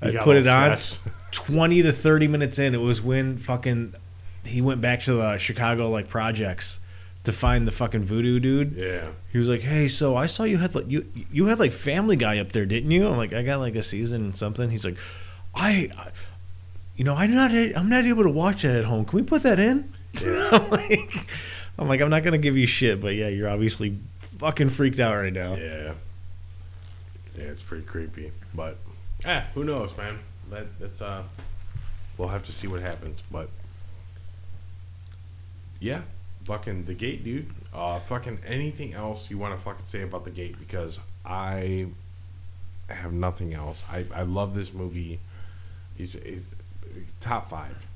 [0.00, 0.76] I put it little on.
[1.32, 3.94] Twenty to thirty minutes in, it was when fucking
[4.44, 6.78] he went back to the Chicago like projects
[7.24, 8.72] to find the fucking voodoo dude.
[8.72, 11.72] Yeah, He was like, "Hey, so I saw you had like you you had like
[11.72, 14.84] Family Guy up there, didn't you?" I'm like, "I got like a season something." He's
[14.84, 14.96] like,
[15.54, 16.08] "I, I
[16.96, 19.04] you know, I'm not I'm not able to watch that at home.
[19.04, 19.92] Can we put that in?"
[20.26, 21.26] I'm like,
[21.78, 25.14] I'm like, I'm not gonna give you shit, but yeah, you're obviously fucking freaked out
[25.16, 25.54] right now.
[25.54, 25.92] yeah,
[27.36, 27.44] yeah.
[27.44, 28.76] It's pretty creepy, but
[29.24, 30.18] ah, who knows, man?
[30.50, 31.22] That that's uh,
[32.18, 33.48] we'll have to see what happens, but
[35.80, 36.02] yeah,
[36.44, 37.46] fucking the gate, dude.
[37.74, 41.86] Uh, fucking anything else you want to fucking say about the gate because I
[42.88, 43.84] have nothing else.
[43.90, 45.20] I I love this movie.
[45.96, 46.54] He's it's
[47.20, 47.86] top five.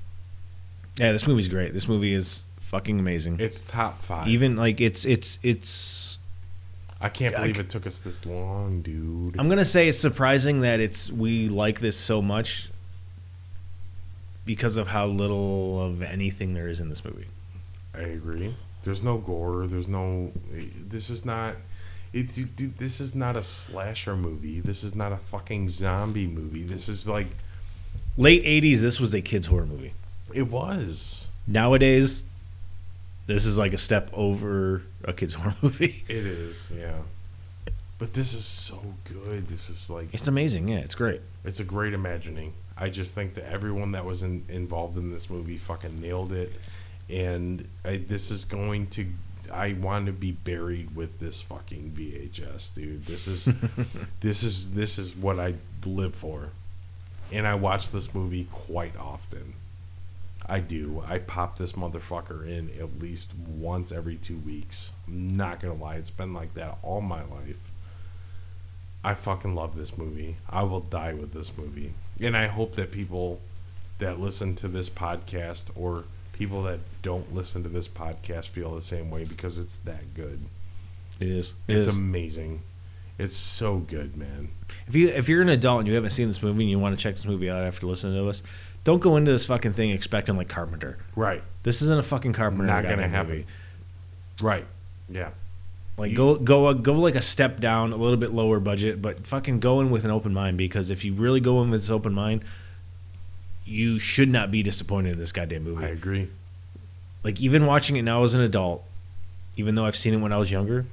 [0.98, 1.74] Yeah, this movie's great.
[1.74, 3.38] This movie is fucking amazing.
[3.38, 4.28] It's top five.
[4.28, 6.18] Even like it's it's it's.
[6.98, 9.38] I can't believe c- it took us this long, dude.
[9.38, 12.70] I'm gonna say it's surprising that it's we like this so much
[14.46, 17.26] because of how little of anything there is in this movie.
[17.96, 18.54] I agree.
[18.82, 19.66] There's no gore.
[19.66, 20.32] There's no.
[20.52, 21.56] This is not.
[22.12, 24.60] It's dude, this is not a slasher movie.
[24.60, 26.62] This is not a fucking zombie movie.
[26.62, 27.26] This is like
[28.16, 29.92] Late '80s, this was a kids horror movie.
[30.32, 31.28] it was.
[31.46, 32.24] Nowadays,
[33.26, 36.04] this is like a step over a kids horror movie.
[36.08, 36.94] It is, yeah.
[37.98, 39.48] But this is so good.
[39.48, 40.68] This is like It's amazing.
[40.68, 41.20] Yeah, it's great.
[41.44, 42.52] it's a great imagining.
[42.78, 46.52] I just think that everyone that was in, involved in this movie fucking nailed it,
[47.10, 49.06] and I, this is going to.
[49.52, 53.06] I want to be buried with this fucking VHS, dude.
[53.06, 53.48] This is
[54.20, 55.54] this is this is what I
[55.84, 56.50] live for,
[57.32, 59.54] and I watch this movie quite often.
[60.48, 61.02] I do.
[61.06, 64.92] I pop this motherfucker in at least once every two weeks.
[65.06, 67.70] I'm not gonna lie, it's been like that all my life.
[69.06, 70.36] I fucking love this movie.
[70.50, 71.92] I will die with this movie.
[72.20, 73.40] And I hope that people
[73.98, 76.04] that listen to this podcast or
[76.38, 80.40] people that don't listen to this podcast feel the same way because it's that good.
[81.20, 81.54] It is.
[81.66, 81.96] It It's is.
[81.96, 82.60] amazing.
[83.18, 84.50] It's so good, man.
[84.86, 86.96] if you if you're an adult and you haven't seen this movie and you want
[86.96, 88.42] to check this movie out after listening to us,
[88.84, 90.98] don't go into this fucking thing expecting like Carpenter.
[91.14, 91.42] Right.
[91.62, 92.66] This isn't a fucking Carpenter.
[92.66, 93.30] Not gonna happen.
[93.32, 93.46] movie.
[94.42, 94.66] Right.
[95.08, 95.30] Yeah.
[95.96, 99.00] Like You- go go uh, go like a step down, a little bit lower budget,
[99.00, 101.80] but fucking go in with an open mind because if you really go in with
[101.80, 102.44] this open mind,
[103.66, 105.84] you should not be disappointed in this goddamn movie.
[105.84, 106.28] I agree.
[107.24, 108.84] like even watching it now as an adult,
[109.56, 110.86] even though I've seen it when I was younger,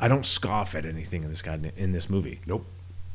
[0.00, 2.40] I don't scoff at anything in this god in this movie.
[2.46, 2.64] Nope.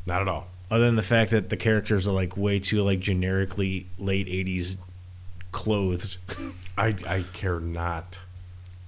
[0.05, 0.47] Not at all.
[0.69, 4.77] Other than the fact that the characters are like way too like generically late '80s
[5.51, 6.17] clothed.
[6.77, 8.19] I I care not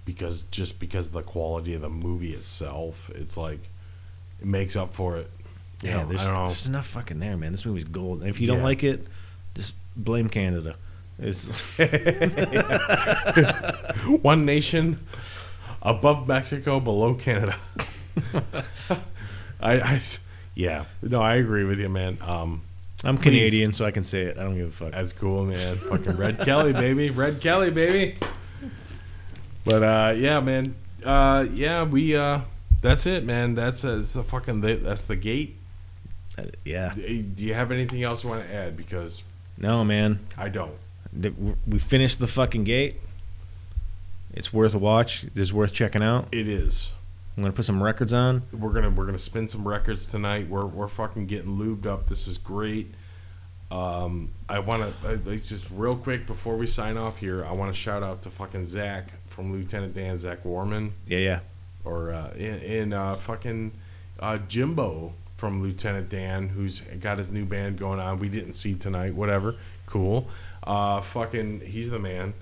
[0.03, 3.69] because just because of the quality of the movie itself, it's like
[4.41, 5.29] it makes up for it.
[5.85, 6.47] Yeah, there's, I don't know.
[6.47, 7.51] there's enough fucking there, man.
[7.51, 8.21] This movie's gold.
[8.21, 8.63] And if you don't Yeah.
[8.63, 9.05] like it,
[9.55, 10.75] just blame Canada.
[11.17, 11.47] It's
[14.21, 14.99] One nation
[15.81, 17.55] above Mexico, below Canada.
[19.61, 20.01] I, I
[20.53, 22.17] yeah, no, I agree with you, man.
[22.21, 22.61] Um,
[23.03, 23.23] I'm Please.
[23.23, 24.37] Canadian, so I can say it.
[24.37, 24.91] I don't give a fuck.
[24.91, 25.77] that's cool, man.
[25.77, 28.17] Fucking Red Kelly, baby, Red Kelly, baby.
[29.63, 30.75] But uh, yeah, man.
[31.03, 32.15] Uh, yeah, we.
[32.15, 32.41] Uh,
[32.81, 33.55] that's it, man.
[33.55, 34.61] That's, uh, that's the fucking.
[34.61, 35.57] That's the gate.
[36.37, 36.93] Uh, yeah.
[36.95, 38.75] Do you have anything else you want to add?
[38.75, 39.23] Because
[39.57, 40.19] No, man.
[40.37, 40.75] I don't.
[41.65, 42.95] We finished the fucking gate.
[44.33, 45.25] It's worth a watch.
[45.33, 46.27] It's worth checking out.
[46.31, 46.93] It is.
[47.37, 48.43] I'm gonna put some records on.
[48.51, 50.47] We're gonna we're gonna spin some records tonight.
[50.49, 52.07] We're we're fucking getting lubed up.
[52.07, 52.93] This is great.
[53.71, 57.43] Um, I want to it's just real quick before we sign off here.
[57.45, 60.93] I want to shout out to fucking Zach from Lieutenant Dan Zach Warman.
[61.07, 61.39] Yeah, yeah.
[61.83, 63.71] or uh, in, in uh, fucking
[64.19, 68.19] uh, Jimbo from Lieutenant Dan, who's got his new band going on.
[68.19, 69.13] We didn't see tonight.
[69.13, 69.55] Whatever,
[69.85, 70.27] cool.
[70.63, 72.33] Uh, fucking, he's the man.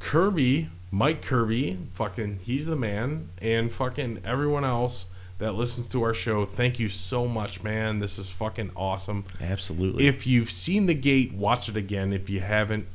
[0.00, 5.06] Kirby, Mike Kirby, fucking, he's the man, and fucking everyone else
[5.38, 6.44] that listens to our show.
[6.44, 7.98] Thank you so much, man.
[7.98, 9.24] This is fucking awesome.
[9.40, 10.06] Absolutely.
[10.06, 12.12] If you've seen The Gate, watch it again.
[12.12, 12.86] If you haven't,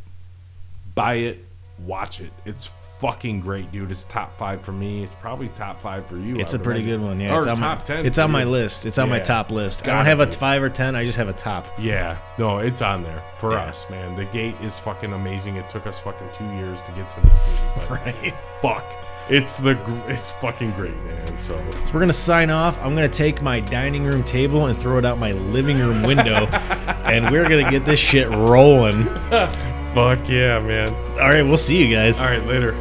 [0.95, 1.45] buy it,
[1.85, 2.31] watch it.
[2.45, 2.65] It's
[2.99, 3.91] fucking great, dude.
[3.91, 5.03] It's top five for me.
[5.03, 6.37] It's probably top five for you.
[6.37, 6.99] it's a pretty imagine.
[7.01, 7.19] good one.
[7.19, 8.05] Yeah, or it's on top my, ten.
[8.05, 8.85] It's on my list.
[8.85, 9.83] It's on my top list.
[9.83, 10.95] I Gotta don't have a five or ten.
[10.95, 11.67] I just have a top.
[11.77, 13.65] Yeah, no, it's on there for Yeah.
[13.65, 14.15] us, man.
[14.15, 15.55] The Gate is fucking amazing.
[15.55, 18.33] It took us fucking two years to get to this movie, Right.
[18.61, 18.83] fuck,
[19.29, 21.37] it's the it's fucking great, man.
[21.37, 22.79] So So we're gonna sign off.
[22.81, 26.45] I'm gonna take my dining room table and throw it out my living room window,
[27.05, 29.03] and we're gonna get this shit rolling.
[29.93, 30.93] fuck yeah, man.
[31.19, 32.19] All right, we'll see you guys.
[32.21, 32.75] All right, later.